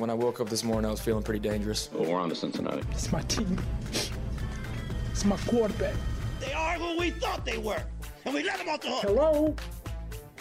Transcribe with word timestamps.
When 0.00 0.10
I 0.10 0.14
woke 0.14 0.40
up 0.40 0.48
this 0.48 0.64
morning, 0.64 0.86
I 0.86 0.90
was 0.90 1.00
feeling 1.00 1.22
pretty 1.22 1.40
dangerous. 1.40 1.90
Well, 1.92 2.10
we're 2.10 2.18
on 2.18 2.30
to 2.30 2.34
Cincinnati. 2.34 2.82
It's 2.92 3.12
my 3.12 3.20
team. 3.22 3.60
It's 5.10 5.24
my 5.24 5.36
quarterback. 5.36 5.94
They 6.40 6.52
are 6.54 6.74
who 6.74 6.98
we 6.98 7.10
thought 7.10 7.44
they 7.44 7.58
were, 7.58 7.82
and 8.24 8.34
we 8.34 8.42
let 8.42 8.58
them 8.58 8.68
off 8.70 8.80
the 8.80 8.88
hook. 8.88 9.02
Hello? 9.02 9.54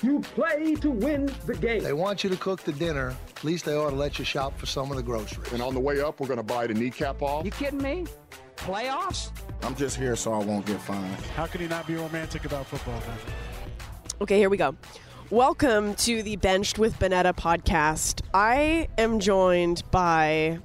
You 0.02 0.22
play 0.22 0.76
to 0.76 0.90
win 0.90 1.30
the 1.46 1.56
game. 1.56 1.84
They 1.84 1.92
want 1.92 2.24
you 2.24 2.30
to 2.30 2.38
cook 2.38 2.62
the 2.62 2.72
dinner. 2.72 3.14
At 3.36 3.44
least 3.44 3.66
they 3.66 3.76
ought 3.76 3.90
to 3.90 3.96
let 3.98 4.18
you 4.18 4.24
shop 4.24 4.58
for 4.58 4.66
some 4.66 4.92
of 4.92 4.96
the 4.96 5.04
groceries. 5.04 5.52
And 5.52 5.62
on 5.62 5.74
the 5.74 5.80
way 5.80 6.00
up, 6.00 6.22
we're 6.22 6.28
going 6.28 6.38
to 6.38 6.44
buy 6.44 6.68
the 6.68 6.74
kneecap 6.74 7.22
off. 7.22 7.44
You 7.44 7.52
kidding 7.52 7.82
me? 7.82 8.06
Playoffs? 8.56 9.32
I'm 9.62 9.76
just 9.76 9.98
here 9.98 10.16
so 10.16 10.32
I 10.32 10.38
won't 10.38 10.66
get 10.66 10.80
fined. 10.80 11.14
How 11.36 11.48
can 11.48 11.60
you 11.60 11.68
not 11.68 11.86
be 11.86 11.96
romantic 11.96 12.46
about 12.46 12.66
football, 12.66 12.94
man? 12.94 13.18
Okay, 14.22 14.38
here 14.38 14.50
we 14.50 14.56
go. 14.56 14.74
Welcome 15.32 15.94
to 15.94 16.24
the 16.24 16.38
Benched 16.38 16.80
with 16.80 16.98
Bonnetta 16.98 17.36
podcast. 17.36 18.24
I 18.34 18.88
am 18.98 19.20
joined 19.20 19.84
by 19.92 20.58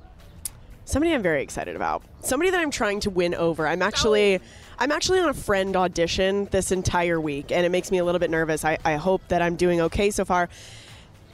somebody 0.87 1.13
I'm 1.13 1.21
very 1.21 1.43
excited 1.43 1.77
about. 1.77 2.03
Somebody 2.21 2.49
that 2.51 2.61
I'm 2.61 2.71
trying 2.71 3.01
to 3.01 3.11
win 3.11 3.35
over. 3.35 3.69
I'm 3.69 3.83
actually 3.83 4.41
I'm 4.79 4.91
actually 4.91 5.21
on 5.21 5.29
a 5.29 5.35
friend 5.35 5.77
audition 5.77 6.47
this 6.47 6.73
entire 6.73 7.21
week 7.21 7.53
and 7.53 7.67
it 7.67 7.69
makes 7.69 7.91
me 7.91 7.99
a 7.99 8.07
little 8.07 8.19
bit 8.19 8.31
nervous. 8.31 8.65
I, 8.65 8.79
I 8.87 8.95
hope 8.95 9.21
that 9.29 9.43
I'm 9.43 9.57
doing 9.57 9.83
okay 9.83 10.11
so 10.11 10.25
far. 10.25 10.49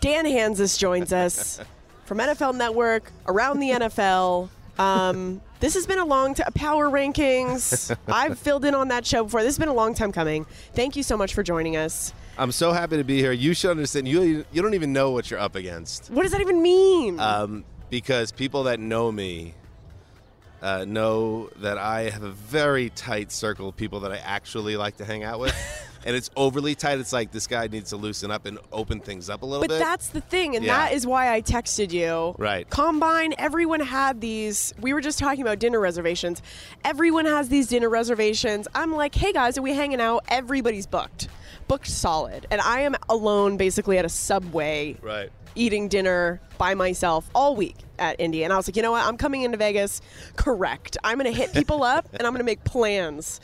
Dan 0.00 0.24
Hanzus 0.24 0.76
joins 0.76 1.12
us 1.12 1.60
from 2.06 2.18
NFL 2.18 2.56
Network, 2.56 3.12
around 3.28 3.60
the 3.60 3.70
NFL. 3.70 4.48
Um, 4.76 5.40
this 5.60 5.74
has 5.74 5.86
been 5.86 6.00
a 6.00 6.04
long 6.04 6.34
time. 6.34 6.50
Power 6.54 6.90
rankings. 6.90 7.96
I've 8.08 8.40
filled 8.40 8.64
in 8.64 8.74
on 8.74 8.88
that 8.88 9.06
show 9.06 9.22
before. 9.22 9.42
This 9.42 9.50
has 9.50 9.58
been 9.58 9.68
a 9.68 9.74
long 9.74 9.94
time 9.94 10.10
coming. 10.10 10.46
Thank 10.74 10.96
you 10.96 11.04
so 11.04 11.16
much 11.16 11.32
for 11.32 11.44
joining 11.44 11.76
us. 11.76 12.12
I'm 12.40 12.52
so 12.52 12.72
happy 12.72 12.96
to 12.96 13.04
be 13.04 13.18
here. 13.18 13.32
You 13.32 13.52
should 13.52 13.70
understand. 13.70 14.08
You 14.08 14.46
you 14.50 14.62
don't 14.62 14.72
even 14.72 14.94
know 14.94 15.10
what 15.10 15.30
you're 15.30 15.38
up 15.38 15.56
against. 15.56 16.10
What 16.10 16.22
does 16.22 16.32
that 16.32 16.40
even 16.40 16.62
mean? 16.62 17.20
Um, 17.20 17.64
because 17.90 18.32
people 18.32 18.62
that 18.62 18.80
know 18.80 19.12
me 19.12 19.52
uh, 20.62 20.86
know 20.88 21.50
that 21.56 21.76
I 21.76 22.08
have 22.08 22.22
a 22.22 22.30
very 22.30 22.88
tight 22.90 23.30
circle 23.30 23.68
of 23.68 23.76
people 23.76 24.00
that 24.00 24.12
I 24.12 24.16
actually 24.16 24.78
like 24.78 24.96
to 24.96 25.04
hang 25.04 25.22
out 25.22 25.38
with. 25.38 25.54
and 26.06 26.16
it's 26.16 26.30
overly 26.34 26.74
tight. 26.74 26.98
It's 26.98 27.12
like 27.12 27.30
this 27.30 27.46
guy 27.46 27.66
needs 27.66 27.90
to 27.90 27.98
loosen 27.98 28.30
up 28.30 28.46
and 28.46 28.58
open 28.72 29.00
things 29.00 29.28
up 29.28 29.42
a 29.42 29.44
little 29.46 29.60
but 29.60 29.68
bit. 29.68 29.78
But 29.78 29.84
that's 29.84 30.08
the 30.08 30.22
thing, 30.22 30.56
and 30.56 30.64
Yeah. 30.64 30.76
that 30.86 30.94
is 30.94 31.06
why 31.06 31.34
I 31.34 31.42
texted 31.42 31.92
you. 31.92 32.34
Right. 32.38 32.68
Combine, 32.70 33.34
everyone 33.36 33.80
had 33.80 34.22
these. 34.22 34.72
We 34.80 34.94
were 34.94 35.02
just 35.02 35.18
talking 35.18 35.42
about 35.42 35.58
dinner 35.58 35.78
reservations. 35.78 36.40
Everyone 36.84 37.26
has 37.26 37.50
these 37.50 37.68
dinner 37.68 37.90
reservations. 37.90 38.66
I'm 38.74 38.94
like, 38.94 39.14
hey 39.14 39.34
guys, 39.34 39.58
are 39.58 39.62
we 39.62 39.74
hanging 39.74 40.00
out? 40.00 40.24
Everybody's 40.28 40.86
booked. 40.86 41.28
Booked 41.70 41.86
solid. 41.86 42.48
And 42.50 42.60
I 42.60 42.80
am 42.80 42.96
alone 43.08 43.56
basically 43.56 43.96
at 43.96 44.04
a 44.04 44.08
subway 44.08 44.96
right. 45.02 45.30
eating 45.54 45.86
dinner 45.86 46.40
by 46.58 46.74
myself 46.74 47.30
all 47.32 47.54
week 47.54 47.76
at 47.96 48.18
Indy. 48.18 48.42
And 48.42 48.52
I 48.52 48.56
was 48.56 48.66
like, 48.66 48.74
you 48.74 48.82
know 48.82 48.90
what? 48.90 49.06
I'm 49.06 49.16
coming 49.16 49.42
into 49.42 49.56
Vegas 49.56 50.00
correct. 50.34 50.98
I'm 51.04 51.16
going 51.16 51.32
to 51.32 51.38
hit 51.38 51.52
people 51.52 51.84
up 51.84 52.08
and 52.12 52.22
I'm 52.26 52.32
going 52.32 52.40
to 52.40 52.44
make 52.44 52.64
plans. 52.64 53.40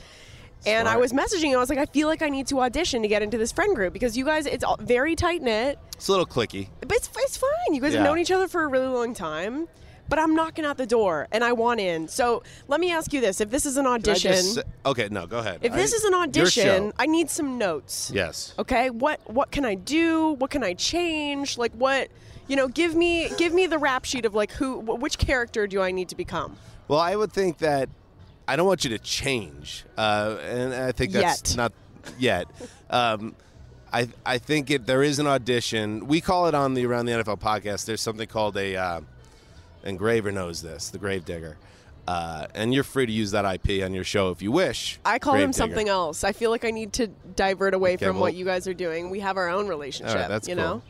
And 0.66 0.88
I 0.88 0.96
was 0.96 1.12
messaging. 1.12 1.54
I 1.54 1.58
was 1.58 1.70
like, 1.70 1.78
I 1.78 1.86
feel 1.86 2.08
like 2.08 2.20
I 2.20 2.28
need 2.28 2.48
to 2.48 2.62
audition 2.62 3.02
to 3.02 3.08
get 3.08 3.22
into 3.22 3.38
this 3.38 3.52
friend 3.52 3.76
group 3.76 3.92
because 3.92 4.16
you 4.16 4.24
guys, 4.24 4.46
it's 4.46 4.64
all 4.64 4.76
very 4.80 5.14
tight 5.14 5.40
knit. 5.40 5.78
It's 5.94 6.08
a 6.08 6.10
little 6.10 6.26
clicky. 6.26 6.68
But 6.80 6.90
it's, 6.96 7.08
it's 7.18 7.36
fine. 7.36 7.74
You 7.74 7.80
guys 7.80 7.94
have 7.94 8.02
known 8.02 8.18
each 8.18 8.32
other 8.32 8.48
for 8.48 8.64
a 8.64 8.66
really 8.66 8.88
long 8.88 9.14
time. 9.14 9.68
But 10.08 10.18
I'm 10.18 10.34
knocking 10.34 10.64
out 10.64 10.76
the 10.76 10.86
door 10.86 11.26
and 11.32 11.42
I 11.42 11.52
want 11.52 11.80
in. 11.80 12.08
So 12.08 12.42
let 12.68 12.80
me 12.80 12.92
ask 12.92 13.12
you 13.12 13.20
this: 13.20 13.40
If 13.40 13.50
this 13.50 13.66
is 13.66 13.76
an 13.76 13.86
audition, 13.86 14.32
just 14.32 14.60
okay, 14.84 15.08
no, 15.10 15.26
go 15.26 15.38
ahead. 15.38 15.60
if 15.62 15.72
this 15.72 15.92
is 15.92 16.04
an 16.04 16.14
audition. 16.14 16.92
I 16.98 17.06
need 17.06 17.30
some 17.30 17.58
notes. 17.58 18.10
yes. 18.14 18.54
Okay, 18.58 18.90
what 18.90 19.20
what 19.30 19.50
can 19.50 19.64
I 19.64 19.74
do? 19.74 20.32
What 20.32 20.50
can 20.50 20.62
I 20.62 20.74
change? 20.74 21.58
Like 21.58 21.72
what, 21.72 22.08
you 22.48 22.56
know, 22.56 22.68
give 22.68 22.94
me 22.94 23.28
give 23.36 23.52
me 23.52 23.66
the 23.66 23.78
rap 23.78 24.04
sheet 24.04 24.24
of 24.24 24.34
like 24.34 24.52
who, 24.52 24.78
which 24.78 25.18
character 25.18 25.66
do 25.66 25.80
I 25.82 25.90
need 25.90 26.08
to 26.10 26.16
become? 26.16 26.56
Well, 26.88 27.00
I 27.00 27.16
would 27.16 27.32
think 27.32 27.58
that 27.58 27.88
I 28.46 28.54
don't 28.54 28.66
want 28.66 28.84
you 28.84 28.90
to 28.90 28.98
change, 28.98 29.84
uh, 29.98 30.36
and 30.42 30.72
I 30.72 30.92
think 30.92 31.12
that's 31.12 31.50
Yet. 31.50 31.56
not 31.56 31.72
yet. 32.18 32.46
Um, 32.90 33.34
I 33.92 34.08
I 34.24 34.38
think 34.38 34.70
it, 34.70 34.86
there 34.86 35.02
is 35.02 35.18
an 35.18 35.26
audition. 35.26 36.06
We 36.06 36.20
call 36.20 36.46
it 36.46 36.54
on 36.54 36.74
the 36.74 36.86
Around 36.86 37.06
the 37.06 37.12
NFL 37.12 37.40
podcast. 37.40 37.86
There's 37.86 38.00
something 38.00 38.28
called 38.28 38.56
a 38.56 38.76
uh, 38.76 39.00
engraver 39.86 40.32
knows 40.32 40.62
this, 40.62 40.90
the 40.90 40.98
grave 40.98 41.24
digger, 41.24 41.56
uh, 42.06 42.46
and 42.54 42.74
you're 42.74 42.84
free 42.84 43.06
to 43.06 43.12
use 43.12 43.30
that 43.32 43.44
IP 43.44 43.82
on 43.84 43.94
your 43.94 44.04
show 44.04 44.30
if 44.30 44.42
you 44.42 44.52
wish. 44.52 44.98
I 45.04 45.18
call 45.18 45.34
him 45.34 45.52
something 45.52 45.88
else. 45.88 46.24
I 46.24 46.32
feel 46.32 46.50
like 46.50 46.64
I 46.64 46.70
need 46.70 46.92
to 46.94 47.06
divert 47.06 47.74
away 47.74 47.94
Okay, 47.94 48.06
from 48.06 48.16
well- 48.16 48.22
what 48.22 48.34
you 48.34 48.44
guys 48.44 48.66
are 48.68 48.74
doing. 48.74 49.10
We 49.10 49.20
have 49.20 49.36
our 49.36 49.48
own 49.48 49.68
relationship. 49.68 50.16
Right, 50.16 50.28
that's 50.28 50.48
you 50.48 50.54
cool. 50.54 50.64
know. 50.64 50.82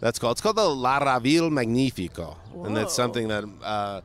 That's 0.00 0.18
called. 0.18 0.32
It's 0.32 0.40
called 0.40 0.56
the 0.56 0.68
La 0.68 0.98
Raville 0.98 1.50
Magnifico, 1.50 2.36
and 2.64 2.74
that's 2.74 2.92
Whoa. 2.96 3.02
something 3.04 3.28
that 3.28 3.44
uh, 3.62 4.00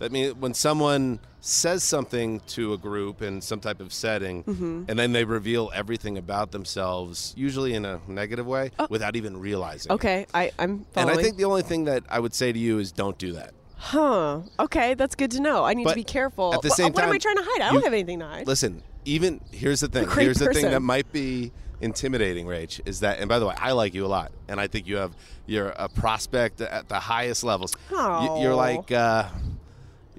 That 0.00 0.10
means 0.12 0.34
when 0.34 0.54
someone 0.54 1.20
says 1.40 1.82
something 1.84 2.40
to 2.48 2.72
a 2.72 2.78
group 2.78 3.22
in 3.22 3.40
some 3.40 3.60
type 3.60 3.80
of 3.80 3.92
setting, 3.92 4.42
Mhm. 4.44 4.88
and 4.88 4.98
then 4.98 5.12
they 5.12 5.24
reveal 5.24 5.70
everything 5.74 6.18
about 6.18 6.50
themselves, 6.50 7.32
usually 7.36 7.74
in 7.74 7.84
a 7.84 8.00
negative 8.08 8.46
way, 8.46 8.72
without 8.88 9.14
even 9.14 9.38
realizing. 9.38 9.90
it. 9.92 9.94
Okay, 9.94 10.26
I, 10.34 10.50
I'm 10.58 10.84
And. 10.96 11.08
I 11.10 11.16
think 11.16 11.36
the 11.36 11.44
only 11.44 11.62
thing 11.62 11.84
that 11.84 12.02
I 12.10 12.18
would 12.18 12.34
say 12.34 12.50
to 12.52 12.58
you 12.58 12.78
is 12.78 12.92
don't 12.92 13.16
do 13.18 13.32
that. 13.34 13.52
Huh. 13.76 14.40
Okay, 14.58 14.92
that's 14.94 15.14
good 15.14 15.30
to 15.30 15.40
know. 15.40 15.64
I 15.64 15.72
need 15.74 15.84
But 15.84 15.90
to 15.90 15.96
be 15.96 16.04
careful. 16.04 16.52
at 16.52 16.60
the 16.62 16.68
same 16.70 16.92
what 16.92 17.02
am 17.04 17.12
I 17.12 17.18
trying 17.18 17.36
to 17.36 17.42
hide? 17.42 17.60
I 17.62 17.68
you- 17.68 17.74
don't 17.74 17.84
have 17.84 17.92
anything 17.94 18.18
to 18.18 18.26
hide. 18.26 18.46
Listen, 18.46 18.82
even 19.06 19.40
here's 19.52 19.80
the 19.80 19.88
thing. 19.88 20.08
Here's 20.10 20.38
the 20.38 20.52
thing 20.52 20.66
that 20.70 20.80
might 20.82 21.10
be 21.12 21.52
intimidating, 21.80 22.46
Rach, 22.46 22.80
is 22.84 23.00
that. 23.00 23.18
And 23.20 23.28
by 23.30 23.38
the 23.38 23.46
way, 23.46 23.54
I 23.58 23.72
like 23.72 23.94
you 23.94 24.04
a 24.04 24.08
lot, 24.08 24.32
and 24.48 24.60
I 24.60 24.66
think 24.66 24.86
you 24.86 24.96
have 24.96 25.12
you're 25.46 25.70
a 25.70 25.88
prospect 25.88 26.60
at 26.60 26.88
the 26.90 27.00
highest 27.00 27.42
levels. 27.44 27.72
You- 27.90 28.40
You're 28.42 28.54
like 28.54 28.92
uh, 28.92 29.24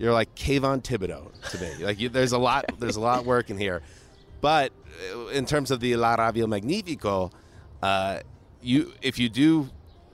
you're 0.01 0.13
like 0.13 0.33
Kayvon 0.35 0.81
Thibodeaux 0.83 1.31
to 1.51 1.57
me. 1.61 1.85
Like 1.85 1.99
you, 1.99 2.09
there's 2.09 2.31
a 2.31 2.37
lot 2.37 2.65
there's 2.79 2.95
a 2.95 3.01
lot 3.01 3.25
working 3.25 3.57
here, 3.57 3.81
but 4.41 4.71
uh, 5.15 5.27
in 5.27 5.45
terms 5.45 5.71
of 5.71 5.79
the 5.79 5.95
La 5.95 6.15
Ravio 6.17 6.47
Magnifico, 6.47 7.31
uh, 7.83 8.19
you 8.61 8.93
if 9.01 9.19
you 9.19 9.29
do 9.29 9.69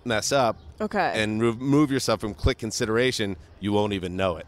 mess 0.05 0.31
up 0.31 0.57
Okay. 0.79 1.11
and 1.21 1.41
remove 1.41 1.91
yourself 1.91 2.19
from 2.21 2.33
click 2.33 2.57
consideration, 2.57 3.35
you 3.59 3.71
won't 3.73 3.93
even 3.93 4.15
know 4.15 4.37
it. 4.37 4.45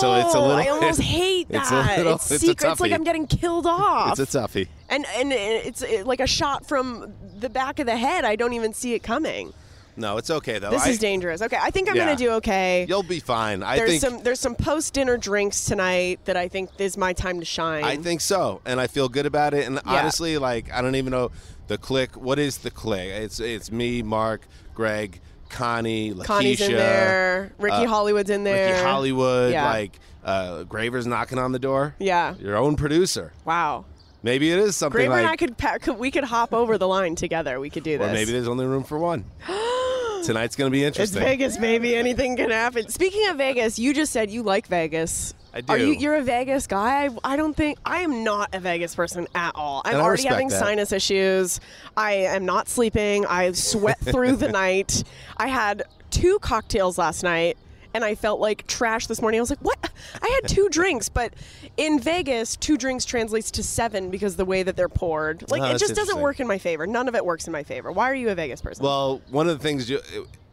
so 0.00 0.14
it's 0.14 0.34
a 0.34 0.38
Oh, 0.38 0.46
little. 0.48 0.56
I 0.56 0.66
almost 0.68 1.00
hate 1.18 1.48
that. 1.48 1.62
It's 1.62 1.70
a 1.70 1.96
little. 1.96 2.14
it's 2.16 2.30
it's 2.30 2.40
secret. 2.44 2.68
A 2.68 2.72
it's 2.72 2.80
like. 2.80 2.92
I'm 2.92 3.04
getting 3.04 3.26
killed 3.26 3.66
off. 3.66 4.18
It's 4.18 4.34
a 4.34 4.38
toughie. 4.38 4.68
and 4.88 5.04
and 5.16 5.32
it's 5.32 5.82
like 6.04 6.20
a 6.20 6.26
shot 6.26 6.66
from 6.68 7.12
the 7.40 7.48
back 7.48 7.78
of 7.78 7.86
the 7.86 7.96
head. 7.96 8.24
I 8.24 8.36
don't 8.36 8.52
even 8.52 8.72
see 8.72 8.94
it 8.94 9.02
coming. 9.02 9.52
No, 9.98 10.16
it's 10.16 10.30
okay 10.30 10.58
though. 10.58 10.70
This 10.70 10.86
I- 10.86 10.90
is 10.90 10.98
dangerous. 10.98 11.42
Okay, 11.42 11.58
I 11.60 11.70
think 11.70 11.88
I'm 11.90 11.96
Yeah. 11.96 12.04
gonna 12.06 12.16
do 12.16 12.30
okay. 12.34 12.86
You'll 12.88 13.02
be 13.02 13.20
fine. 13.20 13.62
I 13.62 13.76
there's 13.76 13.90
think. 13.90 14.00
some 14.00 14.22
there's 14.22 14.38
some 14.40 14.54
post 14.54 14.94
dinner 14.94 15.16
drinks 15.16 15.64
tonight 15.64 16.20
that 16.24 16.36
I 16.36 16.46
think 16.48 16.70
is 16.78 16.96
my 16.96 17.12
time 17.12 17.40
to 17.40 17.44
shine. 17.44 17.82
I 17.84 17.96
think 17.96 18.20
so, 18.20 18.60
and 18.64 18.80
I 18.80 18.86
feel 18.86 19.08
good 19.08 19.26
about 19.26 19.54
it. 19.54 19.66
And 19.66 19.76
Yeah. 19.76 19.82
honestly, 19.94 20.38
like 20.38 20.72
I 20.72 20.80
don't 20.82 20.94
even 20.94 21.10
know 21.10 21.30
the 21.66 21.78
click. 21.78 22.16
What 22.16 22.38
is 22.38 22.58
the 22.58 22.70
click? 22.70 23.08
It's 23.08 23.40
it's 23.40 23.72
me, 23.72 24.02
Marc, 24.02 24.46
Gregg, 24.74 25.20
Connie, 25.48 26.14
Lakeisha, 26.14 26.24
Connie's 26.26 26.60
in 26.60 26.72
there. 26.72 27.52
Ricky 27.58 27.74
uh, 27.76 27.88
Hollywood's 27.88 28.30
in 28.30 28.44
there. 28.44 28.72
Ricky 28.74 28.84
Hollywood, 28.84 29.52
Yeah. 29.52 29.68
like 29.70 29.98
uh, 30.24 30.62
Graver's 30.64 31.06
knocking 31.06 31.38
on 31.38 31.52
the 31.52 31.58
door. 31.58 31.94
Yeah. 31.98 32.34
Your 32.38 32.56
own 32.56 32.76
producer. 32.76 33.32
Wow. 33.44 33.84
Maybe 34.22 34.50
it 34.52 34.58
is 34.58 34.76
something 34.76 34.98
Graver 34.98 35.10
like. 35.10 35.42
and 35.42 35.54
I 35.60 35.78
could, 35.78 35.98
we 35.98 36.10
could 36.10 36.24
hop 36.24 36.52
over 36.52 36.76
the 36.76 36.88
line 36.88 37.14
together. 37.14 37.58
We 37.60 37.70
could 37.70 37.84
do 37.84 37.96
this. 37.98 38.10
or 38.10 38.12
maybe 38.12 38.32
there's 38.32 38.48
only 38.48 38.66
room 38.66 38.84
for 38.84 38.98
one. 38.98 39.24
Tonight's 40.24 40.56
going 40.56 40.70
to 40.70 40.72
be 40.72 40.84
interesting. 40.84 41.22
It's. 41.22 41.28
Vegas, 41.30 41.56
baby. 41.56 41.94
Anything 41.96 42.36
can 42.36 42.50
happen. 42.50 42.88
Speaking 42.88 43.28
of 43.28 43.36
Vegas, 43.36 43.78
you 43.78 43.94
just 43.94 44.12
said 44.12 44.30
you 44.30 44.42
like 44.42 44.66
Vegas. 44.66 45.34
I 45.54 45.62
do. 45.62 45.72
Are 45.72 45.78
you? 45.78 45.92
You're 45.92 46.16
a 46.16 46.22
Vegas 46.22 46.66
guy. 46.66 47.06
I, 47.06 47.10
I 47.24 47.36
don't 47.36 47.54
think 47.56 47.78
I 47.84 48.00
am 48.02 48.22
not 48.24 48.54
a 48.54 48.60
Vegas 48.60 48.94
person 48.94 49.26
at 49.34 49.52
all. 49.54 49.82
I'm 49.84 49.92
And 49.94 50.00
I 50.02 50.04
already 50.04 50.22
respect 50.22 50.34
having 50.34 50.48
that. 50.48 50.58
sinus 50.60 50.92
issues. 50.92 51.60
I 51.96 52.12
am 52.12 52.44
not 52.44 52.68
sleeping. 52.68 53.24
I 53.26 53.52
sweat 53.52 53.98
through 54.00 54.36
the 54.36 54.48
night. 54.52 55.04
I 55.36 55.46
had 55.48 55.84
two 56.10 56.38
cocktails 56.40 56.98
last 56.98 57.22
night. 57.22 57.56
And 57.94 58.04
I 58.04 58.14
felt 58.14 58.40
like 58.40 58.66
trash 58.66 59.06
this 59.06 59.20
morning. 59.20 59.40
I 59.40 59.42
was 59.42 59.50
like, 59.50 59.60
"What? 59.60 59.90
I 60.20 60.40
had 60.40 60.48
two 60.48 60.68
drinks, 60.68 61.08
but 61.08 61.34
in 61.76 61.98
Vegas, 61.98 62.56
two 62.56 62.76
drinks 62.76 63.04
translates 63.04 63.50
to 63.52 63.62
seven 63.62 64.10
because 64.10 64.36
the 64.36 64.44
way 64.44 64.62
that 64.62 64.76
they're 64.76 64.88
poured. 64.88 65.50
Like 65.50 65.62
Oh, 65.62 65.74
it 65.74 65.78
just 65.78 65.94
doesn't 65.94 66.20
work 66.20 66.40
in 66.40 66.46
my 66.46 66.58
favor. 66.58 66.86
None 66.86 67.08
of 67.08 67.14
it 67.14 67.24
works 67.24 67.46
in 67.46 67.52
my 67.52 67.62
favor. 67.62 67.90
Why 67.90 68.10
are 68.10 68.14
you 68.14 68.28
a 68.28 68.34
Vegas 68.34 68.60
person? 68.60 68.84
Well, 68.84 69.22
one 69.30 69.48
of 69.48 69.58
the 69.58 69.62
things 69.62 69.88
you, 69.88 70.00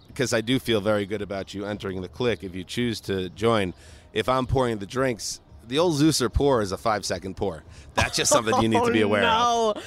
because 0.08 0.34
I 0.34 0.42
do 0.42 0.60
feel 0.60 0.82
very 0.82 1.06
good 1.06 1.22
about 1.22 1.54
you 1.54 1.66
entering 1.66 2.02
the 2.02 2.08
click 2.08 2.44
if 2.44 2.56
you 2.56 2.64
choose 2.64 3.00
to 3.02 3.30
join. 3.30 3.74
If 4.14 4.30
I'm 4.30 4.46
pouring 4.46 4.78
the 4.78 4.86
drinks, 4.86 5.42
the 5.68 5.80
old 5.80 5.96
Zeuser 5.96 6.32
pour 6.32 6.62
is 6.62 6.72
a 6.72 6.78
five 6.78 7.06
second 7.06 7.36
pour. 7.36 7.64
That's 7.96 8.16
just 8.16 8.32
something 8.32 8.62
you 8.62 8.70
need 8.70 8.84
to 8.84 8.92
be 8.92 9.04
oh, 9.04 9.08
aware 9.08 9.24
oh, 9.26 9.72
of. 9.72 9.76
no. 9.76 9.82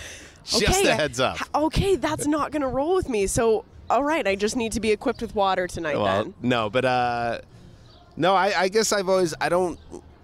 Just 0.61 0.85
a 0.85 0.95
heads 0.95 1.21
up. 1.21 1.39
Okay, 1.55 1.97
that's 1.97 2.27
not 2.27 2.53
going 2.53 2.63
to 2.63 2.69
roll 2.69 2.95
with 2.95 3.09
me. 3.09 3.27
So, 3.27 3.65
all 3.91 4.05
right, 4.05 4.27
I 4.27 4.35
just 4.37 4.57
need 4.57 4.73
to 4.73 4.81
be 4.81 4.91
equipped 4.93 5.21
with 5.23 5.35
water 5.35 5.67
tonight 5.67 5.97
Well, 5.99 6.25
then. 6.25 6.35
no, 6.43 6.71
but 6.71 6.85
uh, 6.85 7.39
no, 8.17 8.35
I, 8.35 8.53
I 8.63 8.69
guess 8.69 8.93
I've 8.93 9.09
always 9.09 9.35
I 9.41 9.49
don't 9.49 9.79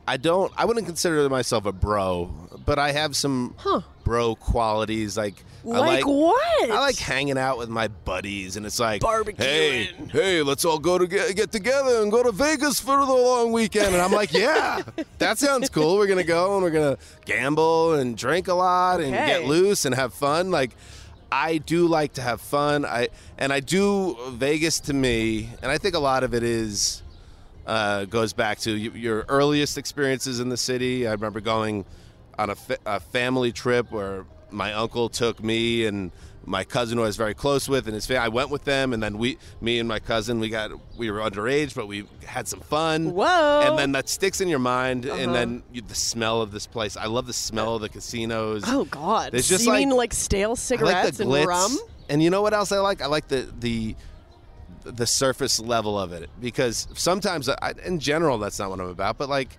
I 0.06 0.16
don't 0.16 0.52
I 0.56 0.64
wouldn't 0.64 0.87
consider 0.87 1.28
myself 1.28 1.66
a 1.66 1.72
bro, 1.72 2.31
but 2.66 2.78
I 2.78 2.93
have 2.93 3.16
some 3.16 3.55
bro 4.05 4.34
qualities 4.37 5.16
like. 5.16 5.44
I 5.66 5.69
Like 5.69 6.05
like 6.05 6.06
what? 6.06 6.70
I 6.70 6.78
like 6.81 6.96
hanging 6.99 7.38
out 7.38 7.56
with 7.56 7.70
my 7.70 7.88
buddies, 7.88 8.56
and 8.56 8.66
it's 8.66 8.78
like, 8.78 9.00
Barbecuing. 9.00 9.38
hey, 9.38 9.84
hey, 10.12 10.43
let's 10.43 10.62
all 10.67 10.78
go 10.78 10.99
to 10.99 11.06
get, 11.06 11.34
get 11.37 11.52
together 11.52 12.02
and 12.02 12.12
go 12.12 12.22
to 12.22 12.32
Vegas 12.32 12.78
for 12.81 12.99
the 12.99 13.12
long 13.14 13.50
weekend. 13.50 13.94
And 13.94 14.02
I'm 14.02 14.12
like, 14.12 14.31
yeah, 14.34 14.82
that 15.20 15.38
sounds 15.38 15.70
cool. 15.70 15.96
We're 15.96 16.06
gonna 16.06 16.22
go 16.22 16.52
and 16.56 16.62
we're 16.62 16.70
gonna 16.70 16.99
gamble 17.25 17.94
and 17.94 18.14
drink 18.14 18.49
a 18.49 18.52
lot 18.52 19.00
and 19.00 19.12
get 19.12 19.46
loose 19.46 19.87
and 19.87 19.94
have 19.94 20.12
fun. 20.12 20.50
Like, 20.50 20.72
I 21.31 21.59
do 21.59 21.87
like 21.87 22.15
to 22.15 22.23
have 22.23 22.41
fun. 22.41 22.85
I 22.85 23.09
and 23.38 23.53
I 23.53 23.61
do 23.61 24.17
Vegas 24.31 24.81
to 24.81 24.94
me, 24.94 25.50
and 25.62 25.71
I 25.71 25.79
think 25.79 25.94
a 25.94 25.99
lot 26.00 26.25
of 26.25 26.35
it 26.35 26.43
is 26.43 27.03
uh, 27.67 28.05
goes 28.05 28.32
back 28.32 28.59
to 28.61 28.76
your 28.76 29.25
earliest 29.29 29.79
experiences 29.79 30.41
in 30.41 30.49
the 30.49 30.56
city. 30.56 31.06
I 31.06 31.12
remember 31.12 31.41
going 31.41 31.85
on 32.38 32.50
a, 32.50 32.55
fa- 32.55 32.79
a 32.85 33.00
family 33.00 33.53
trip 33.53 33.91
where 33.91 34.26
my 34.50 34.73
uncle 34.73 35.09
took 35.09 35.43
me 35.43 35.87
and 35.87 36.11
my 36.46 36.64
cousin 36.64 36.99
who 36.99 37.05
I 37.05 37.06
was 37.06 37.17
very 37.17 37.35
close 37.35 37.69
with 37.69 37.87
and 37.87 37.94
his 37.94 38.06
family. 38.06 38.19
I 38.25 38.29
went 38.29 38.50
with 38.50 38.64
them, 38.64 38.93
and 38.93 39.02
then 39.02 39.19
we, 39.19 39.38
me 39.61 39.79
and 39.79 39.88
my 39.88 39.99
cousin, 39.99 40.41
we 40.41 40.49
got 40.49 40.70
we 40.96 41.11
were 41.11 41.19
underage, 41.20 41.75
but 41.75 41.87
we 41.88 42.06
had 42.26 42.46
some 42.49 42.61
fun. 42.61 43.12
Whoa! 43.14 43.62
And 43.64 43.79
then 43.79 43.93
that 43.93 44.08
sticks 44.08 44.41
in 44.41 44.49
your 44.49 44.58
mind, 44.58 45.06
Uh-huh. 45.06 45.17
and 45.20 45.35
then 45.35 45.62
you, 45.73 45.82
the 45.82 45.94
smell 45.94 46.43
of 46.43 46.52
this 46.52 46.67
place. 46.67 46.96
I 46.96 47.06
love 47.06 47.26
the 47.26 47.32
smell 47.32 47.76
of 47.76 47.82
the 47.82 47.88
casinos. 47.88 48.64
Oh 48.67 48.85
God! 48.85 49.35
It's 49.35 49.49
just 49.49 49.64
you 49.64 49.70
like- 49.70 49.79
mean 49.81 49.91
like 49.91 50.12
stale 50.12 50.50
I 50.50 50.50
like 50.52 50.58
cigarettes 50.58 51.20
and 51.20 51.31
rum? 51.32 51.79
And 52.08 52.23
you 52.23 52.31
know 52.31 52.43
what 52.43 52.52
else 52.52 52.70
I 52.73 52.79
like? 52.81 53.00
I 53.00 53.06
like 53.06 53.29
the 53.29 53.49
the 53.61 53.96
the 54.85 55.06
surface 55.06 55.58
level 55.61 55.99
of 55.99 56.12
it 56.12 56.29
because 56.43 56.87
sometimes, 56.94 57.49
I, 57.49 57.73
in 57.87 57.99
general, 57.99 58.37
that's 58.37 58.58
not 58.58 58.69
what 58.69 58.81
I'm 58.81 58.88
about. 58.88 59.17
But 59.17 59.31
like, 59.31 59.56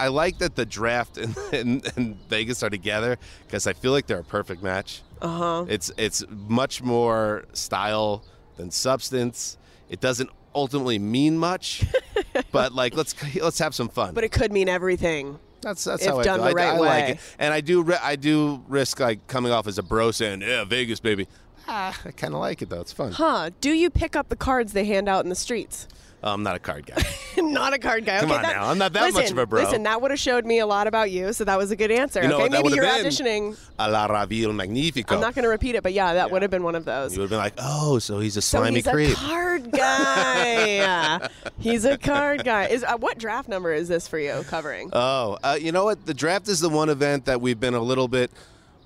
I 0.00 0.08
like 0.08 0.38
that 0.38 0.54
the 0.56 0.64
draft 0.64 1.18
and, 1.18 1.36
and, 1.52 1.92
and 1.96 2.16
Vegas 2.30 2.62
are 2.62 2.70
together 2.70 3.18
because 3.46 3.66
I 3.66 3.74
feel 3.74 3.92
like 3.92 4.06
they're 4.06 4.20
a 4.20 4.24
perfect 4.24 4.62
match. 4.62 5.02
Uh 5.22 5.28
huh. 5.28 5.64
It's 5.68 5.90
it's 5.96 6.24
much 6.28 6.82
more 6.82 7.44
style 7.52 8.22
than 8.56 8.70
substance. 8.70 9.56
It 9.88 10.00
doesn't 10.00 10.30
ultimately 10.54 10.98
mean 10.98 11.38
much, 11.38 11.84
but 12.52 12.72
like 12.74 12.94
let's 12.96 13.14
let's 13.36 13.58
have 13.58 13.74
some 13.74 13.88
fun. 13.88 14.14
But 14.14 14.24
it 14.24 14.32
could 14.32 14.52
mean 14.52 14.68
everything. 14.68 15.38
That's 15.62 15.84
that's 15.84 16.02
if 16.02 16.10
how 16.10 16.20
I 16.20 16.22
done 16.24 16.40
feel. 16.40 16.44
the 16.44 16.50
I, 16.50 16.52
right 16.52 16.76
I 16.76 16.80
way. 16.80 16.88
like 16.88 17.08
it, 17.10 17.20
and 17.38 17.52
I 17.54 17.60
do 17.60 17.94
I 18.02 18.16
do 18.16 18.62
risk 18.68 19.00
like 19.00 19.26
coming 19.26 19.52
off 19.52 19.66
as 19.66 19.78
a 19.78 19.82
bro 19.82 20.10
saying, 20.10 20.42
"Yeah, 20.42 20.64
Vegas, 20.64 21.00
baby." 21.00 21.28
Ah, 21.68 21.98
I 22.04 22.12
kind 22.12 22.32
of 22.34 22.40
like 22.40 22.62
it 22.62 22.68
though. 22.68 22.80
It's 22.80 22.92
fun. 22.92 23.12
Huh? 23.12 23.50
Do 23.60 23.70
you 23.70 23.90
pick 23.90 24.14
up 24.14 24.28
the 24.28 24.36
cards 24.36 24.72
they 24.72 24.84
hand 24.84 25.08
out 25.08 25.24
in 25.24 25.30
the 25.30 25.34
streets? 25.34 25.88
I'm 26.32 26.42
not 26.42 26.56
a 26.56 26.58
card 26.58 26.86
guy. 26.86 27.02
not 27.36 27.72
a 27.72 27.78
card 27.78 28.04
guy. 28.04 28.20
Come 28.20 28.30
okay, 28.30 28.36
on 28.36 28.42
that- 28.42 28.56
now, 28.56 28.68
I'm 28.68 28.78
not 28.78 28.92
that 28.92 29.12
much 29.12 29.30
of 29.30 29.38
a 29.38 29.46
bro. 29.46 29.62
Listen, 29.62 29.82
that 29.84 30.00
would 30.00 30.10
have 30.10 30.20
showed 30.20 30.44
me 30.44 30.58
a 30.58 30.66
lot 30.66 30.86
about 30.86 31.10
you, 31.10 31.32
so 31.32 31.44
that 31.44 31.56
was 31.56 31.70
a 31.70 31.76
good 31.76 31.90
answer. 31.90 32.22
You 32.22 32.28
know 32.28 32.40
okay, 32.40 32.48
maybe 32.48 32.70
you're 32.74 32.84
been? 32.84 33.04
auditioning. 33.06 33.58
a 33.78 33.90
la 33.90 34.06
Ravil 34.06 34.52
Magnifico. 34.52 35.14
I'm 35.14 35.20
not 35.20 35.34
going 35.34 35.44
to 35.44 35.48
repeat 35.48 35.74
it, 35.74 35.82
but 35.82 35.92
yeah, 35.92 36.14
that 36.14 36.30
would 36.30 36.42
have 36.42 36.50
been 36.50 36.62
one 36.62 36.74
of 36.74 36.84
those. 36.84 37.12
You 37.12 37.20
would 37.20 37.24
have 37.24 37.30
been 37.30 37.38
like, 37.38 37.54
"Oh, 37.58 37.98
so 37.98 38.18
he's 38.18 38.36
a 38.36 38.42
slimy 38.42 38.82
So 38.82 38.96
he's 38.96 39.14
creep." 39.14 39.18
a 39.18 39.20
card 39.20 39.70
guy. 39.72 41.28
he's 41.58 41.84
a 41.84 41.98
card 41.98 42.44
guy. 42.44 42.66
Is 42.66 42.82
uh, 42.84 42.96
what 42.98 43.18
draft 43.18 43.48
number 43.48 43.72
is 43.72 43.88
this 43.88 44.08
for 44.08 44.18
you 44.18 44.42
covering? 44.48 44.90
Oh, 44.92 45.38
uh, 45.42 45.58
you 45.60 45.72
know 45.72 45.84
what? 45.84 46.06
The 46.06 46.14
draft 46.14 46.48
is 46.48 46.60
the 46.60 46.68
one 46.68 46.88
event 46.88 47.26
that 47.26 47.40
we've 47.40 47.58
been 47.60 47.74
a 47.74 47.80
little 47.80 48.08
bit 48.08 48.30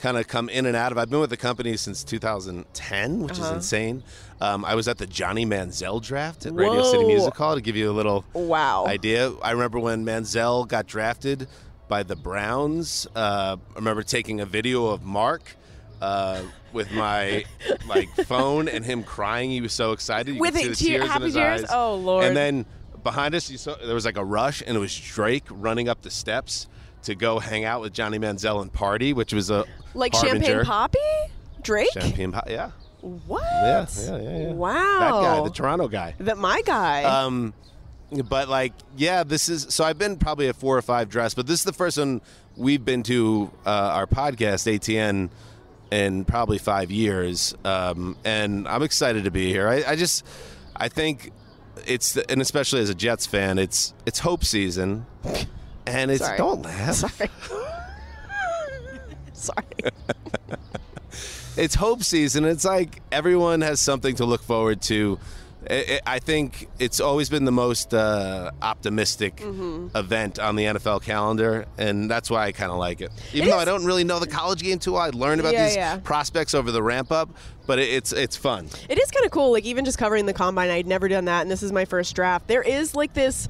kind 0.00 0.16
of 0.16 0.26
come 0.26 0.48
in 0.48 0.66
and 0.66 0.74
out 0.76 0.92
of. 0.92 0.98
I've 0.98 1.10
been 1.10 1.20
with 1.20 1.30
the 1.30 1.36
company 1.36 1.76
since 1.76 2.02
2010, 2.04 3.20
which 3.22 3.32
is 3.32 3.40
Uh-huh. 3.40 3.54
insane. 3.56 4.02
Um, 4.40 4.64
I 4.64 4.74
was 4.74 4.88
at 4.88 4.98
the 4.98 5.06
Johnny 5.06 5.44
Manziel 5.46 6.02
draft 6.02 6.46
at 6.46 6.54
Radio 6.54 6.82
City 6.90 7.04
Music 7.04 7.34
Hall 7.36 7.54
to 7.54 7.60
give 7.60 7.76
you 7.76 7.90
a 7.90 7.92
little 7.92 8.24
wow. 8.32 8.86
idea. 8.86 9.32
I 9.42 9.50
remember 9.52 9.78
when 9.78 10.04
Manziel 10.04 10.66
got 10.66 10.86
drafted 10.86 11.46
by 11.88 12.02
the 12.02 12.16
Browns. 12.16 13.06
Uh, 13.14 13.56
I 13.70 13.74
remember 13.74 14.02
taking 14.02 14.40
a 14.40 14.46
video 14.46 14.86
of 14.86 15.02
Marc. 15.04 15.56
Uh, 16.02 16.40
with 16.72 16.90
my 16.92 17.44
like 17.88 18.08
phone 18.24 18.68
and 18.68 18.82
him 18.86 19.02
crying, 19.02 19.50
he 19.50 19.60
was 19.60 19.74
so 19.74 19.92
excited. 19.92 20.34
You 20.34 20.40
With 20.40 20.54
could 20.54 20.62
see 20.62 20.68
the 20.68 20.74
tear- 20.76 20.98
tears 21.00 21.10
happy 21.10 21.24
in 21.24 21.26
his 21.26 21.34
tears? 21.34 21.62
eyes. 21.64 21.70
Oh, 21.70 21.94
Lord. 21.96 22.24
And 22.24 22.34
then 22.34 22.64
behind 23.02 23.34
us, 23.34 23.50
you 23.50 23.58
saw 23.58 23.74
there 23.84 23.92
was 23.94 24.06
like 24.06 24.16
a 24.16 24.24
rush, 24.24 24.62
and 24.66 24.74
it 24.74 24.80
was 24.80 24.96
Drake 24.98 25.44
running 25.50 25.90
up 25.90 26.00
the 26.00 26.08
steps 26.10 26.68
to 27.04 27.14
go 27.14 27.38
hang 27.38 27.64
out 27.64 27.80
with 27.80 27.92
Johnny 27.92 28.18
Manziel 28.18 28.60
and 28.62 28.72
party, 28.72 29.12
which 29.12 29.32
was 29.32 29.50
a 29.50 29.64
like 29.94 30.14
harbinger. 30.14 30.64
Champagne 30.64 30.64
Papi? 30.64 31.30
Drake? 31.62 31.92
Champagne 31.92 32.32
Papi, 32.32 32.50
yeah, 32.50 32.70
What? 33.00 33.42
yeah, 33.42 33.86
yeah, 33.98 34.16
yeah, 34.18 34.38
yeah. 34.38 34.52
Wow. 34.52 34.98
That 35.00 35.10
guy, 35.10 35.44
the 35.44 35.50
Toronto 35.50 35.88
guy. 35.88 36.14
That 36.20 36.38
my 36.38 36.62
guy. 36.62 37.04
Um, 37.04 37.54
but 38.28 38.48
like, 38.48 38.72
yeah, 38.96 39.22
this 39.24 39.48
is 39.48 39.66
so. 39.70 39.84
I've 39.84 39.98
been 39.98 40.16
probably 40.16 40.48
at 40.48 40.56
four 40.56 40.76
or 40.76 40.82
five 40.82 41.08
dress, 41.08 41.34
but 41.34 41.46
this 41.46 41.60
is 41.60 41.64
the 41.64 41.72
first 41.72 41.96
one 41.98 42.20
we've 42.56 42.84
been 42.84 43.02
to 43.04 43.50
uh, 43.64 43.70
our 43.70 44.06
podcast 44.06 44.66
ATN 44.66 45.30
in 45.92 46.24
probably 46.24 46.58
five 46.58 46.90
years, 46.90 47.54
um, 47.64 48.16
and 48.24 48.66
I'm 48.68 48.82
excited 48.82 49.24
to 49.24 49.30
be 49.30 49.48
here. 49.52 49.68
I, 49.68 49.84
I 49.92 49.96
just, 49.96 50.24
I 50.76 50.88
think 50.88 51.32
it's 51.86 52.16
and 52.16 52.40
especially 52.40 52.80
as 52.80 52.90
a 52.90 52.94
Jets 52.94 53.26
fan, 53.26 53.58
it's 53.58 53.94
it's 54.06 54.18
hope 54.18 54.44
season, 54.44 55.06
and 55.90 56.10
it's 56.10 56.24
Sorry. 56.24 56.38
don't 56.38 56.62
laugh. 56.62 56.94
Sorry. 56.94 57.30
Sorry. 59.32 59.64
it's 61.56 61.74
hope 61.74 62.02
season. 62.02 62.44
It's 62.44 62.64
like 62.64 63.00
everyone 63.10 63.60
has 63.62 63.80
something 63.80 64.14
to 64.16 64.24
look 64.24 64.42
forward 64.42 64.82
to. 64.82 65.18
I 65.68 66.00
I 66.06 66.18
think 66.20 66.68
it's 66.78 67.00
always 67.00 67.28
been 67.28 67.44
the 67.44 67.52
most 67.52 67.92
uh, 67.92 68.50
optimistic 68.62 69.36
Mm-hmm. 69.36 69.94
event 69.96 70.38
on 70.38 70.56
the 70.56 70.64
NFL 70.64 71.02
calendar, 71.02 71.66
and 71.76 72.10
that's 72.10 72.30
why 72.30 72.46
I 72.46 72.52
kind 72.52 72.70
of 72.72 72.78
like 72.78 73.00
it. 73.02 73.10
Even 73.34 73.48
It 73.48 73.50
though 73.50 73.56
is- 73.58 73.62
I 73.62 73.64
don't 73.66 73.84
really 73.84 74.04
know 74.04 74.18
the 74.18 74.26
college 74.26 74.62
game 74.62 74.78
too 74.78 74.92
well, 74.92 75.02
I 75.02 75.10
learned 75.10 75.40
about 75.40 75.52
Yeah, 75.52 75.66
these 75.66 75.76
yeah. 75.76 75.96
prospects 75.98 76.54
over 76.54 76.70
the 76.72 76.82
ramp 76.82 77.12
up, 77.12 77.28
but 77.66 77.78
it, 77.78 77.90
it's 77.90 78.12
it's 78.12 78.36
fun. 78.36 78.68
It 78.88 78.98
is 78.98 79.10
kind 79.10 79.26
of 79.26 79.32
cool. 79.32 79.52
Like 79.52 79.64
even 79.64 79.84
just 79.84 79.98
covering 79.98 80.24
the 80.26 80.32
combine, 80.34 80.70
I'd 80.70 80.86
never 80.86 81.08
done 81.08 81.26
that, 81.26 81.42
and 81.42 81.50
this 81.50 81.62
is 81.62 81.72
my 81.72 81.84
first 81.84 82.14
draft. 82.14 82.48
There 82.48 82.62
is 82.62 82.94
like 82.94 83.12
this 83.12 83.46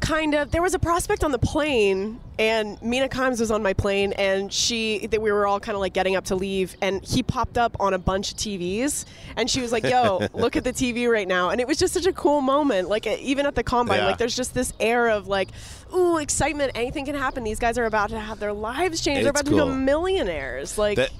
kind 0.00 0.34
of. 0.34 0.50
There 0.50 0.62
was 0.62 0.74
a 0.74 0.78
prospect 0.78 1.22
on 1.24 1.30
the 1.32 1.38
plane, 1.38 2.20
and 2.38 2.80
Mina 2.82 3.08
Kimes 3.08 3.38
was 3.40 3.50
on 3.50 3.62
my 3.62 3.72
plane, 3.72 4.12
and 4.14 4.52
she 4.52 5.06
that 5.08 5.20
we 5.22 5.30
were 5.30 5.46
all 5.46 5.60
kind 5.60 5.74
of 5.76 5.80
like 5.80 5.92
getting 5.92 6.16
up 6.16 6.24
to 6.26 6.34
leave, 6.36 6.76
and 6.82 7.04
he 7.04 7.22
popped 7.22 7.56
up 7.58 7.76
on 7.78 7.94
a 7.94 7.98
bunch 7.98 8.32
of 8.32 8.38
TVs, 8.38 9.04
and 9.36 9.48
she 9.50 9.60
was 9.60 9.72
like, 9.72 9.84
"Yo, 9.84 10.26
look 10.32 10.56
at 10.56 10.64
the 10.64 10.72
TV 10.72 11.10
right 11.10 11.28
now," 11.28 11.50
and 11.50 11.60
it 11.60 11.68
was 11.68 11.76
just 11.78 11.94
such 11.94 12.06
a 12.06 12.12
cool 12.12 12.40
moment. 12.40 12.88
Like 12.88 13.06
even 13.06 13.46
at 13.46 13.54
the 13.54 13.62
combine, 13.62 13.98
Yeah. 13.98 14.06
like 14.06 14.18
there's 14.18 14.36
just 14.36 14.54
this 14.54 14.72
air 14.80 15.08
of 15.08 15.26
like. 15.28 15.48
Ooh, 15.92 16.18
excitement! 16.18 16.70
Anything 16.76 17.04
can 17.04 17.16
happen. 17.16 17.42
These 17.42 17.58
guys 17.58 17.76
are 17.76 17.84
about 17.84 18.10
to 18.10 18.20
have 18.20 18.38
their 18.38 18.52
lives 18.52 19.00
changed. 19.00 19.24
They're 19.24 19.30
about 19.30 19.44
to 19.46 19.50
cool. 19.50 19.66
become 19.66 19.84
millionaires. 19.84 20.78
Like, 20.78 20.94
that 20.98 21.10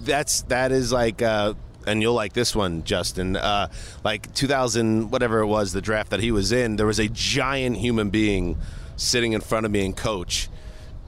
that's 0.00 0.42
that 0.42 0.72
is 0.72 0.90
like 0.92 1.22
uh 1.22 1.54
and 1.86 2.02
you'll 2.02 2.14
like 2.14 2.32
this 2.32 2.54
one 2.54 2.84
justin. 2.84 3.36
Uh 3.36 3.68
like 4.04 4.32
2000 4.34 5.10
whatever 5.10 5.40
it 5.40 5.46
was 5.46 5.72
the 5.72 5.80
draft 5.80 6.10
that 6.10 6.20
he 6.20 6.30
was 6.32 6.52
in 6.52 6.76
there 6.76 6.86
was 6.86 6.98
a 6.98 7.08
giant 7.08 7.76
human 7.78 8.10
being 8.10 8.58
sitting 8.96 9.32
in 9.32 9.40
front 9.40 9.66
of 9.66 9.72
me 9.72 9.84
and 9.84 9.96
coach. 9.96 10.48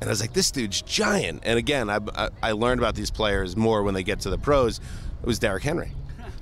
And 0.01 0.09
i 0.09 0.13
was 0.13 0.21
like 0.21 0.33
this 0.33 0.51
dude's 0.51 0.83
giant. 0.83 1.41
And 1.45 1.59
again 1.59 1.91
i 1.91 1.99
i, 2.15 2.29
I 2.43 2.53
learned 2.53 2.81
about 2.81 2.95
these 2.95 3.11
players 3.11 3.57
more 3.57 3.83
when 3.83 3.95
they 3.95 4.03
get 4.03 4.21
to 4.21 4.31
the 4.31 4.39
pros. 4.39 4.81
It 5.23 5.27
was 5.27 5.39
Derrick 5.39 5.65
henry 5.65 5.93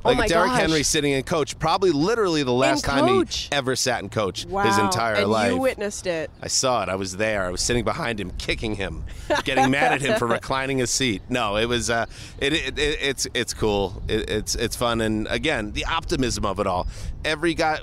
like 0.06 0.18
my 0.18 0.26
Derrick. 0.26 0.52
Henry 0.52 0.82
sitting 0.82 1.12
in 1.12 1.22
coach, 1.22 1.58
probably 1.58 1.90
literally 1.90 2.42
the 2.42 2.52
last 2.52 2.84
time 2.84 3.26
he 3.26 3.48
ever 3.52 3.76
sat 3.76 4.02
in 4.02 4.08
coach 4.08 4.46
wow. 4.46 4.62
his 4.62 4.78
entire 4.78 5.14
and 5.14 5.30
life. 5.30 5.52
you 5.52 5.58
witnessed 5.58 6.06
it. 6.06 6.30
I 6.40 6.48
saw 6.48 6.82
it. 6.82 6.88
I 6.88 6.96
was 6.96 7.16
there. 7.16 7.44
I 7.44 7.50
was 7.50 7.60
sitting 7.60 7.84
behind 7.84 8.20
him, 8.20 8.30
kicking 8.32 8.74
him, 8.74 9.04
getting 9.44 9.70
mad 9.70 9.92
at 9.92 10.00
him 10.00 10.18
for 10.18 10.26
reclining 10.26 10.78
his 10.78 10.90
seat. 10.90 11.22
No, 11.28 11.56
it 11.56 11.66
was. 11.66 11.90
Uh, 11.90 12.06
it, 12.38 12.52
it, 12.52 12.78
it 12.78 12.98
it's 13.00 13.26
it's 13.34 13.54
cool. 13.54 14.02
It, 14.08 14.30
it's 14.30 14.54
it's 14.54 14.76
fun, 14.76 15.00
and 15.00 15.26
again, 15.28 15.72
the 15.72 15.84
optimism 15.84 16.44
of 16.44 16.60
it 16.60 16.66
all. 16.66 16.86
Every 17.24 17.54
guy, 17.54 17.78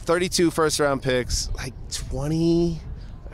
32 0.00 0.50
first 0.50 0.80
round 0.80 1.02
picks, 1.02 1.50
like 1.54 1.74
20 1.92 2.80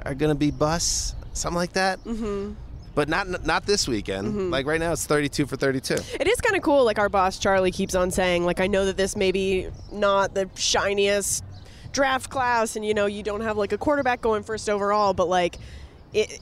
are 0.05 0.15
gonna 0.15 0.35
be 0.35 0.51
busts, 0.51 1.15
something 1.33 1.57
like 1.57 1.73
that. 1.73 2.03
Mm-hmm. 2.05 2.53
But 2.95 3.09
not 3.09 3.47
not 3.47 3.67
this 3.67 3.87
weekend. 3.87 4.29
Mm-hmm. 4.29 4.51
Like 4.51 4.67
right 4.67 4.81
now, 4.81 4.93
it's 4.93 5.07
32 5.07 5.47
for 5.47 5.57
32. 5.57 5.95
It 6.19 6.27
is 6.27 6.41
kind 6.41 6.57
of 6.57 6.63
cool. 6.63 6.85
Like 6.85 6.99
our 6.99 7.09
boss 7.09 7.39
Charlie 7.39 7.71
keeps 7.71 7.95
on 7.95 8.11
saying, 8.11 8.45
like 8.45 8.61
I 8.61 8.67
know 8.67 8.87
that 8.87 8.97
this 8.97 9.17
may 9.17 9.33
be 9.33 9.69
not 9.93 10.35
the 10.35 10.51
shiniest 10.57 11.45
draft 11.93 12.31
class, 12.31 12.77
and 12.77 12.85
you 12.85 12.95
know 12.95 13.07
you 13.07 13.23
don't 13.23 13.43
have 13.43 13.57
like 13.57 13.73
a 13.73 13.79
quarterback 13.79 14.21
going 14.21 14.43
first 14.43 14.69
overall, 14.69 15.15
but 15.15 15.29
like 15.29 15.57
it. 16.13 16.41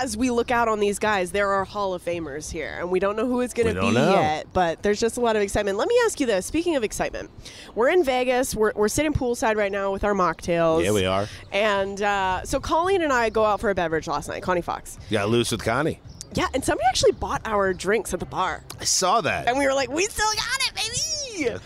As 0.00 0.16
we 0.16 0.30
look 0.30 0.50
out 0.50 0.68
on 0.68 0.80
these 0.80 0.98
guys, 0.98 1.32
there 1.32 1.50
are 1.50 1.64
Hall 1.64 1.94
of 1.94 2.04
Famers 2.04 2.50
here, 2.50 2.76
and 2.78 2.90
we 2.90 2.98
don't 2.98 3.16
know 3.16 3.26
who 3.26 3.40
it's 3.40 3.54
going 3.54 3.74
to 3.74 3.80
be 3.80 3.90
know. 3.90 4.12
yet. 4.12 4.46
But 4.52 4.82
there's 4.82 5.00
just 5.00 5.16
a 5.16 5.20
lot 5.20 5.36
of 5.36 5.42
excitement. 5.42 5.78
Let 5.78 5.88
me 5.88 5.98
ask 6.04 6.20
you 6.20 6.26
this: 6.26 6.46
Speaking 6.46 6.76
of 6.76 6.84
excitement, 6.84 7.30
we're 7.74 7.88
in 7.88 8.04
Vegas. 8.04 8.54
We're, 8.54 8.72
we're 8.74 8.88
sitting 8.88 9.12
poolside 9.12 9.56
right 9.56 9.72
now 9.72 9.92
with 9.92 10.04
our 10.04 10.14
mocktails. 10.14 10.84
Yeah, 10.84 10.92
we 10.92 11.04
are. 11.04 11.26
And 11.52 12.02
uh, 12.02 12.44
so 12.44 12.60
Colleen 12.60 13.02
and 13.02 13.12
I 13.12 13.30
go 13.30 13.44
out 13.44 13.60
for 13.60 13.70
a 13.70 13.74
beverage 13.74 14.06
last 14.06 14.28
night. 14.28 14.42
Connie 14.42 14.62
Fox. 14.62 14.98
Yeah, 15.08 15.24
loose 15.24 15.50
with 15.50 15.64
Connie. 15.64 16.00
Yeah, 16.34 16.48
and 16.52 16.64
somebody 16.64 16.86
actually 16.88 17.12
bought 17.12 17.42
our 17.44 17.72
drinks 17.72 18.12
at 18.12 18.20
the 18.20 18.26
bar. 18.26 18.64
I 18.78 18.84
saw 18.84 19.20
that. 19.22 19.48
And 19.48 19.58
we 19.58 19.66
were 19.66 19.74
like, 19.74 19.90
we 19.90 20.04
still 20.04 20.26
got 20.26 20.68
it, 20.68 20.74
baby. 20.74 21.58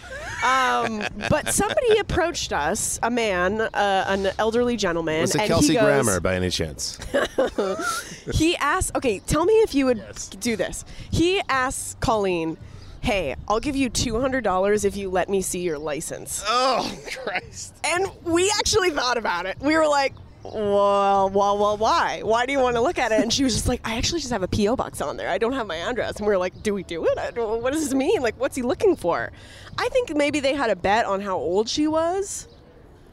Um, 0.42 1.02
but 1.28 1.48
somebody 1.48 1.98
approached 1.98 2.52
us, 2.52 2.98
a 3.02 3.10
man, 3.10 3.60
uh, 3.60 4.04
an 4.08 4.28
elderly 4.38 4.76
gentleman, 4.76 5.22
Was 5.22 5.34
it 5.34 5.42
and 5.42 5.48
Kelsey 5.48 5.68
he 5.68 5.74
goes, 5.74 5.84
Grammer 5.84 6.20
by 6.20 6.34
any 6.34 6.50
chance? 6.50 6.98
He 8.32 8.56
asked, 8.56 8.94
okay, 8.94 9.18
tell 9.20 9.44
me 9.44 9.54
if 9.54 9.74
you 9.74 9.86
would 9.86 10.02
do 10.38 10.54
this. 10.54 10.84
He 11.10 11.40
asks 11.48 11.96
Colleen, 12.00 12.56
hey, 13.00 13.34
I'll 13.48 13.58
give 13.60 13.74
you 13.74 13.90
$200 13.90 14.84
if 14.84 14.96
you 14.96 15.10
let 15.10 15.28
me 15.28 15.42
see 15.42 15.60
your 15.60 15.78
license. 15.78 16.42
oh 16.46 16.88
Christ! 17.24 17.74
And 17.84 18.06
we 18.24 18.50
actually 18.58 18.90
thought 18.90 19.18
about 19.18 19.46
it. 19.46 19.56
We 19.60 19.76
were 19.76 19.88
like, 19.88 20.14
well, 20.44 21.30
well, 21.30 21.58
well, 21.58 21.76
why? 21.76 22.20
Why 22.22 22.46
do 22.46 22.52
you 22.52 22.58
want 22.60 22.76
to 22.76 22.82
look 22.82 22.98
at 22.98 23.12
it? 23.12 23.20
And 23.20 23.32
she 23.32 23.44
was 23.44 23.54
just 23.54 23.68
like, 23.68 23.80
I 23.84 23.96
actually 23.96 24.20
just 24.20 24.32
have 24.32 24.42
a 24.42 24.48
PO 24.48 24.76
box 24.76 25.00
on 25.00 25.16
there. 25.16 25.28
I 25.28 25.38
don't 25.38 25.52
have 25.52 25.66
my 25.66 25.76
address. 25.76 26.16
And 26.16 26.26
we 26.26 26.32
are 26.34 26.38
like, 26.38 26.62
do 26.62 26.74
we 26.74 26.82
do 26.82 27.04
it? 27.06 27.18
I 27.18 27.30
don't, 27.30 27.62
what 27.62 27.72
does 27.72 27.84
this 27.84 27.94
mean? 27.94 28.20
Like, 28.22 28.38
what's 28.40 28.56
he 28.56 28.62
looking 28.62 28.96
for? 28.96 29.30
I 29.78 29.88
think 29.90 30.14
maybe 30.16 30.40
they 30.40 30.54
had 30.54 30.70
a 30.70 30.76
bet 30.76 31.06
on 31.06 31.20
how 31.20 31.36
old 31.36 31.68
she 31.68 31.86
was. 31.86 32.48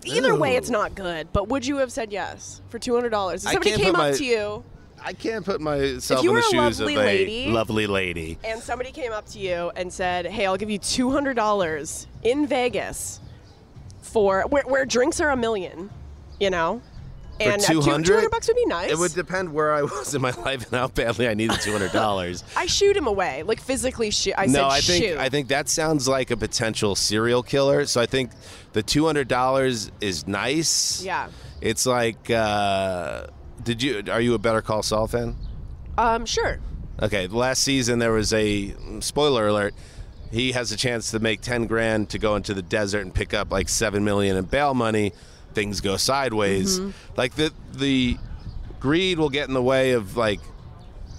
Either 0.05 0.35
way, 0.35 0.55
it's 0.55 0.69
not 0.69 0.95
good. 0.95 1.31
But 1.33 1.49
would 1.49 1.65
you 1.65 1.77
have 1.77 1.91
said 1.91 2.11
yes 2.11 2.61
for 2.69 2.79
two 2.79 2.95
hundred 2.95 3.09
dollars? 3.09 3.43
If 3.45 3.51
somebody 3.51 3.75
came 3.75 3.95
up 3.95 4.01
my- 4.01 4.11
to 4.11 4.25
you 4.25 4.63
I 5.03 5.13
can't 5.13 5.45
put 5.45 5.61
myself 5.61 6.25
in 6.25 6.33
the 6.35 6.41
shoes 6.41 6.79
of 6.79 6.87
a 6.87 6.95
lady- 6.95 7.47
lovely 7.51 7.87
lady. 7.87 8.37
and 8.43 8.61
somebody 8.61 8.91
came 8.91 9.11
up 9.13 9.25
to 9.27 9.39
you 9.39 9.71
and 9.75 9.91
said, 9.91 10.25
"Hey, 10.25 10.45
I'll 10.45 10.57
give 10.57 10.69
you 10.69 10.77
two 10.77 11.11
hundred 11.11 11.35
dollars 11.35 12.07
in 12.23 12.47
Vegas 12.47 13.19
for 14.01 14.43
where, 14.49 14.63
where 14.63 14.85
drinks 14.85 15.19
are 15.21 15.29
a 15.31 15.37
million, 15.37 15.89
you 16.39 16.49
know." 16.49 16.81
And 17.41 17.61
uh, 17.61 17.65
two 17.65 17.81
200? 17.81 18.13
hundred 18.15 18.31
bucks 18.31 18.47
would 18.47 18.55
be 18.55 18.65
nice. 18.65 18.91
It 18.91 18.97
would 18.97 19.13
depend 19.13 19.53
where 19.53 19.73
I 19.73 19.81
was 19.83 20.13
in 20.13 20.21
my 20.21 20.31
life 20.31 20.63
and 20.71 20.79
how 20.79 20.87
badly 20.87 21.27
I 21.27 21.33
needed 21.33 21.59
two 21.61 21.71
hundred 21.71 21.91
dollars. 21.91 22.43
I 22.57 22.65
shoot 22.65 22.97
him 22.97 23.07
away, 23.07 23.43
like 23.43 23.61
physically 23.61 24.11
shoot. 24.11 24.33
I 24.37 24.45
no, 24.45 24.53
said 24.53 24.63
I 24.63 24.81
think 24.81 25.05
shoot. 25.05 25.17
I 25.17 25.29
think 25.29 25.47
that 25.49 25.69
sounds 25.69 26.07
like 26.07 26.31
a 26.31 26.37
potential 26.37 26.95
serial 26.95 27.43
killer. 27.43 27.85
So 27.85 28.01
I 28.01 28.05
think 28.05 28.31
the 28.73 28.83
two 28.83 29.05
hundred 29.05 29.27
dollars 29.27 29.91
is 30.01 30.27
nice. 30.27 31.01
Yeah. 31.03 31.29
It's 31.61 31.85
like, 31.85 32.29
uh, 32.29 33.27
did 33.63 33.81
you? 33.83 34.03
Are 34.09 34.21
you 34.21 34.33
a 34.33 34.39
Better 34.39 34.61
Call 34.61 34.83
Saul 34.83 35.07
fan? 35.07 35.35
um, 35.97 36.25
sure. 36.25 36.59
Okay, 37.01 37.27
last 37.27 37.63
season 37.63 37.99
there 37.99 38.11
was 38.11 38.33
a 38.33 38.75
spoiler 38.99 39.47
alert. 39.47 39.73
He 40.31 40.51
has 40.51 40.71
a 40.71 40.77
chance 40.77 41.11
to 41.11 41.19
make 41.19 41.41
ten 41.41 41.65
grand 41.65 42.09
to 42.09 42.19
go 42.19 42.35
into 42.35 42.53
the 42.53 42.61
desert 42.61 43.01
and 43.01 43.13
pick 43.13 43.33
up 43.33 43.51
like 43.51 43.69
seven 43.69 44.03
million 44.03 44.35
in 44.37 44.45
bail 44.45 44.73
money. 44.73 45.13
Things 45.59 45.81
go 45.81 45.97
sideways. 45.97 46.79
Mm-hmm. 46.79 46.91
Like 47.17 47.35
the 47.35 47.51
the 47.73 48.17
greed 48.79 49.19
will 49.19 49.29
get 49.29 49.49
in 49.49 49.53
the 49.53 49.61
way 49.61 49.91
of 49.91 50.15
like 50.15 50.39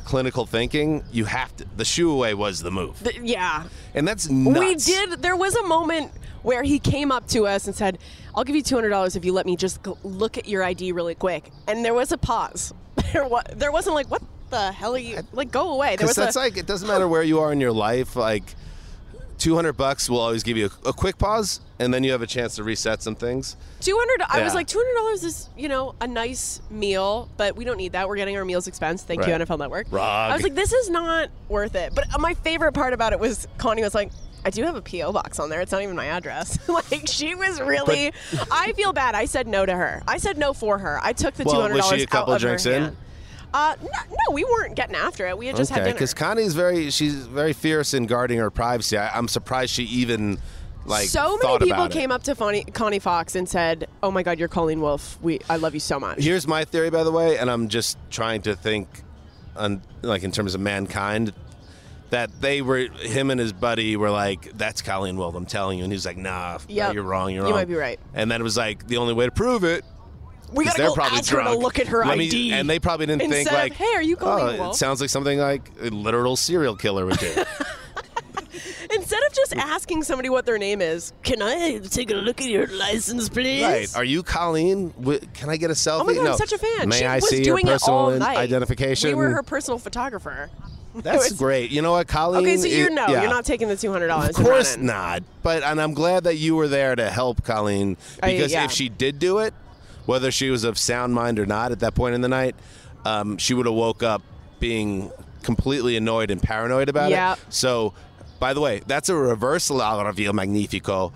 clinical 0.06 0.46
thinking. 0.46 1.04
You 1.12 1.26
have 1.26 1.54
to. 1.58 1.66
The 1.76 1.84
shoe 1.84 2.10
away 2.10 2.32
was 2.32 2.62
the 2.62 2.70
move, 2.70 2.98
Th- 3.04 3.20
yeah. 3.20 3.64
and 3.94 4.08
that's 4.08 4.30
nuts. 4.30 4.58
We 4.58 4.74
did. 4.76 5.20
There 5.20 5.36
was 5.36 5.54
a 5.56 5.62
moment 5.64 6.10
where 6.42 6.62
he 6.62 6.78
came 6.78 7.12
up 7.12 7.28
to 7.28 7.46
us 7.46 7.66
and 7.66 7.76
said, 7.76 7.98
"I'll 8.34 8.44
give 8.44 8.56
you 8.56 8.62
two 8.62 8.76
hundred 8.76 8.88
dollars 8.90 9.14
if 9.14 9.26
you 9.26 9.34
let 9.34 9.44
me 9.44 9.56
just 9.56 9.82
go 9.82 9.98
look 10.04 10.38
at 10.38 10.48
your 10.48 10.64
ID 10.64 10.92
really 10.92 11.14
quick." 11.14 11.50
And 11.68 11.84
there 11.84 11.92
was 11.94 12.10
a 12.12 12.18
pause. 12.18 12.72
There 13.12 13.28
was. 13.28 13.44
There 13.54 13.72
wasn't 13.72 13.94
like, 13.94 14.10
"What 14.10 14.22
the 14.48 14.72
hell 14.72 14.94
are 14.94 14.98
you?" 14.98 15.20
Like, 15.32 15.50
go 15.50 15.72
away. 15.74 15.88
There 15.88 15.96
Because 15.98 16.08
was 16.10 16.16
that's 16.16 16.36
a, 16.36 16.40
like 16.40 16.56
it 16.56 16.66
doesn't 16.66 16.88
matter 16.88 17.06
where 17.06 17.22
you 17.22 17.40
are 17.40 17.52
in 17.52 17.60
your 17.60 17.72
life. 17.72 18.16
Like 18.16 18.54
two 19.40 19.56
hundred 19.56 19.72
bucks 19.72 20.08
will 20.08 20.20
always 20.20 20.44
give 20.44 20.56
you 20.56 20.70
a, 20.84 20.90
a 20.90 20.92
quick 20.92 21.18
pause, 21.18 21.60
and 21.80 21.92
then 21.92 22.04
you 22.04 22.12
have 22.12 22.22
a 22.22 22.26
chance 22.26 22.54
to 22.56 22.62
reset 22.62 23.02
some 23.02 23.16
things. 23.16 23.56
Two 23.80 23.96
hundred. 23.98 24.24
I 24.28 24.44
was 24.44 24.54
like, 24.54 24.68
two 24.68 24.78
hundred 24.78 24.94
dollars 25.00 25.24
is 25.24 25.48
you 25.56 25.68
know 25.68 25.96
a 26.00 26.06
nice 26.06 26.60
meal, 26.70 27.28
but 27.36 27.56
we 27.56 27.64
don't 27.64 27.78
need 27.78 27.92
that. 27.92 28.08
We're 28.08 28.16
getting 28.16 28.36
our 28.36 28.44
meals 28.44 28.68
expense. 28.68 29.02
Thank 29.02 29.26
you, 29.26 29.32
NFL 29.32 29.58
Network. 29.58 29.92
I 29.92 30.32
was 30.34 30.42
like, 30.42 30.54
this 30.54 30.72
is 30.72 30.88
not 30.90 31.30
worth 31.48 31.74
it. 31.74 31.92
But 31.94 32.06
my 32.20 32.34
favorite 32.34 32.72
part 32.72 32.92
about 32.92 33.12
it 33.12 33.18
was 33.18 33.48
Connie 33.58 33.82
was 33.82 33.94
like. 33.94 34.12
I 34.42 34.48
do 34.48 34.62
have 34.64 34.74
a 34.74 34.80
PO 34.80 35.12
box 35.12 35.38
on 35.38 35.50
there. 35.50 35.60
It's 35.60 35.70
not 35.70 35.82
even 35.82 35.94
my 35.94 36.06
address. 36.06 36.66
like 36.70 37.02
she 37.06 37.34
was 37.34 37.60
really. 37.60 38.10
I 38.50 38.72
feel 38.72 38.94
bad. 38.94 39.14
I 39.14 39.26
said 39.26 39.46
no 39.46 39.66
to 39.66 39.74
her. 39.74 40.02
I 40.08 40.16
said 40.16 40.38
no 40.38 40.54
for 40.54 40.78
her. 40.78 40.98
I 41.02 41.12
took 41.12 41.34
the 41.34 41.44
two 41.44 41.50
Well, 41.50 41.60
hundred 41.60 41.74
was 41.74 41.84
dollars 41.84 41.98
she 41.98 42.04
a 42.04 42.06
couple 42.06 42.32
out 42.32 42.36
of 42.36 42.40
drinks 42.40 42.64
her 42.64 42.72
in? 42.72 42.82
hand. 42.84 42.96
Uh, 43.52 43.74
no, 43.82 43.88
no, 44.10 44.34
we 44.34 44.44
weren't 44.44 44.76
getting 44.76 44.94
after 44.94 45.26
it. 45.26 45.36
We 45.36 45.46
had 45.46 45.56
just 45.56 45.70
had 45.70 45.78
okay, 45.78 45.84
dinner. 45.86 45.94
because 45.94 46.14
Connie's 46.14 46.54
very 46.54 46.90
she's 46.90 47.14
very 47.26 47.52
fierce 47.52 47.94
in 47.94 48.06
guarding 48.06 48.38
her 48.38 48.50
privacy. 48.50 48.96
I, 48.96 49.16
I'm 49.16 49.28
surprised 49.28 49.72
she 49.72 49.84
even 49.84 50.38
like 50.86 51.08
so 51.08 51.36
many 51.36 51.58
people 51.58 51.72
about 51.72 51.90
it. 51.90 51.98
came 51.98 52.10
up 52.10 52.22
to 52.24 52.34
Connie, 52.34 52.64
Connie 52.64 52.98
Fox 52.98 53.34
and 53.34 53.48
said, 53.48 53.88
"Oh 54.02 54.10
my 54.10 54.22
God, 54.22 54.38
you're 54.38 54.48
Colleen 54.48 54.80
Wolfe. 54.80 55.18
We, 55.20 55.40
I 55.50 55.56
love 55.56 55.74
you 55.74 55.80
so 55.80 55.98
much." 56.00 56.22
Here's 56.22 56.46
my 56.46 56.64
theory, 56.64 56.90
by 56.90 57.04
the 57.04 57.12
way, 57.12 57.38
and 57.38 57.50
I'm 57.50 57.68
just 57.68 57.98
trying 58.10 58.42
to 58.42 58.54
think, 58.54 58.88
on 59.56 59.82
like 60.02 60.22
in 60.22 60.30
terms 60.32 60.54
of 60.54 60.60
mankind, 60.60 61.32
that 62.10 62.40
they 62.40 62.62
were 62.62 62.78
him 62.78 63.30
and 63.30 63.38
his 63.40 63.52
buddy 63.52 63.96
were 63.96 64.10
like, 64.10 64.56
"That's 64.56 64.80
Colleen 64.80 65.16
Wolfe, 65.16 65.34
I'm 65.34 65.46
telling 65.46 65.78
you," 65.78 65.84
and 65.84 65.92
he's 65.92 66.06
like, 66.06 66.16
"Nah, 66.16 66.58
Yep. 66.68 66.94
you're 66.94 67.02
wrong, 67.02 67.32
you're 67.32 67.42
wrong. 67.42 67.50
You 67.50 67.56
might 67.56 67.68
be 67.68 67.74
right. 67.74 68.00
And 68.14 68.30
then 68.30 68.40
it 68.40 68.44
was 68.44 68.56
like 68.56 68.86
the 68.86 68.96
only 68.98 69.12
way 69.14 69.26
to 69.26 69.32
prove 69.32 69.64
it. 69.64 69.84
We 70.52 70.64
gotta 70.64 70.76
they're 70.78 70.88
go 70.88 70.94
probably 70.94 71.18
ask 71.18 71.30
her 71.30 71.38
to 71.38 71.42
drunk. 71.44 71.62
look 71.62 71.78
at 71.78 71.86
her 71.88 72.04
Let 72.04 72.18
me- 72.18 72.26
ID. 72.26 72.52
and 72.52 72.68
they 72.68 72.78
probably 72.78 73.06
didn't 73.06 73.28
think 73.30 73.48
of, 73.48 73.54
like, 73.54 73.74
"Hey, 73.74 73.94
are 73.94 74.02
you 74.02 74.16
Colleen 74.16 74.56
oh, 74.60 74.62
Wolf?" 74.64 74.74
It 74.74 74.78
sounds 74.78 75.00
like 75.00 75.10
something 75.10 75.38
like 75.38 75.70
a 75.80 75.90
literal 75.90 76.36
serial 76.36 76.76
killer 76.76 77.06
would 77.06 77.18
do. 77.18 77.32
Instead 78.92 79.22
of 79.24 79.32
just 79.32 79.54
asking 79.56 80.02
somebody 80.02 80.28
what 80.28 80.46
their 80.46 80.58
name 80.58 80.80
is. 80.82 81.12
Can 81.22 81.40
I 81.42 81.78
take 81.78 82.10
a 82.10 82.14
look 82.14 82.40
at 82.40 82.48
your 82.48 82.66
license, 82.66 83.28
please? 83.28 83.62
Right. 83.62 83.96
Are 83.96 84.04
you 84.04 84.22
Colleen? 84.24 84.90
Wi- 84.98 85.20
Can 85.34 85.48
I 85.48 85.56
get 85.56 85.70
a 85.70 85.74
selfie? 85.74 86.00
Oh 86.00 86.04
my 86.04 86.14
god, 86.14 86.24
no. 86.24 86.30
I'm 86.32 86.36
such 86.36 86.52
a 86.52 86.58
fan. 86.58 86.88
May 86.88 86.98
she 86.98 87.04
I 87.04 87.16
was 87.16 87.28
see 87.28 87.42
doing 87.42 87.66
your 87.66 87.76
it 87.76 87.82
all 87.88 88.06
personal 88.10 88.18
night. 88.28 88.36
identification? 88.38 89.10
We 89.10 89.14
were 89.14 89.30
her 89.30 89.42
personal 89.44 89.78
photographer. 89.78 90.50
That's 90.96 91.30
was- 91.30 91.38
great. 91.38 91.70
You 91.70 91.82
know 91.82 91.92
what, 91.92 92.08
Colleen? 92.08 92.42
Okay, 92.42 92.56
so 92.56 92.66
you're 92.66 92.88
it- 92.88 92.92
no, 92.92 93.06
yeah. 93.08 93.22
you're 93.22 93.30
not 93.30 93.44
taking 93.44 93.68
the 93.68 93.76
two 93.76 93.92
hundred 93.92 94.08
dollars. 94.08 94.30
Of 94.36 94.44
course 94.44 94.76
not. 94.76 95.22
But 95.42 95.62
and 95.62 95.80
I'm 95.80 95.94
glad 95.94 96.24
that 96.24 96.36
you 96.36 96.56
were 96.56 96.66
there 96.68 96.96
to 96.96 97.08
help 97.10 97.44
Colleen 97.44 97.96
I- 98.22 98.32
because 98.32 98.52
yeah. 98.52 98.64
if 98.64 98.72
she 98.72 98.88
did 98.88 99.20
do 99.20 99.38
it, 99.38 99.54
whether 100.10 100.30
she 100.32 100.50
was 100.50 100.64
of 100.64 100.76
sound 100.76 101.14
mind 101.14 101.38
or 101.38 101.46
not 101.46 101.70
at 101.70 101.78
that 101.80 101.94
point 101.94 102.16
in 102.16 102.20
the 102.20 102.28
night, 102.28 102.56
um, 103.04 103.38
she 103.38 103.54
would 103.54 103.66
have 103.66 103.74
woke 103.76 104.02
up 104.02 104.22
being 104.58 105.10
completely 105.44 105.96
annoyed 105.96 106.30
and 106.32 106.42
paranoid 106.42 106.88
about 106.88 107.10
Yeah. 107.10 107.34
it. 107.34 107.38
So, 107.48 107.94
by 108.40 108.52
the 108.52 108.60
way, 108.60 108.82
that's 108.88 109.08
a 109.08 109.14
reversal 109.14 109.78
Alravio 109.78 110.32
Magnifico. 110.34 111.12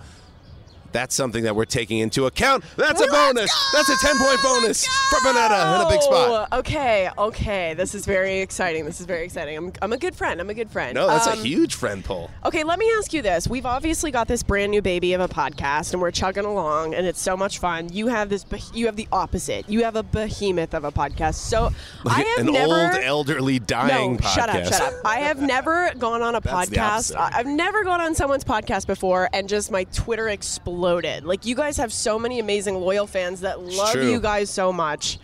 That's 0.95 1.13
something 1.13 1.43
that 1.43 1.57
we're 1.57 1.65
taking 1.65 1.99
into 1.99 2.25
account. 2.25 2.63
That's 2.77 3.01
a 3.01 3.07
bonus. 3.07 3.51
That's 3.73 3.89
a 3.89 3.97
10 3.97 4.17
point 4.17 4.41
bonus 4.41 4.87
for 5.09 5.19
Bonnetta 5.19 5.75
in 5.81 5.85
a 5.85 5.89
big 5.89 6.01
spot. 6.01 6.53
Okay, 6.53 7.09
okay. 7.17 7.73
This 7.73 7.93
is 7.93 8.05
very 8.05 8.39
exciting. 8.39 8.85
This 8.85 9.01
is 9.01 9.05
very 9.05 9.25
exciting. 9.25 9.57
I'm, 9.57 9.73
I'm 9.81 9.91
a 9.91 9.97
good 9.97 10.15
friend. 10.15 10.39
I'm 10.39 10.49
a 10.49 10.53
good 10.53 10.71
friend. 10.71 10.95
No, 10.95 11.07
that's 11.07 11.27
Um, 11.27 11.33
a 11.39 11.41
huge 11.43 11.75
friend 11.75 12.01
pull. 12.05 12.31
Okay, 12.45 12.63
let 12.63 12.79
me 12.79 12.89
ask 12.97 13.11
you 13.11 13.21
this. 13.21 13.45
We've 13.45 13.65
obviously 13.65 14.09
got 14.09 14.29
this 14.29 14.41
brand 14.41 14.71
new 14.71 14.81
baby 14.81 15.11
of 15.11 15.19
a 15.19 15.27
podcast 15.27 15.91
and 15.91 16.01
we're 16.01 16.11
chugging 16.11 16.45
along 16.45 16.93
and 16.95 17.05
it's 17.05 17.19
so 17.21 17.35
much 17.35 17.59
fun. 17.59 17.89
You 17.91 18.07
have 18.07 18.29
this 18.29 18.45
beh- 18.45 18.73
you 18.73 18.85
have 18.85 18.95
the 18.95 19.09
opposite. 19.11 19.69
You 19.69 19.83
have 19.83 19.97
a 19.97 20.03
behemoth 20.03 20.73
of 20.73 20.85
a 20.85 20.93
podcast. 20.93 21.35
So 21.35 21.71
I 22.05 22.19
Like 22.19 22.25
have 22.37 22.47
an 22.47 22.53
never 22.53 22.73
old, 22.93 23.03
elderly, 23.03 23.59
dying 23.59 24.13
no, 24.13 24.19
podcast. 24.19 24.33
shut 24.33 24.49
up, 24.49 24.63
shut 24.65 24.81
up. 24.81 24.93
I 25.05 25.17
have 25.17 25.41
never 25.41 25.91
gone 25.97 26.21
on 26.21 26.35
a 26.35 26.39
That's 26.39 26.69
podcast. 26.69 27.15
I- 27.17 27.31
I've 27.39 27.47
never 27.47 27.83
gone 27.83 27.99
on 27.99 28.15
someone's 28.15 28.45
podcast 28.45 28.87
before 28.87 29.27
and 29.33 29.49
just 29.49 29.71
my 29.71 29.83
Twitter 29.85 30.29
exploded. 30.29 30.84
Like 31.25 31.45
you 31.45 31.55
guys 31.55 31.77
have 31.77 31.91
so 31.91 32.19
many 32.19 32.39
amazing 32.39 32.75
loyal 32.75 33.07
fans 33.07 33.41
that 33.41 33.61
love 33.61 33.95
you 33.95 34.19
guys 34.19 34.49
so 34.49 34.71
much. 34.71 35.19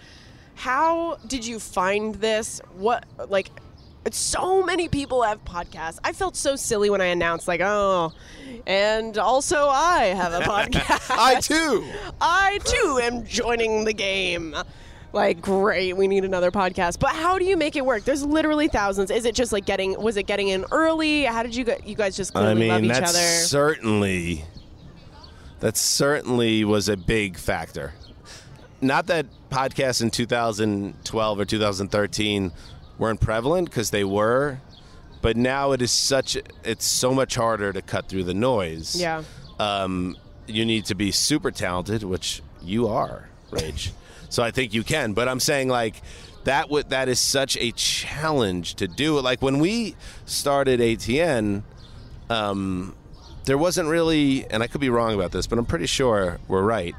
How 0.55 1.17
did 1.27 1.45
you 1.45 1.59
find 1.59 2.15
this? 2.15 2.61
What 2.75 3.05
like 3.29 3.49
so 4.09 4.63
many 4.63 4.87
people 4.87 5.21
have 5.21 5.43
podcasts. 5.45 5.99
I 6.03 6.13
felt 6.13 6.35
so 6.35 6.55
silly 6.55 6.89
when 6.89 7.01
I 7.01 7.05
announced 7.05 7.47
like, 7.47 7.61
"Oh, 7.61 8.13
and 8.65 9.17
also 9.17 9.67
I 9.69 10.05
have 10.05 10.33
a 10.33 10.39
podcast." 10.41 11.15
I 11.15 11.39
too. 11.39 11.85
I 12.19 12.59
too 12.63 12.99
am 13.01 13.25
joining 13.25 13.85
the 13.85 13.93
game. 13.93 14.55
Like, 15.13 15.41
great, 15.41 15.97
we 15.97 16.07
need 16.07 16.23
another 16.23 16.51
podcast. 16.51 16.99
But 16.99 17.09
how 17.11 17.37
do 17.37 17.43
you 17.43 17.57
make 17.57 17.75
it 17.75 17.85
work? 17.85 18.05
There's 18.05 18.23
literally 18.23 18.69
thousands. 18.69 19.11
Is 19.11 19.25
it 19.25 19.35
just 19.35 19.51
like 19.51 19.65
getting? 19.65 20.01
Was 20.01 20.15
it 20.17 20.23
getting 20.23 20.47
in 20.47 20.65
early? 20.71 21.23
How 21.25 21.43
did 21.43 21.55
you 21.55 21.63
get? 21.63 21.85
you 21.85 21.95
guys 21.95 22.15
just 22.15 22.33
clearly 22.33 22.51
I 22.51 22.53
mean, 22.55 22.69
love 22.69 22.83
each 22.83 22.91
that's 22.91 23.09
other? 23.11 23.45
certainly 23.45 24.45
that 25.61 25.77
certainly 25.77 26.65
was 26.65 26.89
a 26.89 26.97
big 26.97 27.37
factor. 27.37 27.93
Not 28.81 29.07
that 29.07 29.27
podcasts 29.49 30.01
in 30.01 30.09
2012 30.09 31.39
or 31.39 31.45
2013 31.45 32.51
weren't 32.97 33.21
prevalent 33.21 33.69
because 33.69 33.91
they 33.91 34.03
were, 34.03 34.59
but 35.21 35.37
now 35.37 35.71
it 35.71 35.81
is 35.81 35.91
such 35.91 36.35
it's 36.63 36.85
so 36.85 37.13
much 37.13 37.35
harder 37.35 37.71
to 37.71 37.81
cut 37.81 38.07
through 38.07 38.23
the 38.23 38.33
noise. 38.33 38.99
Yeah. 38.99 39.23
Um, 39.59 40.17
you 40.47 40.65
need 40.65 40.85
to 40.85 40.95
be 40.95 41.11
super 41.11 41.51
talented, 41.51 42.03
which 42.03 42.41
you 42.63 42.87
are, 42.87 43.29
Rage. 43.51 43.93
so 44.29 44.41
I 44.41 44.49
think 44.49 44.73
you 44.73 44.83
can. 44.83 45.13
But 45.13 45.27
I'm 45.27 45.39
saying 45.39 45.69
like 45.69 46.01
that 46.45 46.71
would 46.71 46.89
that 46.89 47.07
is 47.07 47.19
such 47.19 47.55
a 47.57 47.71
challenge 47.73 48.75
to 48.75 48.87
do. 48.87 49.19
Like 49.19 49.43
when 49.43 49.59
we 49.59 49.95
started 50.25 50.79
ATN, 50.79 51.61
um, 52.31 52.95
there 53.45 53.57
wasn't 53.57 53.89
really, 53.89 54.45
and 54.50 54.62
I 54.63 54.67
could 54.67 54.81
be 54.81 54.89
wrong 54.89 55.13
about 55.15 55.31
this, 55.31 55.48
but 55.48 55.57
I'm 55.60 55.65
pretty 55.65 55.88
sure 55.88 56.39
we're 56.48 56.62
right. 56.62 56.95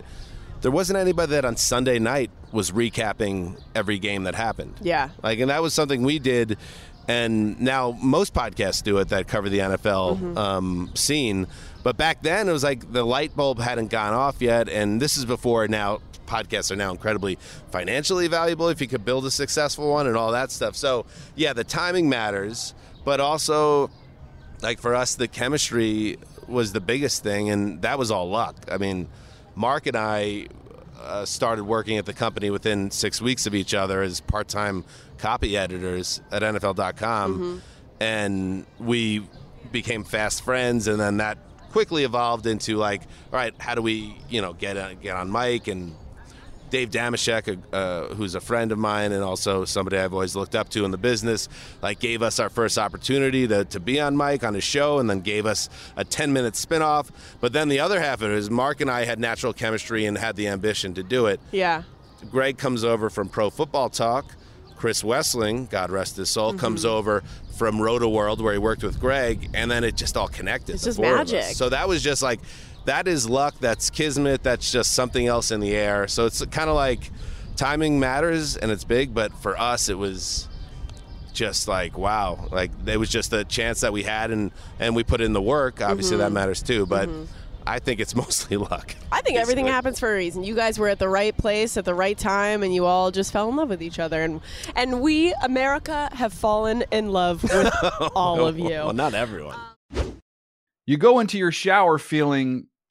There 0.61 0.71
wasn't 0.71 0.99
anybody 0.99 1.33
that 1.33 1.45
on 1.45 1.57
Sunday 1.57 1.99
night 1.99 2.31
was 2.53 2.71
recapping 2.71 3.61
every 3.75 3.99
game 3.99 4.25
that 4.25 4.35
happened. 4.35 4.75
Yeah. 4.81 5.11
Like, 5.23 5.39
and 5.41 5.51
that 5.51 5.63
was 5.63 5.75
something 5.75 6.03
we 6.03 6.19
did. 6.19 6.57
And 7.09 7.61
now 7.61 7.97
most 8.01 8.33
podcasts 8.33 8.83
do 8.83 8.99
it 8.99 9.09
that 9.09 9.27
cover 9.27 9.49
the 9.49 9.59
NFL 9.59 10.17
Mm-hmm. 10.19 10.39
um, 10.39 10.91
scene. 10.95 11.49
But 11.83 11.97
back 11.97 12.23
then, 12.23 12.49
it 12.49 12.53
was 12.53 12.63
like 12.63 12.93
the 12.93 13.05
light 13.05 13.35
bulb 13.35 13.59
hadn't 13.59 13.91
gone 13.91 14.15
off 14.15 14.41
yet. 14.41 14.69
And 14.69 15.03
this 15.03 15.17
is 15.17 15.25
before 15.25 15.67
now 15.67 15.99
podcasts 16.27 16.71
are 16.71 16.77
now 16.77 16.93
incredibly 16.93 17.39
financially 17.73 18.29
valuable 18.29 18.69
if 18.69 18.81
you 18.81 18.87
could 18.87 19.05
build 19.05 19.27
a 19.27 19.31
successful 19.33 19.91
one 19.91 20.07
and 20.07 20.17
all 20.17 20.31
that 20.31 20.53
stuff. 20.53 20.77
So, 20.77 21.07
yeah, 21.35 21.53
the 21.55 21.65
timing 21.65 22.09
matters. 22.09 22.73
But 23.05 23.19
also, 23.19 23.91
like 24.63 24.81
for 24.81 24.95
us, 24.95 25.17
the 25.17 25.27
chemistry 25.27 26.19
was 26.53 26.73
the 26.73 26.81
biggest 26.81 27.23
thing. 27.23 27.51
And 27.51 27.83
that 27.83 27.99
was 27.99 28.11
all 28.11 28.29
luck. 28.29 28.57
I 28.71 28.79
mean, 28.79 29.09
Marc 29.55 29.87
and 29.87 29.97
I 29.97 30.47
uh, 31.01 31.25
started 31.25 31.65
working 31.65 31.99
at 31.99 32.07
the 32.07 32.13
company 32.13 32.51
within 32.51 32.91
six 32.91 33.21
weeks 33.21 33.47
of 33.47 33.55
each 33.55 33.75
other 33.75 34.03
as 34.03 34.21
part-time 34.21 34.85
copy 35.19 35.57
editors 35.57 36.21
at 36.31 36.43
NFL.com, 36.43 37.63
and 38.01 38.67
we 38.79 39.27
became 39.73 40.05
fast 40.05 40.45
friends. 40.45 40.87
And 40.89 41.01
then 41.01 41.17
that 41.19 41.39
quickly 41.73 42.05
evolved 42.05 42.47
into 42.47 42.77
like, 42.77 43.03
all 43.33 43.39
right, 43.39 43.55
how 43.59 43.75
do 43.75 43.83
we, 43.83 44.17
you 44.29 44.41
know, 44.43 44.53
get 44.53 44.77
on, 44.77 44.97
get 44.97 45.17
on 45.17 45.33
mic 45.33 45.69
and 45.69 45.95
Dave 46.73 46.89
Dameshek, 46.91 47.59
uh, 47.75 48.15
who's 48.15 48.35
a 48.35 48.41
friend 48.41 48.73
of 48.73 48.79
mine 48.79 49.13
and 49.13 49.23
also 49.23 49.67
somebody 49.67 49.99
I've 49.99 50.15
always 50.15 50.35
looked 50.35 50.55
up 50.57 50.71
to 50.71 50.87
in 50.87 50.91
the 50.91 50.97
business, 50.97 51.51
like 51.83 52.01
gave 52.01 52.23
us 52.23 52.39
our 52.41 52.49
first 52.49 52.79
opportunity 52.79 53.47
to, 53.47 53.67
to 53.67 53.79
be 53.79 54.01
on 54.01 54.17
mic 54.17 54.43
on 54.43 54.55
his 54.55 54.65
show 54.65 54.99
and 54.99 55.09
then 55.09 55.21
gave 55.21 55.45
us 55.45 55.69
a 55.97 56.05
10 56.05 56.33
minute 56.33 56.55
spinoff. 56.55 57.11
But 57.43 57.53
then 57.53 57.69
the 57.69 57.79
other 57.81 58.01
half 58.01 58.23
of 58.23 58.31
it 58.31 58.39
is 58.39 58.51
Marc 58.51 58.81
and 58.81 58.91
I 58.91 59.05
had 59.05 59.21
natural 59.21 59.53
chemistry 59.53 60.07
and 60.07 60.17
had 60.17 60.35
the 60.35 60.49
ambition 60.49 60.95
to 60.95 61.03
do 61.03 61.27
it. 61.27 61.41
Yeah. 61.51 61.83
Gregg 62.31 62.57
comes 62.57 62.85
over 62.85 63.11
from 63.11 63.29
Pro 63.29 63.51
Football 63.51 63.91
Talk. 63.91 64.25
Chris 64.77 65.03
Wesseling, 65.03 65.69
God 65.69 65.91
rest 65.91 66.17
his 66.17 66.31
soul, 66.31 66.55
comes 66.55 66.87
over 66.87 67.23
from 67.57 67.77
Rotoworld 67.77 68.41
where 68.41 68.55
he 68.55 68.59
worked 68.59 68.83
with 68.83 68.99
Gregg, 68.99 69.51
and 69.55 69.71
then 69.71 69.85
it 69.85 69.95
just 69.95 70.17
all 70.17 70.27
connected. 70.27 70.75
It's 70.75 70.85
just 70.85 70.97
four 70.97 71.15
of 71.15 71.21
us. 71.21 71.33
magic. 71.33 71.55
So 71.55 71.69
that 71.69 71.87
was 71.87 72.03
just 72.03 72.23
like, 72.23 72.41
that 72.87 73.07
is 73.09 73.29
luck. 73.29 73.55
That's 73.61 73.91
kismet. 73.91 74.43
That's 74.43 74.71
just 74.73 74.93
something 74.95 75.27
else 75.27 75.51
in 75.51 75.61
the 75.61 75.75
air. 75.75 76.09
So 76.09 76.27
it's 76.27 76.45
kind 76.47 76.69
of 76.71 76.77
like 76.77 77.11
timing 77.57 78.01
matters 78.01 78.57
and 78.57 78.71
it's 78.71 78.85
big, 78.85 79.15
but 79.15 79.33
for 79.35 79.59
us, 79.59 79.89
it 79.89 79.99
was 79.99 80.49
just 81.35 81.67
like 81.67 81.97
wow 81.97 82.47
like 82.53 82.71
it 82.85 82.99
was 82.99 83.09
just 83.09 83.33
a 83.33 83.43
chance 83.43 83.81
that 83.81 83.91
we 83.91 84.03
had 84.03 84.31
and 84.31 84.51
and 84.79 84.95
we 84.95 85.03
put 85.03 85.23
in 85.23 85.33
the 85.33 85.41
work 85.41 85.81
obviously 85.81 86.13
Mm-hmm. 86.19 86.25
that 86.25 86.31
matters 86.31 86.63
too 86.63 86.85
but 86.85 87.09
i 87.67 87.79
think 87.79 88.01
it's 88.01 88.15
mostly 88.25 88.59
luck 88.59 88.95
I 89.11 89.23
think 89.23 89.39
everything 89.39 89.65
Basically. 89.65 89.73
happens 89.73 89.99
for 89.99 90.13
a 90.13 90.15
reason. 90.17 90.45
You 90.45 90.55
guys 90.55 90.79
were 90.79 90.89
at 90.89 90.99
the 90.99 91.09
right 91.09 91.35
place 91.35 91.79
at 91.79 91.87
the 91.87 91.95
right 91.95 92.19
time, 92.19 92.63
and 92.63 92.75
you 92.75 92.85
all 92.85 93.11
just 93.11 93.33
fell 93.33 93.49
in 93.49 93.57
love 93.57 93.71
with 93.71 93.83
each 93.83 93.99
other. 93.99 94.23
And 94.23 94.41
and 94.77 95.01
we, 95.01 95.33
America, 95.43 96.11
have 96.13 96.33
fallen 96.35 96.85
in 96.91 97.13
love 97.13 97.43
with 97.45 97.73
all 98.15 98.47
of 98.47 98.59
you. 98.59 98.69
well 98.71 98.93
not 98.93 99.15
everyone 99.15 99.57
You 100.87 100.97
go 100.99 101.21
into 101.21 101.39
your 101.39 101.53
shower 101.53 101.97
feeling 101.99 102.67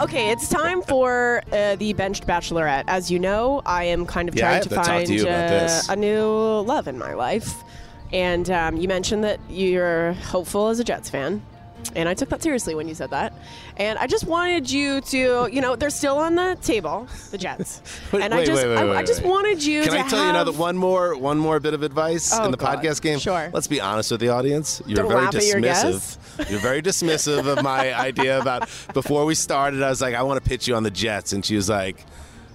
Okay, 0.00 0.30
it's 0.30 0.48
time 0.48 0.82
for 0.82 1.42
uh, 1.52 1.74
the 1.76 1.92
benched 1.92 2.26
bachelorette. 2.26 2.84
As 2.86 3.10
you 3.10 3.18
know, 3.18 3.62
I 3.66 3.84
am 3.84 4.06
kind 4.06 4.28
of 4.28 4.36
Yeah, 4.36 4.44
I 4.46 4.48
trying 4.48 4.54
have 4.54 4.62
to 4.64 4.68
to 4.68 4.74
talk 4.76 4.84
to 4.84 4.90
find 4.90 5.08
you 5.08 5.22
about 5.22 5.44
uh, 5.44 5.48
this. 5.50 5.88
a 5.88 5.96
new 5.96 6.60
love 6.60 6.86
in 6.86 6.98
my 6.98 7.14
life. 7.14 7.64
And 8.12 8.48
um, 8.50 8.76
you 8.76 8.86
mentioned 8.88 9.24
that 9.24 9.40
you're 9.50 10.12
hopeful 10.12 10.68
as 10.68 10.78
a 10.78 10.84
Jets 10.84 11.10
fan. 11.10 11.42
And 11.94 12.08
I 12.08 12.14
took 12.14 12.28
that 12.28 12.42
seriously 12.42 12.74
when 12.74 12.86
you 12.86 12.94
said 12.94 13.10
that. 13.10 13.32
And 13.76 13.98
I 13.98 14.06
just 14.06 14.24
wanted 14.26 14.70
you 14.70 15.00
to, 15.00 15.48
you 15.50 15.60
know, 15.60 15.74
they're 15.74 15.90
still 15.90 16.18
on 16.18 16.34
the 16.34 16.56
table, 16.62 17.08
the 17.30 17.38
Jets. 17.38 17.80
Wait, 18.12 18.22
and 18.24 18.34
I 18.34 18.38
wait, 18.38 18.46
just, 18.46 18.66
wait, 18.66 18.76
I, 18.76 18.98
I 18.98 19.04
just 19.04 19.22
wanted 19.22 19.64
you 19.64 19.82
Can 19.82 19.92
to 19.92 19.98
I 20.00 20.08
tell 20.08 20.22
you 20.22 20.30
another 20.30 20.52
one 20.52 20.76
more 20.76 21.16
one 21.16 21.38
more 21.38 21.58
bit 21.60 21.74
of 21.74 21.82
advice 21.82 22.32
Oh, 22.32 22.44
in 22.44 22.50
the 22.50 22.56
God. 22.56 22.78
podcast 22.78 23.00
game? 23.00 23.18
Sure. 23.18 23.50
Let's 23.52 23.66
be 23.66 23.80
honest 23.80 24.10
with 24.10 24.20
the 24.20 24.28
audience. 24.28 24.82
You're 24.86 24.96
Don't 24.96 25.08
very 25.08 25.26
at 25.26 25.34
your 25.34 25.60
dismissive. 25.60 26.50
You're 26.50 26.60
very 26.60 26.82
dismissive 26.82 27.46
of 27.46 27.64
my 27.64 27.92
idea 27.98 28.40
about 28.40 28.68
before 28.92 29.24
we 29.24 29.34
started. 29.34 29.82
I 29.82 29.88
was 29.88 30.00
like, 30.00 30.14
I 30.14 30.22
want 30.22 30.42
to 30.42 30.48
pitch 30.48 30.68
you 30.68 30.76
on 30.76 30.82
the 30.82 30.90
Jets, 30.90 31.32
and 31.32 31.44
she 31.44 31.56
was 31.56 31.68
like, 31.68 32.04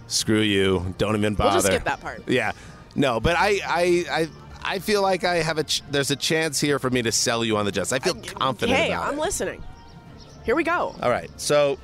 Screw 0.08 0.41
you. 0.41 0.93
Don't 0.98 1.15
even 1.15 1.34
bother. 1.36 1.50
We'll 1.50 1.62
just 1.62 1.67
skip 1.67 1.84
that 1.86 2.02
part. 2.02 2.28
Yeah. 2.28 2.52
No, 2.96 3.19
but 3.19 3.36
I 3.38 3.60
I 3.65 4.06
I. 4.12 4.30
I 4.65 4.80
feel 4.80 5.02
like 5.02 5.23
I 5.23 5.36
have 5.36 5.58
a 5.58 5.63
ch- 5.63 5.84
there's 5.91 6.12
a 6.12 6.15
chance 6.15 6.60
here 6.60 6.80
for 6.80 6.89
me 6.89 7.02
to 7.02 7.12
sell 7.12 7.43
you 7.43 7.58
on 7.58 7.65
the 7.65 7.71
Jets. 7.71 7.91
I 7.91 7.99
feel 7.99 8.15
confident 8.15 8.78
Hey, 8.78 8.93
I'm 8.93 9.15
it. 9.17 9.21
listening. 9.21 9.62
Here 10.45 10.56
we 10.56 10.63
go. 10.63 10.95
All 11.02 11.10
right, 11.10 11.30
so 11.39 11.78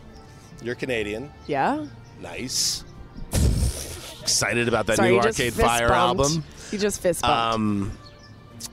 you're 0.64 0.76
Canadian. 0.76 1.32
Yeah. 1.48 1.86
Nice. 2.22 2.84
Excited 4.22 4.68
about 4.68 4.86
that 4.88 4.98
Sorry, 4.98 5.12
new 5.12 5.20
Arcade 5.20 5.54
Fire 5.54 5.88
bumped. 5.90 6.22
album. 6.24 6.44
You 6.72 6.78
just 6.78 7.02
fist 7.02 7.22
bumped. 7.22 7.56
Um, 7.56 7.98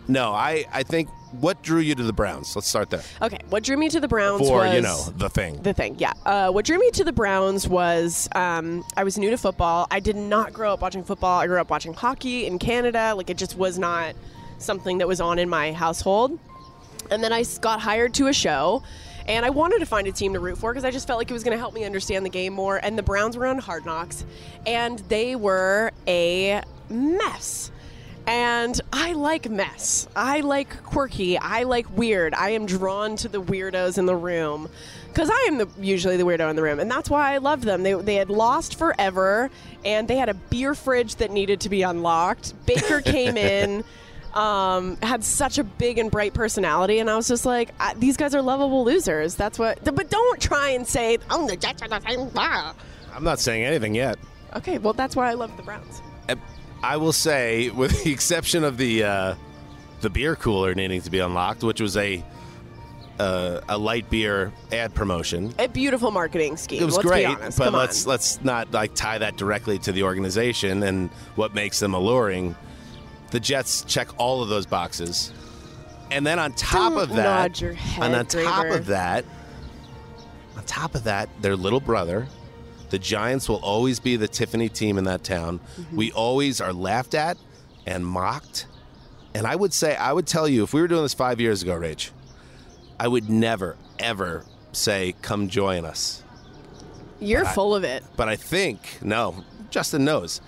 no, 0.08 0.32
I 0.32 0.66
I 0.72 0.82
think 0.82 1.08
what 1.32 1.62
drew 1.62 1.80
you 1.80 1.94
to 1.94 2.02
the 2.02 2.12
Browns? 2.12 2.54
Let's 2.54 2.68
start 2.68 2.90
there. 2.90 3.02
Okay, 3.20 3.38
what 3.48 3.62
drew 3.62 3.76
me 3.76 3.88
to 3.88 4.00
the 4.00 4.08
Browns 4.08 4.46
For 4.46 4.58
was 4.58 4.74
you 4.74 4.80
know 4.80 5.04
the 5.16 5.28
thing. 5.28 5.60
The 5.62 5.72
thing, 5.72 5.96
yeah. 5.98 6.12
Uh, 6.24 6.50
what 6.50 6.64
drew 6.64 6.78
me 6.78 6.90
to 6.92 7.04
the 7.04 7.12
Browns 7.12 7.68
was 7.68 8.28
um, 8.34 8.84
I 8.96 9.04
was 9.04 9.18
new 9.18 9.30
to 9.30 9.36
football. 9.36 9.86
I 9.90 10.00
did 10.00 10.16
not 10.16 10.52
grow 10.52 10.72
up 10.72 10.80
watching 10.80 11.04
football. 11.04 11.40
I 11.40 11.46
grew 11.46 11.60
up 11.60 11.70
watching 11.70 11.94
hockey 11.94 12.46
in 12.46 12.58
Canada. 12.58 13.14
Like 13.14 13.30
it 13.30 13.36
just 13.36 13.56
was 13.56 13.78
not 13.78 14.14
something 14.58 14.98
that 14.98 15.08
was 15.08 15.20
on 15.20 15.38
in 15.38 15.48
my 15.48 15.72
household. 15.72 16.38
And 17.10 17.22
then 17.22 17.32
I 17.32 17.44
got 17.60 17.80
hired 17.80 18.14
to 18.14 18.28
a 18.28 18.32
show. 18.32 18.82
And 19.28 19.44
I 19.44 19.50
wanted 19.50 19.80
to 19.80 19.86
find 19.86 20.06
a 20.06 20.12
team 20.12 20.34
to 20.34 20.40
root 20.40 20.56
for 20.56 20.72
because 20.72 20.84
I 20.84 20.92
just 20.92 21.06
felt 21.06 21.18
like 21.18 21.28
it 21.30 21.34
was 21.34 21.42
going 21.42 21.56
to 21.56 21.58
help 21.58 21.74
me 21.74 21.84
understand 21.84 22.24
the 22.24 22.30
game 22.30 22.52
more. 22.52 22.76
And 22.76 22.96
the 22.96 23.02
Browns 23.02 23.36
were 23.36 23.46
on 23.46 23.58
Hard 23.58 23.84
Knocks, 23.84 24.24
and 24.66 25.00
they 25.08 25.34
were 25.34 25.90
a 26.06 26.62
mess. 26.88 27.72
And 28.26 28.80
I 28.92 29.12
like 29.12 29.48
mess. 29.48 30.08
I 30.16 30.40
like 30.40 30.82
quirky. 30.82 31.38
I 31.38 31.62
like 31.62 31.96
weird. 31.96 32.34
I 32.34 32.50
am 32.50 32.66
drawn 32.66 33.16
to 33.16 33.28
the 33.28 33.40
weirdos 33.40 33.98
in 33.98 34.06
the 34.06 34.16
room 34.16 34.68
because 35.16 35.30
I 35.30 35.46
am 35.48 35.58
the, 35.58 35.68
usually 35.80 36.16
the 36.16 36.24
weirdo 36.24 36.50
in 36.50 36.56
the 36.56 36.62
room, 36.62 36.78
and 36.78 36.90
that's 36.90 37.08
why 37.08 37.32
I 37.32 37.38
love 37.38 37.62
them. 37.62 37.82
They, 37.82 37.94
they 37.94 38.16
had 38.16 38.28
lost 38.28 38.78
forever, 38.78 39.50
and 39.82 40.06
they 40.08 40.16
had 40.16 40.28
a 40.28 40.34
beer 40.34 40.74
fridge 40.74 41.16
that 41.16 41.30
needed 41.30 41.60
to 41.60 41.70
be 41.70 41.80
unlocked. 41.82 42.52
Baker 42.66 43.00
came 43.00 43.38
in, 43.38 43.82
um, 44.34 44.96
had 44.96 45.24
such 45.24 45.56
a 45.56 45.64
big 45.64 45.96
and 45.96 46.10
bright 46.10 46.34
personality, 46.34 46.98
and 46.98 47.08
I 47.08 47.16
was 47.16 47.28
just 47.28 47.46
like, 47.46 47.70
these 47.98 48.18
guys 48.18 48.34
are 48.34 48.42
lovable 48.42 48.84
losers. 48.84 49.36
That's 49.36 49.58
what. 49.58 49.82
But 49.84 50.10
don't 50.10 50.38
try 50.38 50.70
and 50.70 50.86
say, 50.86 51.16
oh, 51.30 51.48
the 51.48 51.56
Jets 51.56 51.80
are 51.80 51.88
the 51.88 52.00
same. 52.00 52.30
I'm 52.36 53.24
not 53.24 53.40
saying 53.40 53.64
anything 53.64 53.94
yet. 53.94 54.18
Okay, 54.54 54.76
well 54.78 54.92
that's 54.92 55.16
why 55.16 55.30
I 55.30 55.34
love 55.34 55.56
the 55.56 55.62
Browns. 55.62 56.02
I 56.86 56.98
will 56.98 57.12
say, 57.12 57.70
with 57.70 58.04
the 58.04 58.12
exception 58.12 58.62
of 58.62 58.76
the 58.76 59.02
uh, 59.02 59.34
the 60.02 60.10
beer 60.10 60.36
cooler 60.36 60.72
needing 60.72 61.00
to 61.00 61.10
be 61.10 61.18
unlocked, 61.18 61.64
which 61.64 61.80
was 61.80 61.96
a 61.96 62.24
uh, 63.18 63.60
a 63.68 63.76
light 63.76 64.08
beer 64.08 64.52
ad 64.70 64.94
promotion. 64.94 65.52
A 65.58 65.66
beautiful 65.66 66.12
marketing 66.12 66.56
scheme. 66.56 66.80
It 66.80 66.84
was 66.84 66.94
let's 66.94 67.08
great, 67.08 67.26
but 67.26 67.56
Come 67.56 67.74
let's 67.74 68.06
on. 68.06 68.10
let's 68.10 68.44
not 68.44 68.70
like 68.70 68.94
tie 68.94 69.18
that 69.18 69.36
directly 69.36 69.80
to 69.80 69.90
the 69.90 70.04
organization 70.04 70.84
and 70.84 71.10
what 71.34 71.54
makes 71.54 71.80
them 71.80 71.92
alluring. 71.92 72.54
The 73.32 73.40
Jets 73.40 73.82
check 73.82 74.08
all 74.16 74.40
of 74.44 74.48
those 74.48 74.66
boxes, 74.66 75.32
and 76.12 76.24
then 76.24 76.38
on 76.38 76.52
top 76.52 76.92
Don't 76.92 77.02
of 77.02 77.16
that, 77.16 77.58
head, 77.58 78.04
and 78.04 78.14
on 78.14 78.26
top 78.26 78.66
of 78.66 78.86
that, 78.86 79.24
on 80.56 80.62
top 80.62 80.94
of 80.94 81.02
that, 81.04 81.28
their 81.42 81.56
little 81.56 81.80
brother, 81.80 82.28
the 82.90 82.98
Giants 82.98 83.48
will 83.48 83.62
always 83.62 84.00
be 84.00 84.16
the 84.16 84.28
Tiffany 84.28 84.68
team 84.68 84.98
in 84.98 85.04
that 85.04 85.24
town. 85.24 85.58
Mm-hmm. 85.58 85.96
We 85.96 86.12
always 86.12 86.60
are 86.60 86.72
laughed 86.72 87.14
at 87.14 87.36
and 87.86 88.06
mocked. 88.06 88.66
And 89.34 89.46
I 89.46 89.54
would 89.54 89.72
say, 89.72 89.96
I 89.96 90.12
would 90.12 90.26
tell 90.26 90.48
you, 90.48 90.62
if 90.62 90.72
we 90.72 90.80
were 90.80 90.88
doing 90.88 91.02
this 91.02 91.14
five 91.14 91.40
years 91.40 91.62
ago, 91.62 91.74
Rach, 91.74 92.10
I 92.98 93.08
would 93.08 93.28
never, 93.28 93.76
ever 93.98 94.44
say, 94.72 95.14
come 95.22 95.48
join 95.48 95.84
us. 95.84 96.24
You're 97.20 97.44
I- 97.44 97.52
full 97.52 97.74
of 97.74 97.84
it. 97.84 98.04
But 98.16 98.28
I 98.28 98.36
think, 98.36 98.98
no, 99.02 99.44
Justin 99.70 100.04
knows. 100.04 100.40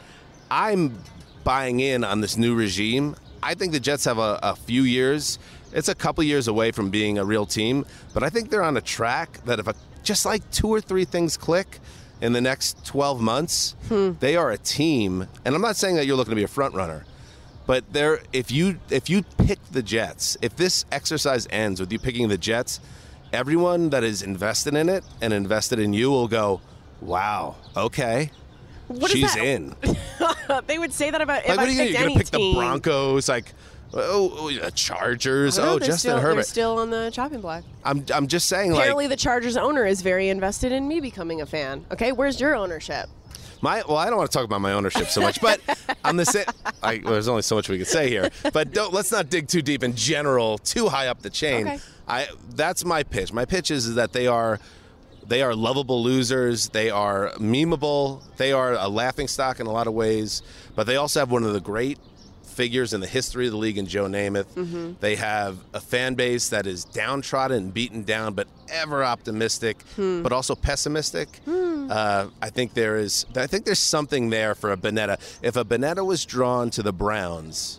I'm 0.50 0.98
buying 1.44 1.80
in 1.80 2.04
on 2.04 2.20
this 2.20 2.36
new 2.36 2.54
regime. 2.54 3.16
I 3.42 3.54
think 3.54 3.72
the 3.72 3.80
Jets 3.80 4.04
have 4.06 4.18
a, 4.18 4.38
a 4.42 4.56
few 4.56 4.82
years. 4.82 5.38
It's 5.72 5.88
a 5.88 5.94
couple 5.94 6.24
years 6.24 6.48
away 6.48 6.72
from 6.72 6.90
being 6.90 7.18
a 7.18 7.24
real 7.24 7.44
team, 7.44 7.84
but 8.14 8.22
I 8.22 8.30
think 8.30 8.48
they're 8.48 8.62
on 8.62 8.76
a 8.76 8.80
track 8.80 9.44
that 9.44 9.58
if 9.58 9.66
a, 9.68 9.74
just 10.02 10.24
like 10.24 10.50
two 10.50 10.68
or 10.68 10.80
three 10.80 11.04
things 11.04 11.36
click 11.36 11.78
in 12.20 12.32
the 12.32 12.40
next 12.40 12.84
12 12.84 13.20
months, 13.20 13.76
hmm. 13.88 14.12
they 14.20 14.36
are 14.36 14.50
a 14.50 14.58
team. 14.58 15.26
And 15.44 15.54
I'm 15.54 15.62
not 15.62 15.76
saying 15.76 15.96
that 15.96 16.06
you're 16.06 16.16
looking 16.16 16.32
to 16.32 16.36
be 16.36 16.44
a 16.44 16.48
front 16.48 16.74
runner, 16.74 17.04
but 17.66 17.92
there 17.92 18.20
if 18.32 18.50
you 18.50 18.78
if 18.90 19.10
you 19.10 19.22
pick 19.46 19.62
the 19.70 19.82
Jets, 19.82 20.36
if 20.42 20.56
this 20.56 20.84
exercise 20.90 21.46
ends 21.50 21.80
with 21.80 21.92
you 21.92 21.98
picking 21.98 22.28
the 22.28 22.38
Jets, 22.38 22.80
everyone 23.32 23.90
that 23.90 24.04
is 24.04 24.22
invested 24.22 24.74
in 24.74 24.88
it 24.88 25.04
and 25.20 25.32
invested 25.32 25.78
in 25.78 25.92
you 25.92 26.10
will 26.10 26.28
go, 26.28 26.60
"Wow, 27.00 27.56
okay." 27.76 28.30
What 28.88 29.10
She's 29.10 29.36
in. 29.36 29.76
they 30.66 30.78
would 30.78 30.94
say 30.94 31.10
that 31.10 31.20
about 31.20 31.42
if 31.42 31.48
what 31.48 31.58
I 31.58 31.64
are 31.64 31.68
you, 31.68 31.78
picked 31.78 31.92
you're 31.92 32.08
gonna 32.08 32.18
pick 32.18 32.30
team. 32.30 32.54
the 32.54 32.58
Broncos? 32.58 33.28
Like, 33.28 33.52
Oh, 33.94 34.34
oh, 34.36 34.50
the 34.52 34.70
Chargers. 34.70 35.58
I 35.58 35.62
know, 35.64 35.68
Oh, 35.74 35.78
they're 35.78 35.88
Justin 35.88 35.98
still, 35.98 36.16
They're 36.16 36.22
Herbert. 36.26 36.46
still 36.46 36.78
on 36.78 36.90
the 36.90 37.10
chopping 37.10 37.40
block. 37.40 37.64
I'm 37.84 38.04
I'm 38.12 38.26
just 38.26 38.48
saying 38.48 38.72
like 38.72 38.80
Apparently, 38.80 39.06
the 39.06 39.16
Chargers 39.16 39.56
owner 39.56 39.86
is 39.86 40.02
very 40.02 40.28
invested 40.28 40.72
in 40.72 40.86
me 40.86 41.00
becoming 41.00 41.40
a 41.40 41.46
fan. 41.46 41.84
Okay, 41.92 42.12
where's 42.12 42.40
your 42.40 42.54
ownership? 42.54 43.08
My 43.60 43.82
well, 43.88 43.96
I 43.96 44.06
don't 44.08 44.18
want 44.18 44.30
to 44.30 44.36
talk 44.36 44.44
about 44.44 44.60
my 44.60 44.72
ownership 44.72 45.08
so 45.08 45.20
much, 45.20 45.40
but 45.40 45.60
on 46.04 46.16
the 46.16 46.24
same, 46.24 46.44
I, 46.82 47.00
well, 47.02 47.14
there's 47.14 47.28
only 47.28 47.42
so 47.42 47.56
much 47.56 47.68
we 47.68 47.76
can 47.78 47.86
say 47.86 48.08
here. 48.08 48.30
But 48.52 48.72
don't 48.72 48.92
let's 48.92 49.10
not 49.10 49.30
dig 49.30 49.48
too 49.48 49.62
deep 49.62 49.82
in 49.82 49.96
general, 49.96 50.58
too 50.58 50.88
high 50.88 51.08
up 51.08 51.22
the 51.22 51.30
chain. 51.30 51.66
Okay. 51.66 51.78
I 52.06 52.28
that's 52.50 52.84
my 52.84 53.02
pitch. 53.02 53.32
My 53.32 53.44
pitch 53.46 53.70
is, 53.70 53.86
is 53.86 53.94
that 53.96 54.12
they 54.12 54.26
are 54.26 54.60
they 55.26 55.42
are 55.42 55.54
lovable 55.54 56.02
losers. 56.02 56.68
They 56.68 56.88
are 56.90 57.32
memeable. 57.38 58.22
They 58.36 58.52
are 58.52 58.74
a 58.74 58.88
laughing 58.88 59.28
stock 59.28 59.60
in 59.60 59.66
a 59.66 59.72
lot 59.72 59.86
of 59.86 59.92
ways. 59.92 60.42
But 60.76 60.86
they 60.86 60.96
also 60.96 61.20
have 61.20 61.30
one 61.30 61.42
of 61.44 61.52
the 61.52 61.60
great 61.60 61.98
figures 62.58 62.92
in 62.92 63.00
the 63.00 63.06
history 63.06 63.46
of 63.46 63.52
the 63.52 63.56
league 63.58 63.78
in 63.78 63.86
Joe 63.86 64.06
Namath. 64.06 64.46
Mm-hmm. 64.56 64.94
They 64.98 65.14
have 65.14 65.58
a 65.72 65.80
fan 65.80 66.14
base 66.14 66.48
that 66.48 66.66
is 66.66 66.84
downtrodden 66.84 67.56
and 67.56 67.72
beaten 67.72 68.02
down, 68.02 68.34
but 68.34 68.48
ever 68.68 69.04
optimistic, 69.04 69.80
Hmm. 69.94 70.22
but 70.24 70.32
also 70.32 70.56
pessimistic. 70.56 71.28
Uh, 71.46 72.26
I 72.42 72.50
think 72.50 72.74
there 72.74 72.96
is. 72.96 73.26
I 73.36 73.46
think 73.46 73.64
there's 73.64 73.78
something 73.78 74.28
there 74.30 74.56
for 74.56 74.72
a 74.72 74.76
Bonnetta. 74.76 75.16
If 75.40 75.54
a 75.56 75.64
Bonnetta 75.64 76.04
was 76.04 76.24
drawn 76.26 76.68
to 76.70 76.82
the 76.82 76.92
Browns, 76.92 77.78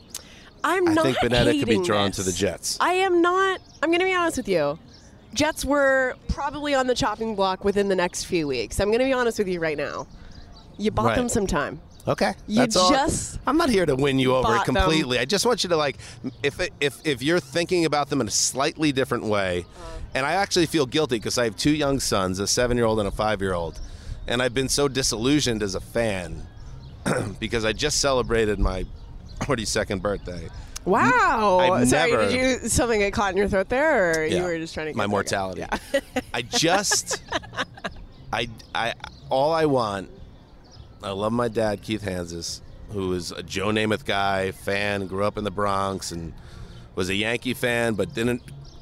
I'm 0.64 0.88
I 0.88 0.94
not 0.94 1.04
think 1.06 1.18
Bonnetta 1.18 1.60
could 1.60 1.68
be 1.68 1.84
drawn 1.84 2.08
this. 2.10 2.16
to 2.18 2.24
the 2.24 2.32
Jets. 2.32 2.78
I 2.80 2.94
am 2.94 3.22
not. 3.22 3.60
I'm 3.84 3.90
going 3.90 4.00
to 4.00 4.06
be 4.06 4.14
honest 4.16 4.38
with 4.38 4.48
you. 4.48 4.80
Jets 5.34 5.64
were 5.66 6.16
probably 6.30 6.74
on 6.74 6.88
the 6.88 6.96
chopping 6.96 7.36
block 7.36 7.64
within 7.66 7.90
the 7.90 7.96
next 7.96 8.24
few 8.24 8.48
weeks. 8.48 8.80
I'm 8.80 8.88
going 8.88 9.00
to 9.00 9.06
be 9.06 9.14
honest 9.14 9.38
with 9.40 9.48
you 9.50 9.60
right 9.60 9.78
now. 9.78 10.08
You 10.78 10.90
bought 10.92 11.08
Right. 11.08 11.18
them 11.18 11.28
some 11.30 11.46
time. 11.46 11.82
Okay, 12.10 12.34
You 12.48 12.56
that's 12.56 12.76
all. 12.76 12.90
just 12.90 13.40
I'm 13.46 13.56
not 13.58 13.70
here 13.70 13.86
to 13.86 13.96
win 13.96 14.18
you 14.18 14.34
over 14.36 14.44
bought 14.44 14.66
them. 14.66 14.74
completely. 14.76 15.20
I 15.20 15.26
just 15.26 15.46
want 15.46 15.64
you 15.64 15.70
to 15.70 15.78
like, 15.78 15.98
if 16.42 16.60
if 16.80 17.00
if 17.06 17.22
you're 17.22 17.40
thinking 17.40 17.86
about 17.86 18.10
them 18.10 18.20
in 18.20 18.28
a 18.28 18.32
slightly 18.32 18.92
different 18.92 19.26
way, 19.26 19.60
uh-huh. 19.60 20.00
and 20.16 20.26
I 20.26 20.34
actually 20.34 20.66
feel 20.66 20.88
guilty 20.88 21.18
because 21.18 21.38
I 21.38 21.44
have 21.44 21.56
two 21.56 21.70
young 21.72 22.00
sons, 22.00 22.40
a 22.40 22.48
seven 22.48 22.78
year 22.78 22.88
old 22.88 22.98
and 22.98 23.08
a 23.08 23.12
five 23.12 23.42
year 23.42 23.54
old, 23.54 23.80
and 24.28 24.42
I've 24.42 24.56
been 24.56 24.70
so 24.70 24.88
disillusioned 24.88 25.62
as 25.62 25.76
a 25.76 25.80
fan 25.80 26.48
because 27.40 27.64
I 27.64 27.74
just 27.74 28.00
celebrated 28.00 28.58
my 28.60 28.86
42nd 29.42 30.02
birthday. 30.02 30.50
Wow. 30.86 31.60
I've 31.60 31.90
Sorry, 31.90 32.12
never- 32.12 32.30
did 32.30 32.64
you 32.64 32.70
something 32.70 33.02
get 33.02 33.14
caught 33.14 33.32
in 33.32 33.38
your 33.38 33.48
throat 33.48 33.70
there, 33.70 34.22
or 34.22 34.26
you 34.26 34.42
were 34.42 34.58
just 34.58 34.74
trying 34.74 34.88
to 34.88 34.94
get 34.94 34.98
my 34.98 35.06
mortality. 35.06 35.62
Yeah. 35.62 36.00
I 36.34 36.42
just, 36.42 37.22
I, 38.34 38.50
I, 38.74 38.94
all 39.30 39.54
I 39.54 39.66
want. 39.66 40.10
I 41.04 41.12
love 41.12 41.32
my 41.32 41.48
dad, 41.48 41.82
Keith 41.82 42.04
Hanzus, 42.04 42.62
who 42.92 43.14
is 43.14 43.32
a 43.32 43.44
Joe 43.44 43.68
Namath 43.68 44.06
guy, 44.06 44.52
fan, 44.52 45.08
grew 45.08 45.24
up 45.24 45.38
in 45.38 45.44
the 45.44 45.52
Bronx, 45.52 46.12
and 46.12 46.34
was 46.96 47.10
a 47.10 47.16
Yankee 47.16 47.54
fan, 47.54 47.94
but 47.94 48.14
didn't 48.14 48.42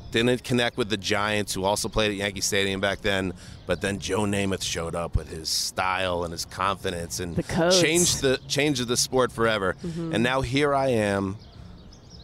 didn't 0.10 0.41
connect 0.43 0.77
with 0.77 0.89
the 0.89 0.95
Giants, 0.97 1.53
who 1.53 1.65
also 1.65 1.89
played 1.89 2.12
at 2.12 2.17
Yankee 2.17 2.39
Stadium 2.41 2.80
back 2.80 3.01
then. 3.01 3.34
But 3.65 3.82
then 3.82 3.99
Joe 3.99 4.21
Namath 4.21 4.63
showed 4.63 4.95
up 4.95 5.17
with 5.17 5.30
his 5.30 5.49
style 5.49 6.23
and 6.23 6.32
his 6.32 6.45
confidence, 6.45 7.19
and 7.19 7.36
The 7.36 7.77
changed 7.82 8.21
the 8.21 8.39
changed 8.47 8.88
the 8.88 8.97
sport 8.97 9.32
forever. 9.32 9.75
Mhm. 9.86 10.13
And 10.13 10.23
now 10.23 10.41
here 10.41 10.73
I 10.73 10.88
am 10.89 11.38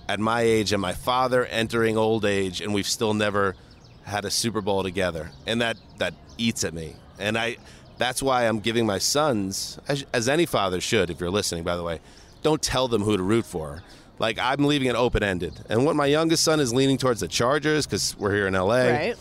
at 0.08 0.20
my 0.20 0.42
age 0.42 0.72
and 0.72 0.82
my 0.82 0.94
father 0.94 1.46
entering 1.46 1.98
old 1.98 2.26
age 2.26 2.60
and 2.62 2.74
we've 2.74 2.88
still 2.88 3.14
never 3.14 3.56
had 4.04 4.26
a 4.26 4.32
Super 4.32 4.62
Bowl 4.62 4.84
together. 4.84 5.32
And 5.46 5.62
that 5.62 5.78
that 5.98 6.14
eats 6.38 6.64
at 6.64 6.74
me. 6.74 6.96
And 7.20 7.38
I 7.38 7.58
that's 8.04 8.22
why 8.22 8.48
I'm 8.48 8.60
giving 8.60 8.86
my 8.86 8.98
sons 8.98 9.80
as, 9.88 10.06
as 10.14 10.28
any 10.28 10.46
father 10.46 10.82
should 10.82 11.10
if 11.10 11.22
you're 11.22 11.32
listening 11.32 11.64
by 11.64 11.78
the 11.78 11.84
way, 11.84 12.02
don't 12.42 12.62
tell 12.62 12.90
them 12.90 13.02
who 13.02 13.16
to 13.16 13.24
root 13.24 13.46
for. 13.46 13.82
Like 14.20 14.38
I'm 14.38 14.66
leaving 14.66 14.90
it 14.90 14.96
open-ended. 14.96 15.54
And 15.70 15.86
what 15.86 15.96
my 15.96 16.08
youngest 16.08 16.44
son 16.44 16.60
is 16.60 16.74
leaning 16.74 16.98
towards 16.98 17.22
the 17.22 17.30
Chargers 17.30 17.88
cuz 17.88 18.18
we're 18.18 18.34
here 18.34 18.48
in 18.48 18.56
LA. 18.56 18.90
Right. 18.90 19.16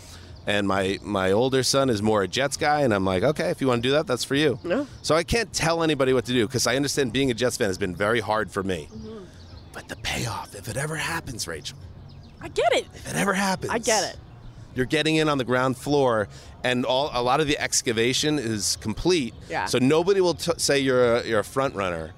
And 0.49 0.67
my 0.67 0.99
my 1.01 1.31
older 1.31 1.63
son 1.63 1.91
is 1.91 2.03
more 2.03 2.25
a 2.25 2.29
Jets 2.29 2.57
guy 2.57 2.81
and 2.81 2.93
I'm 2.93 3.05
like, 3.05 3.23
"Okay, 3.23 3.51
if 3.51 3.61
you 3.61 3.69
want 3.69 3.85
to 3.85 3.89
do 3.89 3.93
that, 3.93 4.09
that's 4.09 4.25
for 4.25 4.35
you." 4.35 4.59
No. 4.65 4.89
So 5.01 5.15
I 5.15 5.23
can't 5.23 5.53
tell 5.53 5.85
anybody 5.85 6.13
what 6.13 6.25
to 6.25 6.33
do 6.33 6.49
because 6.49 6.67
I 6.67 6.75
understand 6.75 7.13
being 7.13 7.31
a 7.31 7.35
Jets 7.35 7.57
fan 7.57 7.69
has 7.69 7.79
been 7.79 7.95
very 7.95 8.19
hard 8.19 8.51
for 8.51 8.65
me. 8.65 8.89
Mm-hmm. 8.91 9.25
But 9.73 9.89
the 9.89 9.97
payoff, 9.97 10.57
if 10.57 10.67
it 10.69 10.77
ever 10.77 10.97
happens, 10.97 11.47
Rachel, 11.47 11.79
I 12.41 12.49
get 12.49 12.73
it. 12.73 12.87
if 12.95 13.09
it 13.09 13.17
ever 13.17 13.33
happens, 13.33 13.71
I 13.71 13.79
get 13.79 14.03
it. 14.13 14.17
You're 14.75 14.87
getting 14.87 15.17
in 15.17 15.29
on 15.29 15.39
the 15.39 15.45
ground 15.45 15.77
floor, 15.77 16.29
and 16.65 16.85
all 16.85 17.11
a 17.13 17.23
lot 17.23 17.41
of 17.41 17.47
the 17.47 17.59
excavation 17.59 18.39
is 18.39 18.77
complete. 18.77 19.35
Yeah. 19.49 19.67
So 19.67 19.79
nobody 19.79 20.21
will 20.21 20.35
t- 20.35 20.53
say 20.57 20.79
you're 20.79 21.17
a, 21.17 21.27
you're 21.27 21.41
a 21.41 21.45
front 21.45 21.75
runner. 21.75 22.13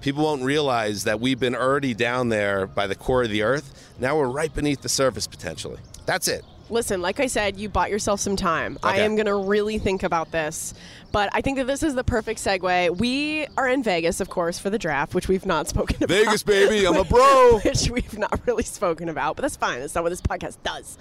People 0.00 0.24
won't 0.24 0.42
realize 0.42 1.04
that 1.04 1.20
we've 1.20 1.38
been 1.40 1.54
already 1.54 1.94
down 1.94 2.28
there 2.28 2.66
by 2.66 2.86
the 2.86 2.94
core 2.94 3.22
of 3.24 3.30
the 3.30 3.42
earth. 3.42 3.94
Now 3.98 4.16
we're 4.16 4.28
right 4.28 4.54
beneath 4.54 4.82
the 4.82 4.88
surface 4.88 5.26
potentially. 5.26 5.78
That's 6.04 6.28
it. 6.28 6.44
Listen, 6.68 7.00
like 7.00 7.20
I 7.20 7.28
said, 7.28 7.56
you 7.56 7.68
bought 7.68 7.90
yourself 7.90 8.18
some 8.18 8.34
time. 8.34 8.76
Okay. 8.84 9.00
I 9.00 9.04
am 9.04 9.14
going 9.14 9.26
to 9.26 9.36
really 9.36 9.78
think 9.78 10.02
about 10.02 10.32
this. 10.32 10.74
But 11.12 11.30
I 11.32 11.40
think 11.40 11.58
that 11.58 11.66
this 11.68 11.84
is 11.84 11.94
the 11.94 12.02
perfect 12.02 12.40
segue. 12.40 12.98
We 12.98 13.46
are 13.56 13.68
in 13.68 13.84
Vegas, 13.84 14.20
of 14.20 14.28
course, 14.28 14.58
for 14.58 14.68
the 14.68 14.78
draft, 14.78 15.14
which 15.14 15.28
we've 15.28 15.46
not 15.46 15.68
spoken 15.68 15.96
about. 15.96 16.08
Vegas, 16.08 16.42
baby, 16.42 16.84
I'm 16.86 16.96
a 16.96 17.04
bro. 17.16 17.60
which 17.64 17.88
we've 17.88 18.18
not 18.18 18.40
really 18.46 18.64
spoken 18.64 19.08
about, 19.08 19.36
but 19.36 19.42
that's 19.42 19.56
fine. 19.56 19.78
That's 19.80 19.94
not 19.94 20.02
what 20.02 20.10
this 20.10 20.20
podcast 20.20 20.56
does. 20.64 20.98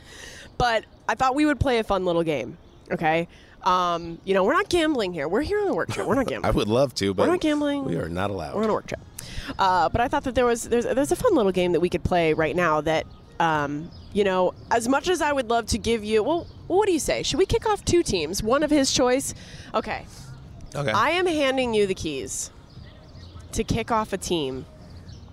But 0.58 0.86
I 1.08 1.15
thought 1.15 1.36
we 1.36 1.46
would 1.46 1.60
play 1.60 1.80
a 1.80 1.84
fun 1.84 2.06
little 2.06 2.24
game. 2.24 2.58
Okay. 2.91 3.28
Um, 3.63 4.20
you 4.26 4.34
know, 4.34 4.44
we're 4.44 4.54
not 4.54 4.70
gambling 4.70 5.12
here. 5.12 5.28
We're 5.28 5.41
here 5.41 5.60
on 5.60 5.68
a 5.68 5.74
work 5.74 5.89
trip. 5.89 6.08
We're 6.08 6.15
not 6.15 6.28
gambling. 6.28 6.54
I 6.54 6.56
would 6.56 6.68
love 6.68 6.94
to, 6.96 7.13
but 7.13 7.24
We're 7.24 7.34
not 7.34 7.41
gambling. 7.41 7.86
We 7.86 7.96
are 7.98 8.10
not 8.10 8.30
allowed. 8.30 8.56
We're 8.56 8.63
on 8.63 8.70
a 8.70 8.74
work 8.74 8.88
trip. 8.88 9.00
Uh, 9.58 9.89
but 9.89 10.02
I 10.02 10.08
thought 10.08 10.24
that 10.26 10.36
there 10.36 10.46
was 10.46 10.63
there's 10.63 10.86
there's 10.86 11.12
a 11.12 11.15
fun 11.15 11.36
little 11.36 11.52
game 11.52 11.72
that 11.72 11.80
we 11.80 11.89
could 11.89 12.04
play 12.04 12.34
right 12.34 12.56
now 12.56 12.82
that 12.82 13.06
um, 13.39 13.89
you 14.13 14.24
know, 14.24 14.54
as 14.72 14.88
much 14.88 15.10
as 15.10 15.22
I 15.22 15.34
would 15.34 15.50
love 15.50 15.65
to 15.68 15.78
give 15.78 16.04
you 16.04 16.24
well, 16.24 16.48
what 16.68 16.86
do 16.86 16.91
you 16.91 17.00
say? 17.00 17.24
Should 17.24 17.39
we 17.39 17.46
kick 17.46 17.65
off 17.68 17.84
two 17.84 18.04
teams? 18.04 18.44
One 18.44 18.63
of 18.63 18.70
his 18.70 18.91
choice? 18.91 19.34
Okay. 19.74 20.06
Okay. 20.76 20.91
I 20.91 21.12
am 21.12 21.26
handing 21.26 21.74
you 21.74 21.88
the 21.88 21.96
keys 21.96 22.52
to 23.54 23.63
kick 23.63 23.91
off 23.91 24.13
a 24.13 24.18
team 24.18 24.65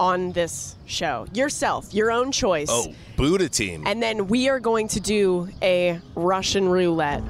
on 0.01 0.33
this 0.33 0.77
show. 0.87 1.27
Yourself, 1.33 1.93
your 1.95 2.11
own 2.11 2.33
choice. 2.33 2.69
oh, 2.71 2.93
Buddha 3.17 3.49
team. 3.49 3.85
And 3.87 4.03
then 4.03 4.27
we 4.27 4.49
are 4.49 4.61
going 4.61 4.89
to 4.89 5.01
do 5.01 5.49
a 5.63 6.01
Russian 6.15 6.69
roulette 6.69 7.23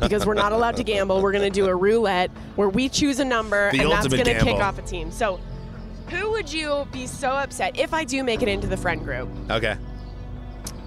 because 0.00 0.26
we're 0.26 0.34
not 0.34 0.52
allowed 0.52 0.76
to 0.76 0.84
gamble. 0.84 1.22
We're 1.22 1.32
going 1.32 1.50
to 1.50 1.50
do 1.50 1.66
a 1.66 1.74
roulette 1.74 2.30
where 2.56 2.68
we 2.68 2.88
choose 2.88 3.20
a 3.20 3.24
number 3.24 3.70
The 3.72 3.80
and 3.80 3.90
that's 3.90 4.08
going 4.08 4.24
to 4.24 4.40
kick 4.40 4.56
off 4.56 4.78
a 4.78 4.82
team. 4.82 5.10
So, 5.10 5.40
who 6.08 6.30
would 6.32 6.52
you 6.52 6.86
be 6.92 7.06
so 7.06 7.30
upset 7.30 7.78
if 7.78 7.94
I 7.94 8.04
do 8.04 8.22
make 8.22 8.42
it 8.42 8.48
into 8.48 8.66
the 8.66 8.76
friend 8.76 9.02
group? 9.02 9.28
okay. 9.50 9.76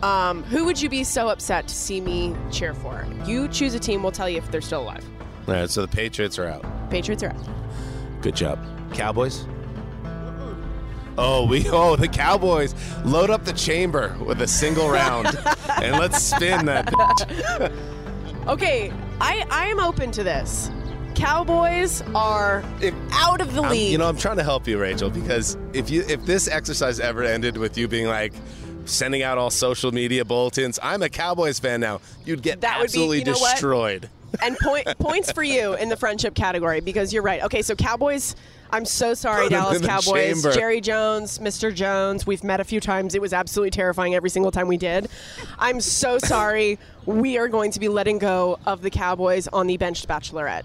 Um, 0.04 0.44
who 0.44 0.66
would 0.66 0.80
you 0.80 0.90
be 0.90 1.04
so 1.04 1.30
upset 1.30 1.68
to 1.68 1.74
see 1.74 2.00
me 2.00 2.36
cheer 2.52 2.76
for? 2.76 3.08
You 3.26 3.48
choose 3.48 3.74
a 3.74 3.80
team. 3.80 4.04
We'll 4.04 4.12
tell 4.12 4.30
you 4.30 4.38
if 4.38 4.52
they're 4.52 4.62
still 4.62 4.84
alive. 4.84 5.04
All 5.48 5.56
right. 5.56 5.70
So 5.70 5.82
the 5.82 5.88
Patriots 5.88 6.38
are 6.38 6.46
out. 6.48 6.64
Patriots 6.92 7.24
are 7.24 7.30
out. 7.30 8.22
Good 8.22 8.36
job. 8.36 8.60
Cowboys? 8.94 9.48
Oh, 11.18 11.46
we 11.48 11.70
oh 11.70 11.96
the 11.96 12.08
Cowboys 12.08 12.76
load 13.06 13.30
up 13.30 13.46
the 13.46 13.54
chamber 13.54 14.16
with 14.26 14.42
a 14.42 14.48
single 14.48 14.90
round 14.90 15.28
and 15.82 15.94
let's 15.98 16.22
spin 16.22 16.66
that. 16.66 16.88
bitch. 16.88 17.72
Okay, 18.48 18.94
I 19.20 19.44
I 19.50 19.66
am 19.70 19.80
open 19.80 20.12
to 20.12 20.24
this. 20.24 20.70
Cowboys 21.16 22.04
are 22.14 22.64
out 23.12 23.42
of 23.42 23.56
the 23.56 23.62
I'm- 23.64 23.72
league. 23.72 23.92
you 23.92 23.98
know, 23.98 24.08
I'm 24.08 24.18
trying 24.18 24.38
to 24.38 24.44
help 24.44 24.68
you, 24.68 24.78
Rachel, 24.78 25.10
because 25.10 25.58
if 25.74 25.90
you 25.90 26.04
if 26.08 26.24
this 26.26 26.48
exercise 26.48 27.00
ever 27.00 27.24
ended 27.24 27.58
with 27.58 27.76
you 27.76 27.88
being 27.88 28.06
like 28.06 28.34
sending 28.86 29.24
out 29.24 29.40
all 29.40 29.50
social 29.50 29.92
media 29.92 30.24
bulletins, 30.26 30.78
I'm 30.84 31.02
a 31.02 31.10
Cowboys 31.10 31.58
fan 31.60 31.80
now, 31.80 32.02
you'd 32.24 32.44
get 32.44 32.62
That 32.62 32.78
would 32.78 32.84
be- 32.84 32.86
absolutely 33.00 33.20
you 33.20 33.26
know 33.26 33.32
what? 33.40 33.52
destroyed. 33.54 34.10
and 34.44 34.56
point, 34.60 34.86
points 35.00 35.32
for 35.32 35.42
you 35.42 35.74
in 35.76 35.90
the 35.90 35.98
friendship 35.98 36.36
category 36.36 36.82
because 36.82 37.12
you're 37.14 37.24
right. 37.24 37.42
Okay, 37.46 37.64
so 37.64 37.74
Cowboys. 37.74 38.36
I'm 38.72 38.86
so 38.86 39.14
sorry, 39.14 39.48
Dallas 39.50 39.82
Cowboys. 39.86 40.42
chamber. 40.42 40.52
Jerry 40.54 40.82
Jones, 40.82 41.40
Mr. 41.40 41.74
Jones. 41.74 42.26
We've 42.28 42.44
met 42.44 42.60
a 42.60 42.64
few 42.64 42.80
times. 42.80 43.16
It 43.16 43.22
was 43.22 43.32
absolutely 43.34 43.72
terrifying 43.72 44.16
every 44.16 44.30
single 44.30 44.52
time 44.52 44.68
we 44.68 44.78
did. 44.78 45.08
I'm 45.60 45.80
so 45.82 46.18
sorry. 46.20 46.78
we 47.06 47.38
are 47.38 47.48
going 47.48 47.72
to 47.72 47.80
be 47.80 47.88
letting 47.88 48.18
go 48.18 48.60
of 48.66 48.82
the 48.82 48.90
Cowboys 48.90 49.48
on 49.48 49.68
the 49.68 49.78
benched 49.78 50.08
Bachelorette. 50.08 50.64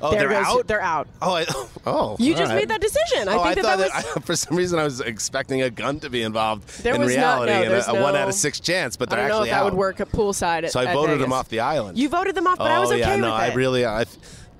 Oh, 0.00 0.12
There 0.12 0.20
they're 0.20 0.28
goes- 0.28 0.46
out. 0.46 0.66
They're 0.68 0.80
out. 0.80 1.08
Oh, 1.20 1.34
I, 1.34 1.44
oh, 1.86 2.16
You 2.20 2.32
just 2.34 2.50
right. 2.50 2.58
made 2.58 2.68
that 2.68 2.80
decision. 2.80 3.28
I 3.28 3.34
oh, 3.34 3.42
think 3.42 3.46
I 3.46 3.54
that 3.56 3.62
thought 3.62 3.78
that 3.78 3.94
was. 4.06 4.16
I, 4.16 4.20
for 4.26 4.36
some 4.36 4.56
reason 4.56 4.78
I 4.78 4.84
was 4.84 5.00
expecting 5.00 5.62
a 5.62 5.70
gun 5.70 5.98
to 6.00 6.08
be 6.10 6.22
involved 6.22 6.68
There 6.84 6.94
in 6.94 7.00
was 7.00 7.14
no- 7.16 7.20
reality, 7.42 7.52
no, 7.52 7.62
and 7.62 7.72
a, 7.72 7.90
a 7.90 8.02
one 8.02 8.14
out 8.14 8.28
of 8.28 8.34
six 8.34 8.60
chance. 8.60 8.96
But 8.96 9.10
they're 9.10 9.18
don't 9.18 9.28
know 9.28 9.34
actually 9.38 9.48
if 9.48 9.54
that 9.54 9.58
out. 9.60 9.64
would 9.64 9.74
work 9.74 10.00
at 10.00 10.08
poolside. 10.12 10.62
At, 10.64 10.70
So 10.72 10.78
I 10.80 10.92
voted 10.94 11.18
them 11.20 11.32
off 11.32 11.48
the 11.48 11.60
island. 11.60 11.98
You 11.98 12.08
voted 12.08 12.36
them 12.36 12.46
off, 12.46 12.58
but 12.58 12.70
I 12.70 12.78
was 12.78 12.90
oh 12.90 12.94
okay 12.94 13.00
yeah, 13.00 13.10
with 13.12 13.20
no, 13.22 13.28
it. 13.28 13.38
I 13.38 13.54
really, 13.54 13.84
I, 13.84 14.04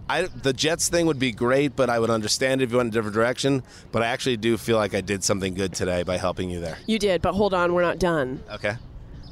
I, 0.08 0.22
the 0.22 0.52
Jets 0.52 0.88
thing 0.88 1.06
would 1.06 1.18
be 1.18 1.32
great, 1.32 1.76
but 1.76 1.90
I 1.90 1.98
would 1.98 2.10
understand 2.10 2.62
if 2.62 2.70
you 2.70 2.78
went 2.78 2.88
a 2.88 2.92
different 2.92 3.14
direction. 3.14 3.62
But 3.92 4.02
I 4.02 4.06
actually 4.06 4.36
do 4.38 4.56
feel 4.56 4.76
like 4.76 4.94
I 4.94 5.00
did 5.00 5.22
something 5.22 5.54
good 5.54 5.74
today 5.74 6.02
by 6.02 6.16
helping 6.16 6.50
you 6.50 6.60
there. 6.60 6.78
You 6.86 6.98
did, 6.98 7.20
but 7.22 7.34
hold 7.34 7.52
on, 7.54 7.74
we're 7.74 7.82
not 7.82 7.98
done. 7.98 8.42
Okay. 8.52 8.76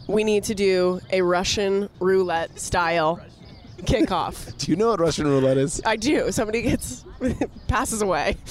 We 0.06 0.22
need 0.22 0.44
to 0.44 0.54
do 0.54 1.00
a 1.10 1.22
Russian 1.22 1.88
roulette 1.98 2.58
style 2.60 3.20
kickoff. 3.78 4.56
Do 4.58 4.70
you 4.70 4.76
know 4.76 4.90
what 4.90 5.00
Russian 5.00 5.26
roulette 5.26 5.56
is? 5.56 5.82
I 5.84 5.96
do. 5.96 6.30
Somebody 6.30 6.62
gets 6.62 7.04
passes 7.68 8.02
away. 8.02 8.36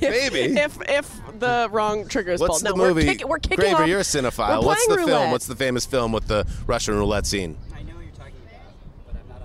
Maybe. 0.00 0.56
if 0.58 0.78
if 0.88 1.20
the 1.40 1.68
wrong 1.70 2.06
trigger 2.06 2.32
is 2.32 2.40
What's 2.40 2.62
pulled. 2.62 2.74
the 2.74 2.76
no, 2.78 2.88
movie? 2.88 3.06
We're, 3.06 3.14
kick, 3.14 3.28
we're 3.28 3.38
kicking 3.38 3.58
Graver, 3.58 3.82
off. 3.82 3.88
you're 3.88 4.00
a 4.00 4.04
cinephile. 4.04 4.64
What's 4.64 4.86
the 4.86 4.94
playing 4.94 5.08
film? 5.08 5.30
What's 5.32 5.46
the 5.46 5.56
famous 5.56 5.84
film 5.84 6.12
with 6.12 6.28
the 6.28 6.46
Russian 6.66 6.94
roulette 6.94 7.26
scene? 7.26 7.56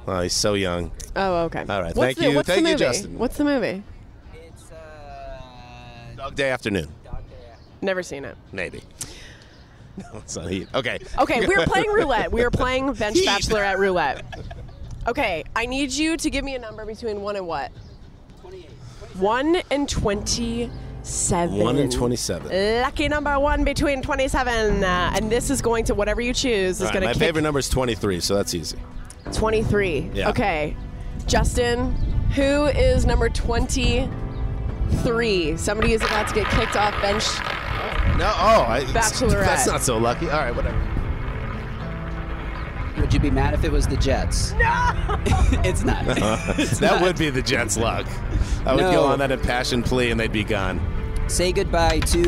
Oh, 0.09 0.21
he's 0.21 0.33
so 0.33 0.55
young. 0.55 0.91
Oh, 1.15 1.43
okay. 1.43 1.59
All 1.69 1.81
right, 1.81 1.95
What's 1.95 1.99
thank 1.99 2.17
the, 2.17 2.29
you. 2.29 2.35
What's 2.35 2.47
Thank 2.47 2.63
the 2.63 2.69
you, 2.69 2.73
movie? 2.73 2.83
Justin. 2.83 3.19
What's 3.19 3.37
the 3.37 3.43
movie? 3.43 3.83
It's 4.33 4.71
uh, 4.71 5.41
Dog 6.17 6.33
Day 6.33 6.49
Afternoon. 6.49 6.91
Dog 7.03 7.29
Day. 7.29 7.35
Never 7.81 8.01
seen 8.01 8.25
it. 8.25 8.35
Maybe. 8.51 8.81
No, 9.97 10.19
it's 10.19 10.37
not 10.37 10.49
heat. 10.49 10.65
Okay. 10.73 10.97
Okay, 11.17 11.45
we 11.45 11.53
are 11.55 11.65
playing 11.65 11.89
roulette. 11.89 12.31
We 12.31 12.41
are 12.43 12.49
playing 12.51 12.93
bench 12.93 13.17
bachelorette 13.17 13.77
roulette. 13.77 14.23
Okay, 15.07 15.43
I 15.55 15.65
need 15.65 15.91
you 15.91 16.17
to 16.17 16.29
give 16.29 16.45
me 16.45 16.55
a 16.55 16.59
number 16.59 16.85
between 16.85 17.21
one 17.21 17.35
and 17.35 17.47
what? 17.47 17.71
Twenty-eight. 18.41 18.69
One 19.17 19.61
and 19.71 19.89
twenty-seven. 19.89 21.57
One 21.57 21.77
and 21.77 21.91
27. 21.91 22.81
Lucky 22.81 23.07
number 23.07 23.39
one 23.39 23.63
between 23.63 24.01
twenty-seven, 24.01 24.83
uh, 24.83 25.11
and 25.15 25.31
this 25.31 25.49
is 25.49 25.61
going 25.61 25.85
to 25.85 25.95
whatever 25.95 26.21
you 26.21 26.33
choose 26.33 26.75
is 26.75 26.81
All 26.81 26.87
right, 26.87 26.93
going 26.93 27.01
to 27.01 27.07
my 27.07 27.13
kick 27.13 27.21
favorite 27.21 27.41
number 27.41 27.59
is 27.59 27.69
23, 27.69 28.19
so 28.19 28.35
that's 28.35 28.53
easy. 28.53 28.77
Twenty-three. 29.33 30.11
Yeah. 30.13 30.29
Okay, 30.29 30.75
Justin, 31.27 31.91
who 32.35 32.65
is 32.65 33.05
number 33.05 33.29
twenty-three? 33.29 34.07
Somebody 35.57 35.93
is 35.93 36.01
about 36.01 36.27
to 36.29 36.33
get 36.35 36.47
kicked 36.47 36.75
off 36.75 36.99
bench. 37.01 37.23
No, 38.17 38.25
oh, 38.35 38.65
I, 38.67 38.83
Bachelorette. 38.93 39.45
That's 39.45 39.67
not 39.67 39.81
so 39.81 39.97
lucky. 39.97 40.29
All 40.29 40.39
right, 40.39 40.55
whatever. 40.55 40.77
Would 42.99 43.13
you 43.13 43.19
be 43.19 43.31
mad 43.31 43.53
if 43.53 43.63
it 43.63 43.71
was 43.71 43.87
the 43.87 43.95
Jets? 43.95 44.51
No! 44.53 44.91
it's 45.63 45.83
not. 45.83 46.03
It's 46.59 46.79
that 46.79 46.93
not. 46.93 47.01
would 47.01 47.17
be 47.17 47.29
the 47.29 47.41
Jets' 47.41 47.77
luck. 47.77 48.05
I 48.65 48.75
would 48.75 48.81
go 48.81 49.05
on 49.05 49.19
that 49.19 49.31
impassioned 49.31 49.85
plea 49.85 50.11
and 50.11 50.19
they'd 50.19 50.33
be 50.33 50.43
gone. 50.43 50.81
Say 51.29 51.51
goodbye 51.53 51.99
to 51.99 52.21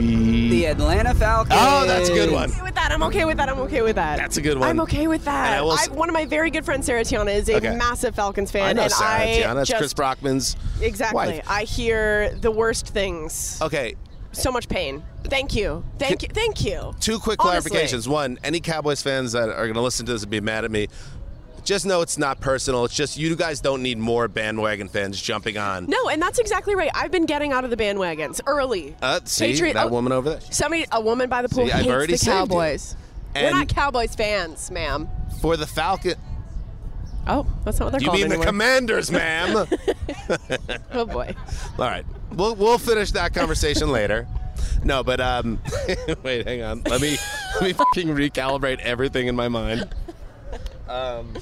the 0.00 0.64
Atlanta 0.66 1.14
Falcons. 1.14 1.54
Oh, 1.62 1.86
that's 1.86 2.08
a 2.08 2.12
good 2.14 2.32
one. 2.32 2.50
I'm 2.50 2.54
okay 2.54 2.62
with 2.64 2.74
that. 2.74 2.90
I'm 2.92 3.02
okay 3.04 3.24
with 3.24 3.36
that. 3.36 3.48
I'm 3.48 3.58
okay 3.60 3.82
with 3.82 3.96
that. 3.96 4.16
That's 4.16 4.36
a 4.38 4.40
good 4.42 4.58
one. 4.58 4.68
I'm 4.68 4.80
okay 4.80 5.06
with 5.06 5.24
that. 5.26 5.46
And 5.48 5.54
I 5.56 5.62
will 5.62 5.74
s- 5.74 5.88
I- 5.88 5.92
one 5.92 6.08
of 6.08 6.14
my 6.14 6.24
very 6.24 6.50
good 6.50 6.64
friends, 6.64 6.86
Sarah 6.86 7.02
Tiana, 7.02 7.32
is 7.34 7.48
a 7.48 7.56
Okay. 7.56 7.76
massive 7.76 8.14
Falcons 8.14 8.50
fan, 8.50 8.62
I 8.66 8.72
know 8.72 8.82
and 8.82 8.92
Sarah 8.92 9.20
I 9.20 9.26
Tiana. 9.26 9.54
That's 9.56 9.68
just 9.68 9.78
Chris 9.78 9.94
Brockman's 9.94 10.56
exactly. 10.80 11.16
wife. 11.16 11.44
I 11.48 11.62
hear 11.64 12.34
the 12.40 12.50
worst 12.50 12.88
things. 12.88 13.58
Okay, 13.62 13.94
So 14.32 14.50
much 14.52 14.68
pain. 14.68 15.02
Thank 15.24 15.54
you. 15.56 15.84
Thank 15.98 16.22
you. 16.22 16.28
Thank 16.32 16.64
you. 16.64 16.94
two 17.00 17.18
quick 17.18 17.44
Honestly. 17.44 17.70
clarifications. 17.72 18.06
One, 18.08 18.38
any 18.44 18.60
Cowboys 18.60 19.02
fans 19.02 19.32
that 19.32 19.48
are 19.48 19.64
going 19.64 19.74
to 19.74 19.80
listen 19.80 20.06
to 20.06 20.12
this 20.12 20.22
and 20.22 20.30
be 20.30 20.40
mad 20.40 20.64
at 20.64 20.70
me, 20.70 20.86
just 21.64 21.86
know 21.86 22.00
it's 22.00 22.18
not 22.18 22.40
personal. 22.40 22.84
It's 22.84 22.94
just 22.94 23.16
you 23.18 23.34
guys 23.36 23.60
don't 23.60 23.82
need 23.82 23.98
more 23.98 24.28
bandwagon 24.28 24.88
fans 24.88 25.20
jumping 25.20 25.56
on. 25.58 25.86
No, 25.86 26.08
and 26.08 26.20
that's 26.20 26.38
exactly 26.38 26.74
right. 26.74 26.90
I've 26.94 27.10
been 27.10 27.26
getting 27.26 27.52
out 27.52 27.64
of 27.64 27.70
the 27.70 27.76
bandwagons 27.76 28.40
early. 28.46 28.94
Uh, 29.02 29.20
see 29.24 29.52
Patriot- 29.52 29.74
that 29.74 29.86
oh, 29.86 29.90
woman 29.90 30.12
over 30.12 30.30
there. 30.30 30.40
Somebody, 30.50 30.86
a 30.92 31.00
woman 31.00 31.28
by 31.28 31.42
the 31.42 31.48
pool, 31.48 31.66
See, 31.66 31.72
I've 31.72 31.80
hates 31.82 31.90
already 31.92 32.16
the. 32.16 32.24
Cowboys. 32.24 32.96
We're 33.34 33.42
And- 33.42 33.56
not 33.56 33.68
Cowboys 33.68 34.14
fans, 34.14 34.70
ma'am. 34.70 35.08
For 35.40 35.56
the 35.56 35.66
Falcon, 35.66 36.14
Oh, 37.26 37.46
that's 37.64 37.78
not 37.78 37.86
what 37.86 37.92
they're 37.92 38.00
you 38.00 38.06
called 38.08 38.18
You 38.18 38.28
mean 38.28 38.40
the. 38.40 38.44
Commanders, 38.46 39.10
ma'am? 39.10 39.66
oh 40.92 41.04
boy. 41.04 41.34
All 41.78 41.84
right, 41.84 42.04
we'll 42.32 42.54
we'll 42.56 42.78
finish 42.78 43.10
that 43.12 43.34
conversation 43.34 43.92
later. 43.92 44.26
No, 44.82 45.04
but 45.04 45.20
um, 45.20 45.60
wait, 46.22 46.46
hang 46.46 46.62
on. 46.62 46.82
Let 46.84 47.00
me 47.00 47.16
let 47.54 47.62
me 47.62 47.72
fucking 47.72 48.08
recalibrate 48.08 48.80
everything 48.80 49.26
in 49.26 49.36
my 49.36 49.48
mind. 49.48 49.88
Um, 50.90 51.34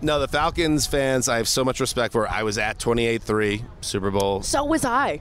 no, 0.00 0.18
the 0.18 0.28
Falcons 0.28 0.86
fans, 0.86 1.28
I 1.28 1.36
have 1.36 1.48
so 1.48 1.64
much 1.64 1.80
respect 1.80 2.12
for. 2.12 2.28
I 2.28 2.42
was 2.42 2.58
at 2.58 2.78
28-3 2.78 3.64
Super 3.80 4.10
Bowl, 4.10 4.42
So 4.42 4.64
was 4.64 4.84
I. 4.84 5.20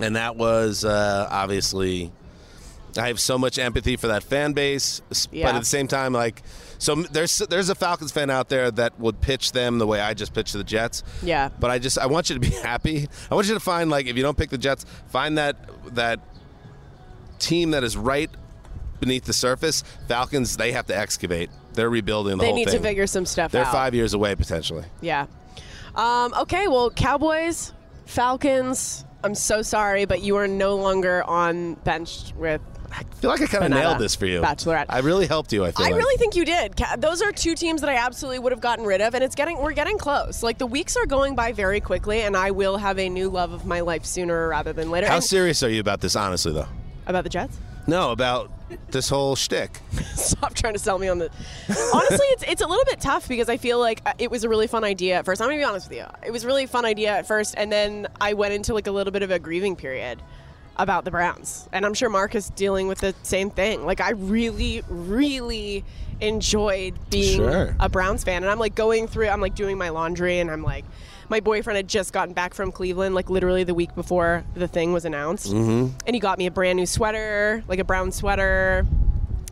and 0.00 0.16
that 0.16 0.36
was 0.36 0.84
uh, 0.84 1.26
obviously. 1.30 2.12
I 2.96 3.08
have 3.08 3.20
so 3.20 3.38
much 3.38 3.58
empathy 3.58 3.96
for 3.96 4.08
that 4.08 4.22
fan 4.24 4.54
base, 4.54 5.02
s- 5.10 5.26
but 5.26 5.44
at 5.54 5.58
the 5.60 5.64
same 5.64 5.86
time, 5.88 6.12
like, 6.12 6.42
so 6.78 6.94
there's 6.96 7.38
there's 7.38 7.68
a 7.68 7.74
Falcons 7.74 8.10
fan 8.10 8.30
out 8.30 8.48
there 8.48 8.70
that 8.72 8.98
would 8.98 9.20
pitch 9.20 9.52
them 9.52 9.78
the 9.78 9.86
way 9.86 10.00
I 10.00 10.14
just 10.14 10.32
pitched 10.32 10.54
the 10.54 10.64
Jets. 10.64 11.02
Yeah. 11.22 11.50
But 11.60 11.70
I 11.70 11.78
just 11.78 11.98
I 11.98 12.06
want 12.06 12.30
you 12.30 12.34
to 12.34 12.40
be 12.40 12.48
happy. 12.62 13.06
I 13.30 13.34
want 13.34 13.46
you 13.46 13.54
to 13.54 13.60
find 13.60 13.90
like 13.90 14.06
if 14.06 14.16
you 14.16 14.22
don't 14.22 14.38
pick 14.38 14.50
the 14.50 14.58
Jets, 14.58 14.84
find 15.08 15.38
that 15.38 15.56
that 15.94 16.18
team 17.38 17.70
that 17.72 17.84
is 17.84 17.96
right 17.96 18.30
beneath 19.00 19.24
the 19.24 19.32
surface. 19.34 19.84
Falcons 20.08 20.56
they 20.56 20.72
have 20.72 20.86
to 20.86 20.96
excavate. 20.96 21.50
They're 21.78 21.88
rebuilding 21.88 22.38
the 22.38 22.42
They 22.42 22.46
whole 22.48 22.56
need 22.56 22.68
to 22.68 22.80
figure 22.80 23.06
some 23.06 23.24
stuff 23.24 23.46
out. 23.46 23.52
They're 23.52 23.64
five 23.64 23.94
years 23.94 24.12
away 24.14 24.34
potentially. 24.34 24.84
Yeah. 25.00 25.26
Um, 25.94 26.34
okay, 26.34 26.66
well, 26.66 26.90
Cowboys, 26.90 27.72
Falcons, 28.06 29.04
I'm 29.22 29.34
so 29.36 29.62
sorry, 29.62 30.04
but 30.04 30.20
you 30.22 30.36
are 30.36 30.48
no 30.48 30.74
longer 30.76 31.22
on 31.22 31.74
bench 31.74 32.32
with. 32.36 32.60
I 32.90 33.04
feel 33.20 33.30
like 33.30 33.42
I 33.42 33.46
kind 33.46 33.64
of 33.64 33.70
nailed 33.70 33.98
this 33.98 34.16
for 34.16 34.26
you. 34.26 34.40
Bachelorette. 34.40 34.86
I 34.88 35.00
really 35.00 35.26
helped 35.26 35.52
you. 35.52 35.64
I 35.64 35.70
feel 35.72 35.86
I 35.86 35.90
like. 35.90 35.98
really 35.98 36.16
think 36.16 36.34
you 36.34 36.44
did. 36.44 36.74
Those 36.98 37.20
are 37.22 37.30
two 37.30 37.54
teams 37.54 37.80
that 37.82 37.90
I 37.90 37.94
absolutely 37.96 38.38
would 38.40 38.50
have 38.50 38.60
gotten 38.62 38.84
rid 38.84 39.00
of, 39.00 39.14
and 39.14 39.22
it's 39.22 39.34
getting 39.34 39.58
we're 39.58 39.72
getting 39.72 39.98
close. 39.98 40.42
Like 40.42 40.58
the 40.58 40.66
weeks 40.66 40.96
are 40.96 41.06
going 41.06 41.34
by 41.36 41.52
very 41.52 41.80
quickly, 41.80 42.22
and 42.22 42.36
I 42.36 42.50
will 42.50 42.76
have 42.78 42.98
a 42.98 43.08
new 43.08 43.28
love 43.28 43.52
of 43.52 43.66
my 43.66 43.80
life 43.80 44.04
sooner 44.04 44.48
rather 44.48 44.72
than 44.72 44.90
later. 44.90 45.06
How 45.06 45.16
And- 45.16 45.24
serious 45.24 45.62
are 45.62 45.68
you 45.68 45.80
about 45.80 46.00
this, 46.00 46.16
honestly, 46.16 46.52
though? 46.52 46.66
about 47.06 47.24
the 47.24 47.30
Jets? 47.30 47.56
No, 47.88 48.12
about 48.12 48.50
this 48.90 49.08
whole 49.08 49.34
shtick. 49.34 49.80
Stop 50.14 50.52
trying 50.54 50.74
to 50.74 50.78
sell 50.78 50.98
me 50.98 51.08
on 51.08 51.18
the. 51.18 51.30
Honestly, 51.94 52.26
it's 52.26 52.42
it's 52.46 52.60
a 52.62 52.66
little 52.66 52.84
bit 52.84 53.00
tough 53.00 53.26
because 53.26 53.48
I 53.48 53.56
feel 53.56 53.78
like 53.80 54.02
uh, 54.04 54.12
it 54.18 54.30
was 54.30 54.44
a 54.44 54.48
really 54.48 54.66
fun 54.66 54.84
idea 54.84 55.16
at 55.16 55.24
first. 55.24 55.40
I'm 55.40 55.48
gonna 55.48 55.58
be 55.58 55.64
honest 55.64 55.88
with 55.88 55.96
you. 55.98 56.04
It 56.24 56.30
was 56.30 56.44
a 56.44 56.46
really 56.46 56.66
fun 56.66 56.84
idea 56.84 57.10
at 57.16 57.26
first, 57.26 57.54
and 57.56 57.72
then 57.72 58.06
I 58.20 58.34
went 58.34 58.52
into 58.52 58.74
like 58.74 58.86
a 58.86 58.90
little 58.92 59.10
bit 59.10 59.22
of 59.22 59.30
a 59.30 59.38
grieving 59.38 59.74
period 59.74 60.20
about 60.76 61.06
the 61.06 61.10
Browns, 61.10 61.66
and 61.72 61.86
I'm 61.86 61.94
sure 61.94 62.10
Marc 62.10 62.34
is 62.34 62.50
dealing 62.50 62.88
with 62.88 62.98
the 62.98 63.14
same 63.22 63.48
thing. 63.48 63.86
Like 63.86 64.02
I 64.02 64.10
really, 64.10 64.82
really 64.88 65.82
enjoyed 66.20 66.94
being 67.08 67.38
Sure. 67.38 67.74
a 67.80 67.88
Browns 67.88 68.22
fan, 68.22 68.42
and 68.42 68.50
I'm 68.52 68.58
like 68.58 68.74
going 68.74 69.08
through. 69.08 69.28
I'm 69.28 69.40
like 69.40 69.54
doing 69.54 69.78
my 69.78 69.88
laundry, 69.88 70.40
and 70.40 70.50
I'm 70.50 70.62
like. 70.62 70.84
My 71.28 71.40
boyfriend 71.40 71.76
had 71.76 71.88
just 71.88 72.12
gotten 72.12 72.34
back 72.34 72.54
from 72.54 72.72
Cleveland, 72.72 73.14
like 73.14 73.28
literally 73.28 73.64
the 73.64 73.74
week 73.74 73.94
before 73.94 74.44
the 74.54 74.68
thing 74.68 74.92
was 74.92 75.04
announced. 75.04 75.52
Mm-hmm. 75.52 75.96
And 76.06 76.14
he 76.14 76.20
got 76.20 76.38
me 76.38 76.46
a 76.46 76.50
brand 76.50 76.76
new 76.76 76.86
sweater, 76.86 77.62
like 77.68 77.78
a 77.78 77.84
brown 77.84 78.12
sweater. 78.12 78.86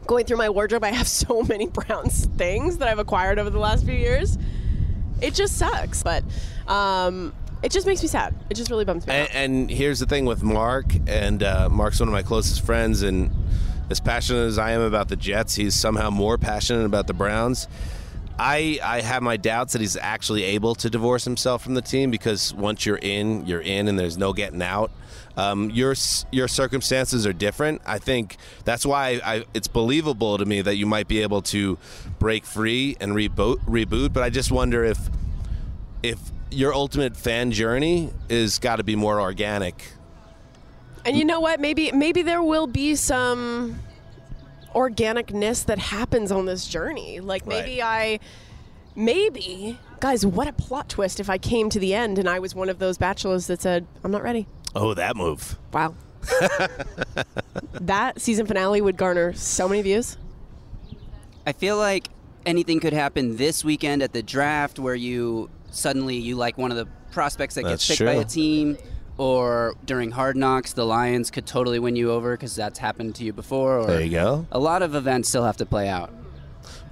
Going 0.06 0.24
through 0.24 0.38
my 0.38 0.48
wardrobe, 0.48 0.84
I 0.84 0.92
have 0.92 1.08
so 1.24 1.42
many 1.42 1.66
brown 1.66 2.08
things 2.08 2.78
that 2.78 2.88
I've 2.88 2.98
acquired 2.98 3.38
over 3.38 3.50
the 3.50 3.58
last 3.58 3.84
few 3.84 3.94
years. 3.94 4.38
It 5.20 5.34
just 5.34 5.56
sucks, 5.56 6.02
but 6.02 6.22
um, 6.66 7.32
it 7.62 7.72
just 7.72 7.86
makes 7.86 8.02
me 8.02 8.08
sad. 8.08 8.34
It 8.50 8.54
just 8.54 8.70
really 8.70 8.84
bums 8.84 9.06
me 9.06 9.14
out. 9.14 9.28
And, 9.34 9.52
and 9.52 9.70
here's 9.70 9.98
the 9.98 10.06
thing 10.06 10.24
with 10.24 10.42
Marc, 10.42 10.94
and 11.06 11.42
uh, 11.42 11.68
Marc's 11.70 12.00
one 12.00 12.08
of 12.08 12.12
my 12.12 12.22
closest 12.22 12.64
friends, 12.64 13.02
and 13.02 13.30
as 13.90 14.00
passionate 14.00 14.46
as 14.46 14.58
I 14.58 14.72
am 14.72 14.80
about 14.80 15.08
the 15.08 15.16
Jets, 15.16 15.54
he's 15.54 15.74
somehow 15.74 16.10
more 16.10 16.38
passionate 16.38 16.84
about 16.84 17.06
the 17.06 17.14
Browns. 17.14 17.68
I 18.38 18.78
I 18.82 19.00
have 19.00 19.22
my 19.22 19.36
doubts 19.36 19.72
that 19.72 19.80
he's 19.80 19.96
actually 19.96 20.42
able 20.42 20.74
to 20.76 20.90
divorce 20.90 21.24
himself 21.24 21.62
from 21.62 21.74
the 21.74 21.82
team 21.82 22.10
because 22.10 22.52
once 22.52 22.84
you're 22.84 22.98
in, 23.00 23.46
you're 23.46 23.60
in, 23.60 23.88
and 23.88 23.98
there's 23.98 24.18
no 24.18 24.32
getting 24.32 24.62
out. 24.62 24.90
Um, 25.36 25.70
your 25.70 25.94
your 26.32 26.48
circumstances 26.48 27.26
are 27.26 27.32
different. 27.32 27.82
I 27.86 27.98
think 27.98 28.36
that's 28.64 28.84
why 28.84 29.20
I, 29.24 29.44
it's 29.54 29.68
believable 29.68 30.38
to 30.38 30.44
me 30.44 30.60
that 30.62 30.76
you 30.76 30.86
might 30.86 31.08
be 31.08 31.22
able 31.22 31.42
to 31.42 31.78
break 32.18 32.44
free 32.44 32.96
and 33.00 33.12
reboot. 33.12 33.56
Reboot, 33.66 34.12
but 34.12 34.22
I 34.22 34.30
just 34.30 34.50
wonder 34.50 34.84
if 34.84 34.98
if 36.02 36.18
your 36.50 36.74
ultimate 36.74 37.16
fan 37.16 37.52
journey 37.52 38.10
is 38.28 38.58
got 38.58 38.76
to 38.76 38.84
be 38.84 38.96
more 38.96 39.20
organic. 39.20 39.92
And 41.04 41.16
you 41.16 41.24
know 41.24 41.40
what? 41.40 41.60
Maybe 41.60 41.92
maybe 41.92 42.22
there 42.22 42.42
will 42.42 42.66
be 42.66 42.96
some 42.96 43.78
organicness 44.76 45.64
that 45.64 45.78
happens 45.78 46.30
on 46.30 46.44
this 46.44 46.68
journey. 46.68 47.18
Like 47.18 47.46
maybe 47.46 47.82
I 47.82 48.20
maybe 48.94 49.78
guys, 50.00 50.24
what 50.26 50.46
a 50.46 50.52
plot 50.52 50.90
twist 50.90 51.18
if 51.18 51.30
I 51.30 51.38
came 51.38 51.70
to 51.70 51.80
the 51.80 51.94
end 51.94 52.18
and 52.18 52.28
I 52.28 52.38
was 52.38 52.54
one 52.54 52.68
of 52.68 52.78
those 52.78 52.98
bachelors 52.98 53.46
that 53.46 53.62
said, 53.62 53.86
I'm 54.04 54.10
not 54.10 54.22
ready. 54.22 54.46
Oh, 54.74 54.92
that 54.94 55.16
move. 55.16 55.58
Wow. 55.72 55.94
that 57.80 58.20
season 58.20 58.46
finale 58.46 58.80
would 58.80 58.96
garner 58.96 59.32
so 59.32 59.68
many 59.68 59.80
views. 59.80 60.18
I 61.46 61.52
feel 61.52 61.78
like 61.78 62.08
anything 62.44 62.80
could 62.80 62.92
happen 62.92 63.36
this 63.36 63.64
weekend 63.64 64.02
at 64.02 64.12
the 64.12 64.22
draft 64.22 64.78
where 64.78 64.94
you 64.94 65.48
suddenly 65.70 66.16
you 66.16 66.36
like 66.36 66.58
one 66.58 66.70
of 66.70 66.76
the 66.76 66.86
prospects 67.12 67.54
that 67.54 67.64
That's 67.64 67.86
gets 67.86 67.98
picked 67.98 68.06
by 68.06 68.14
a 68.14 68.24
team 68.24 68.76
or 69.18 69.74
during 69.84 70.10
hard 70.10 70.36
knocks 70.36 70.72
the 70.74 70.84
lions 70.84 71.30
could 71.30 71.46
totally 71.46 71.78
win 71.78 71.96
you 71.96 72.10
over 72.10 72.32
because 72.36 72.54
that's 72.54 72.78
happened 72.78 73.14
to 73.14 73.24
you 73.24 73.32
before 73.32 73.78
or 73.80 73.86
There 73.86 74.00
you 74.02 74.10
go. 74.10 74.46
a 74.52 74.58
lot 74.58 74.82
of 74.82 74.94
events 74.94 75.28
still 75.28 75.44
have 75.44 75.56
to 75.58 75.66
play 75.66 75.88
out 75.88 76.12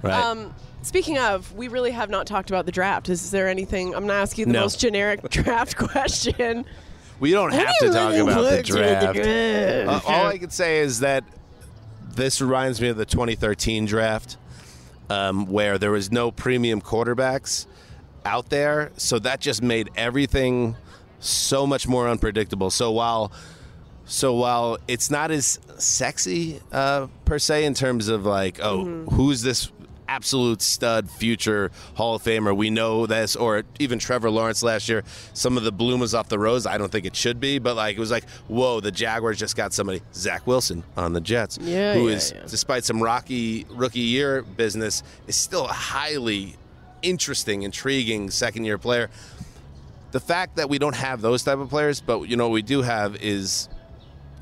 Right. 0.01 0.13
Um, 0.13 0.53
speaking 0.83 1.17
of, 1.17 1.51
we 1.53 1.67
really 1.67 1.89
have 1.91 2.09
not 2.11 2.27
talked 2.27 2.49
about 2.51 2.65
the 2.67 2.71
draft. 2.71 3.09
Is 3.09 3.31
there 3.31 3.47
anything? 3.47 3.87
I'm 3.95 4.01
going 4.01 4.09
to 4.09 4.13
ask 4.15 4.37
you 4.37 4.45
the 4.45 4.51
No. 4.53 4.61
most 4.61 4.79
generic 4.79 5.21
draft 5.29 5.77
question. 5.77 6.63
we 7.19 7.31
don't 7.31 7.51
have 7.53 7.73
do 7.79 7.87
to 7.87 7.93
talk 7.93 8.11
really 8.11 8.19
about 8.19 8.35
the 8.35 8.41
want 8.43 8.47
to 8.47 8.53
with 8.53 8.67
the 8.67 8.73
draft. 8.73 9.15
draft? 9.15 10.05
Uh, 10.07 10.11
all 10.13 10.27
I 10.27 10.37
can 10.37 10.51
say 10.51 10.79
is 10.79 10.99
that 10.99 11.23
this 12.15 12.39
reminds 12.39 12.79
me 12.81 12.89
of 12.89 12.97
the 12.97 13.05
2013 13.05 13.85
draft, 13.87 14.37
um, 15.09 15.47
where 15.47 15.77
there 15.79 15.91
was 15.91 16.11
no 16.11 16.29
premium 16.29 16.81
quarterbacks 16.81 17.65
out 18.25 18.49
there, 18.49 18.91
so 18.97 19.17
that 19.19 19.39
just 19.39 19.63
made 19.63 19.89
everything 19.95 20.75
so 21.19 21.65
much 21.67 21.87
more 21.87 22.07
unpredictable. 22.07 22.69
So 22.69 22.91
while 22.91 23.31
so 24.05 24.33
while 24.35 24.77
it's 24.87 25.09
not 25.09 25.31
as 25.31 25.59
sexy 25.77 26.59
uh, 26.71 27.07
per 27.25 27.39
se 27.39 27.65
in 27.65 27.73
terms 27.73 28.07
of 28.07 28.25
like, 28.25 28.59
oh, 28.61 28.85
Mm-hmm. 28.85 29.15
who's 29.15 29.41
this 29.41 29.71
absolute 30.07 30.61
stud 30.61 31.09
future 31.09 31.71
Hall 31.95 32.13
of 32.13 32.21
Famer? 32.23 32.55
We 32.55 32.69
know 32.69 33.07
this, 33.07 33.35
or 33.35 33.63
even 33.79 33.97
Trevor 33.97 34.29
Lawrence 34.29 34.61
last 34.61 34.87
year. 34.87 35.03
Some 35.33 35.57
of 35.57 35.63
the 35.63 35.71
bloom 35.71 35.99
was 35.99 36.13
off 36.13 36.29
the 36.29 36.37
rose. 36.37 36.67
I 36.67 36.77
don't 36.77 36.91
think 36.91 37.05
it 37.07 37.15
should 37.15 37.39
be, 37.39 37.57
but 37.57 37.75
like 37.75 37.95
it 37.97 37.99
was 37.99 38.11
like, 38.11 38.29
whoa, 38.47 38.79
the 38.79 38.91
Jaguars 38.91 39.39
just 39.39 39.55
got 39.57 39.73
somebody, 39.73 40.03
Zach 40.13 40.45
Wilson 40.45 40.83
on 40.95 41.13
the 41.13 41.21
Jets, 41.21 41.57
Yeah, 41.59 41.95
who 41.95 42.07
yeah, 42.07 42.15
is, 42.15 42.31
yeah. 42.35 42.43
despite 42.47 42.83
some 42.83 43.01
rocky 43.01 43.65
rookie 43.71 43.99
year 44.01 44.43
business, 44.43 45.01
is 45.25 45.35
still 45.35 45.65
a 45.65 45.73
highly 45.73 46.55
interesting, 47.01 47.63
intriguing 47.63 48.29
second 48.29 48.65
year 48.65 48.77
player 48.77 49.09
the 50.15 50.19
fact 50.21 50.55
that 50.55 50.69
we 50.69 50.79
don't 50.79 50.95
have 50.95 51.19
those 51.19 51.43
type 51.43 51.57
of 51.57 51.69
players, 51.69 51.99
but 51.99 52.21
you 52.29 52.37
know 52.37 52.45
what 52.47 52.53
we 52.53 52.61
do 52.61 52.81
have 52.81 53.17
is 53.17 53.67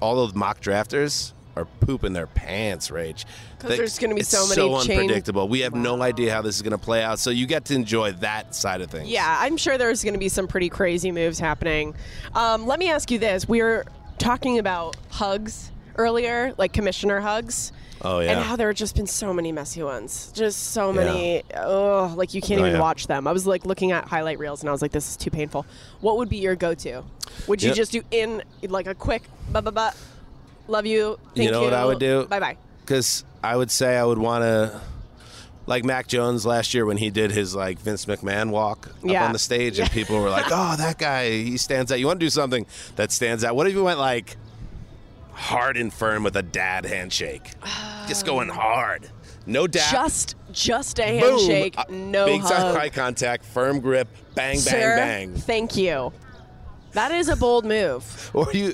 all 0.02 0.16
those 0.16 0.36
mock 0.36 0.62
drafters 0.62 1.34
are 1.56 1.66
pooping 1.80 2.14
their 2.14 2.28
pants, 2.28 2.92
Rage. 2.92 3.26
'Cause 3.58 3.70
They- 3.72 3.78
there's 3.78 3.98
gonna 3.98 4.14
be 4.14 4.22
so 4.22 4.44
many 4.44 4.54
so 4.54 4.84
chain- 4.84 5.00
unpredictable. 5.00 5.48
We 5.48 5.62
have 5.62 5.74
no 5.74 6.00
idea 6.04 6.32
how 6.32 6.44
this 6.44 6.56
is 6.58 6.62
going 6.62 6.74
to 6.74 6.78
play 6.78 7.02
out, 7.04 7.18
so 7.18 7.32
you 7.32 7.48
get 7.48 7.66
to 7.66 7.74
enjoy 7.74 8.12
that 8.14 8.54
side 8.54 8.82
of 8.82 8.92
things. 8.92 9.10
Yeah, 9.10 9.36
I'm 9.40 9.58
sure 9.58 9.80
there's 9.80 10.04
going 10.04 10.14
to 10.14 10.20
be 10.20 10.30
some 10.30 10.48
pretty 10.48 10.70
crazy 10.70 11.12
moves 11.12 11.40
happening. 11.40 11.96
Um, 12.36 12.68
let 12.68 12.78
me 12.78 12.92
ask 12.92 13.10
you 13.10 13.18
this: 13.18 13.48
We're 13.50 13.84
talking 14.20 14.60
about 14.60 14.96
hugs 15.10 15.72
earlier, 15.98 16.54
like 16.58 16.74
commissioner 16.74 17.20
hugs. 17.20 17.72
Oh, 18.06 18.20
yeah. 18.20 18.32
And 18.32 18.40
how 18.44 18.56
there 18.58 18.68
have 18.68 18.76
just 18.76 18.96
been 18.96 19.08
so 19.08 19.34
many 19.34 19.52
messy 19.54 19.82
ones. 19.82 20.32
Just 20.34 20.72
so 20.74 20.92
many. 20.92 21.44
Oh, 21.56 22.14
like 22.18 22.34
you 22.34 22.42
can't 22.42 22.60
Oh, 22.60 22.66
even 22.66 22.76
yeah. 22.76 22.82
watch 22.82 23.08
them. 23.08 23.28
I 23.28 23.32
was 23.32 23.48
like 23.48 23.66
looking 23.66 23.92
at 23.94 24.06
highlight 24.06 24.40
reels 24.40 24.62
and 24.62 24.68
I 24.70 24.72
was 24.74 24.82
like, 24.82 24.92
this 24.92 25.10
is 25.10 25.16
too 25.18 25.30
painful. 25.30 25.66
What 26.02 26.18
would 26.18 26.28
be 26.28 26.38
your 26.38 26.56
go-to? 26.56 27.04
Would 27.48 27.62
you 27.64 27.70
Yeah. 27.70 27.76
just 27.76 27.92
do 27.94 28.02
in 28.12 28.44
like 28.68 28.88
a 28.88 28.96
quick, 28.96 29.24
ba 29.52 29.62
ba 29.62 29.72
ba, 29.72 29.94
love 30.68 30.86
you, 30.86 31.18
thank 31.36 31.46
you 31.46 31.52
know 31.52 31.62
what 31.64 31.74
I 31.74 31.86
would 31.86 32.00
do? 32.00 32.26
bye 32.26 32.40
bye. 32.42 32.58
Because 32.82 33.24
I 33.42 33.56
would 33.56 33.72
say 33.72 33.96
I 33.98 34.04
would 34.04 34.18
want 34.18 34.44
to, 34.44 34.82
like 35.66 35.86
Mac 35.86 36.08
Jones 36.08 36.46
last 36.46 36.74
year 36.74 36.86
when 36.86 36.98
he 36.98 37.10
did 37.10 37.32
his 37.32 37.56
like 37.56 37.80
Vince 37.80 38.04
McMahon 38.06 38.50
walk 38.50 38.88
up 38.90 38.96
Yeah. 39.02 39.26
on 39.26 39.32
the 39.32 39.40
stage, 39.40 39.80
and 39.80 39.90
people 40.00 40.20
were 40.22 40.30
like, 40.30 40.48
"Oh, 40.52 40.76
that 40.76 40.98
guy, 40.98 41.30
he 41.30 41.56
stands 41.56 41.90
out." 41.90 42.00
You 42.02 42.08
want 42.08 42.20
to 42.20 42.26
do 42.26 42.30
something 42.30 42.66
that 42.98 43.14
stands 43.14 43.46
out? 43.46 43.56
What 43.56 43.66
if 43.68 43.74
you 43.74 43.82
went 43.82 43.98
like 44.00 44.36
hard 45.34 45.78
and 45.78 45.94
firm 45.94 46.24
with 46.24 46.36
a 46.38 46.44
dad 46.44 46.86
handshake, 46.86 47.52
just 48.08 48.26
going 48.26 48.50
hard, 48.50 49.10
no 49.46 49.68
dad, 49.68 49.92
Just, 49.92 50.36
just 50.52 51.00
a 51.00 51.20
handshake, 51.20 51.76
uh, 51.78 51.84
no 51.90 52.26
big 52.26 52.42
time 52.42 52.52
hug. 52.62 52.78
eye 52.78 52.90
contact, 52.90 53.44
firm 53.46 53.80
grip, 53.80 54.08
bang, 54.36 54.58
Sir, 54.58 54.72
bang, 54.96 55.32
bang. 55.32 55.42
Thank 55.42 55.76
you. 55.76 56.14
That 56.94 57.12
is 57.12 57.28
a 57.30 57.36
bold 57.36 57.66
move. 57.66 58.32
Or 58.34 58.52
you. 58.54 58.74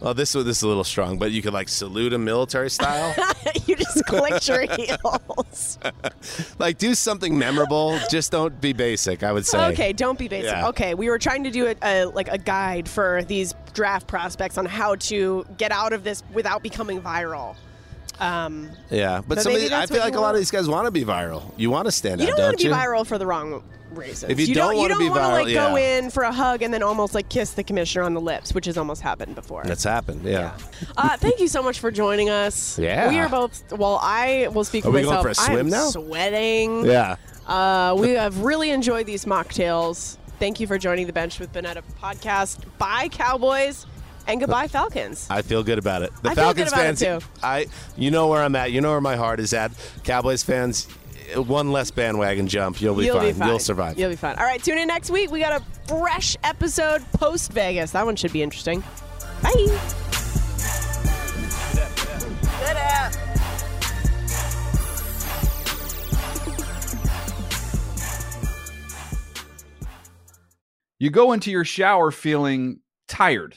Well, 0.00 0.14
this 0.14 0.32
this 0.32 0.56
is 0.56 0.62
a 0.62 0.68
little 0.68 0.84
strong, 0.84 1.18
but 1.18 1.30
you 1.30 1.42
could 1.42 1.52
like 1.52 1.68
salute 1.68 2.12
him 2.12 2.24
military 2.24 2.70
style. 2.70 3.14
you 3.66 3.76
just 3.76 4.04
clicked 4.06 4.48
your 4.48 4.62
heels. 4.62 5.78
like 6.58 6.78
do 6.78 6.94
something 6.94 7.36
memorable. 7.38 7.98
Just 8.10 8.32
don't 8.32 8.58
be 8.60 8.72
basic. 8.72 9.22
I 9.22 9.32
would 9.32 9.46
say. 9.46 9.66
Okay, 9.72 9.92
don't 9.92 10.18
be 10.18 10.28
basic. 10.28 10.50
Yeah. 10.50 10.68
Okay, 10.68 10.94
we 10.94 11.10
were 11.10 11.18
trying 11.18 11.44
to 11.44 11.50
do 11.50 11.66
a, 11.66 11.76
a 11.82 12.04
like 12.06 12.28
a 12.28 12.38
guide 12.38 12.88
for 12.88 13.22
these 13.24 13.54
draft 13.74 14.06
prospects 14.06 14.56
on 14.56 14.64
how 14.64 14.94
to 14.96 15.44
get 15.58 15.70
out 15.70 15.92
of 15.92 16.02
this 16.02 16.22
without 16.32 16.62
becoming 16.62 17.02
viral. 17.02 17.56
Um, 18.20 18.70
Yeah, 18.90 19.18
but 19.26 19.36
But 19.36 19.42
some 19.42 19.54
of 19.54 19.60
the- 19.60 19.74
I 19.74 19.86
feel 19.86 19.98
like 20.00 20.14
a 20.14 20.20
lot 20.20 20.34
of 20.34 20.40
these 20.40 20.50
guys 20.50 20.68
want 20.68 20.86
to 20.86 20.90
be 20.90 21.04
viral. 21.04 21.42
You 21.56 21.70
want 21.70 21.86
to 21.86 21.92
stand 21.92 22.20
you 22.20 22.28
out, 22.28 22.36
don't 22.36 22.46
want 22.46 22.58
don't 22.58 22.70
to 22.70 22.76
be 22.76 22.82
viral 22.86 23.06
for 23.06 23.16
the 23.18 23.26
wrong 23.26 23.62
reasons. 23.92 24.30
If 24.30 24.38
you 24.38 24.46
you 24.46 24.54
don't 24.54 24.74
you 24.74 24.82
wanna 24.82 24.94
don't 24.94 24.98
be 25.02 25.08
wanna, 25.10 25.20
viral, 25.22 25.44
like 25.44 25.54
go 25.54 25.76
in 25.76 26.10
for 26.10 26.22
a 26.24 26.32
hug 26.32 26.62
and 26.62 26.72
then 26.72 26.82
almost 26.82 27.14
like 27.14 27.28
kiss 27.28 27.50
the 27.52 27.64
commissioner 27.64 28.04
on 28.04 28.14
the 28.14 28.20
lips, 28.20 28.54
which 28.54 28.66
has 28.66 28.76
almost 28.78 29.00
happened 29.02 29.34
before. 29.34 29.64
That's 29.64 29.82
happened. 29.84 30.22
Yeah. 30.24 30.52
Uh, 30.96 31.16
thank 31.16 31.40
you 31.40 31.48
so 31.48 31.62
much 31.62 31.80
for 31.80 31.90
joining 31.90 32.30
us. 32.30 32.78
Yeah. 32.78 33.08
we 33.08 33.18
are 33.18 33.28
both. 33.28 33.62
Well, 33.72 33.98
I 34.02 34.48
will 34.52 34.64
speak 34.64 34.84
Are 34.84 34.88
for 34.88 34.92
we 34.92 35.02
going 35.02 35.14
myself. 35.14 35.24
for 35.24 35.30
a 35.30 35.34
swim 35.34 35.58
I'm 35.58 35.68
now? 35.70 35.88
Sweating. 35.90 36.84
Yeah. 36.84 37.16
Uh, 37.48 37.96
we 37.98 38.10
have 38.10 38.38
really 38.42 38.70
enjoyed 38.70 39.06
these 39.06 39.24
mocktails. 39.24 40.18
Thank 40.38 40.60
you 40.60 40.66
for 40.66 40.78
joining 40.78 41.06
the 41.06 41.12
Bench 41.12 41.40
with 41.40 41.52
Bonnetta 41.52 41.82
podcast. 42.02 42.58
Bye, 42.78 43.08
Cowboys, 43.08 43.86
and 44.26 44.40
goodbye, 44.40 44.68
Falcons. 44.68 45.26
I 45.30 45.42
feel 45.42 45.62
good 45.62 45.78
about 45.78 46.02
it. 46.02 46.12
The 46.22 46.30
I 46.30 46.34
feel 46.34 46.52
good 46.54 46.68
Falcons 46.68 46.72
about 46.72 46.80
it, 46.80 46.98
fans, 46.98 47.22
too. 47.22 47.28
I 47.42 47.66
you 47.96 48.10
know 48.10 48.28
where 48.28 48.42
I'm 48.42 48.54
at. 48.56 48.72
You 48.72 48.80
know 48.80 48.90
where 48.90 49.00
my 49.00 49.16
heart 49.16 49.40
is 49.40 49.52
at. 49.52 49.72
Cowboys 50.04 50.42
fans, 50.42 50.86
one 51.34 51.72
less 51.72 51.90
bandwagon 51.90 52.46
jump. 52.46 52.80
You'll 52.80 52.94
be, 52.96 53.06
You'll 53.06 53.16
fine. 53.16 53.26
be 53.32 53.38
fine. 53.38 53.48
You'll 53.48 53.58
survive. 53.58 53.98
You'll 53.98 54.10
be 54.10 54.16
fine. 54.16 54.36
All 54.36 54.44
right, 54.44 54.62
tune 54.62 54.78
in 54.78 54.88
next 54.88 55.10
week. 55.10 55.30
We 55.30 55.40
got 55.40 55.60
a 55.60 55.64
fresh 55.88 56.36
episode 56.44 57.02
post 57.12 57.52
Vegas. 57.52 57.92
That 57.92 58.04
one 58.06 58.16
should 58.16 58.32
be 58.32 58.42
interesting. 58.42 58.82
Bye. 59.42 59.78
You 70.98 71.10
go 71.10 71.32
into 71.32 71.50
your 71.50 71.64
shower 71.64 72.10
feeling 72.10 72.80
tired, 73.08 73.56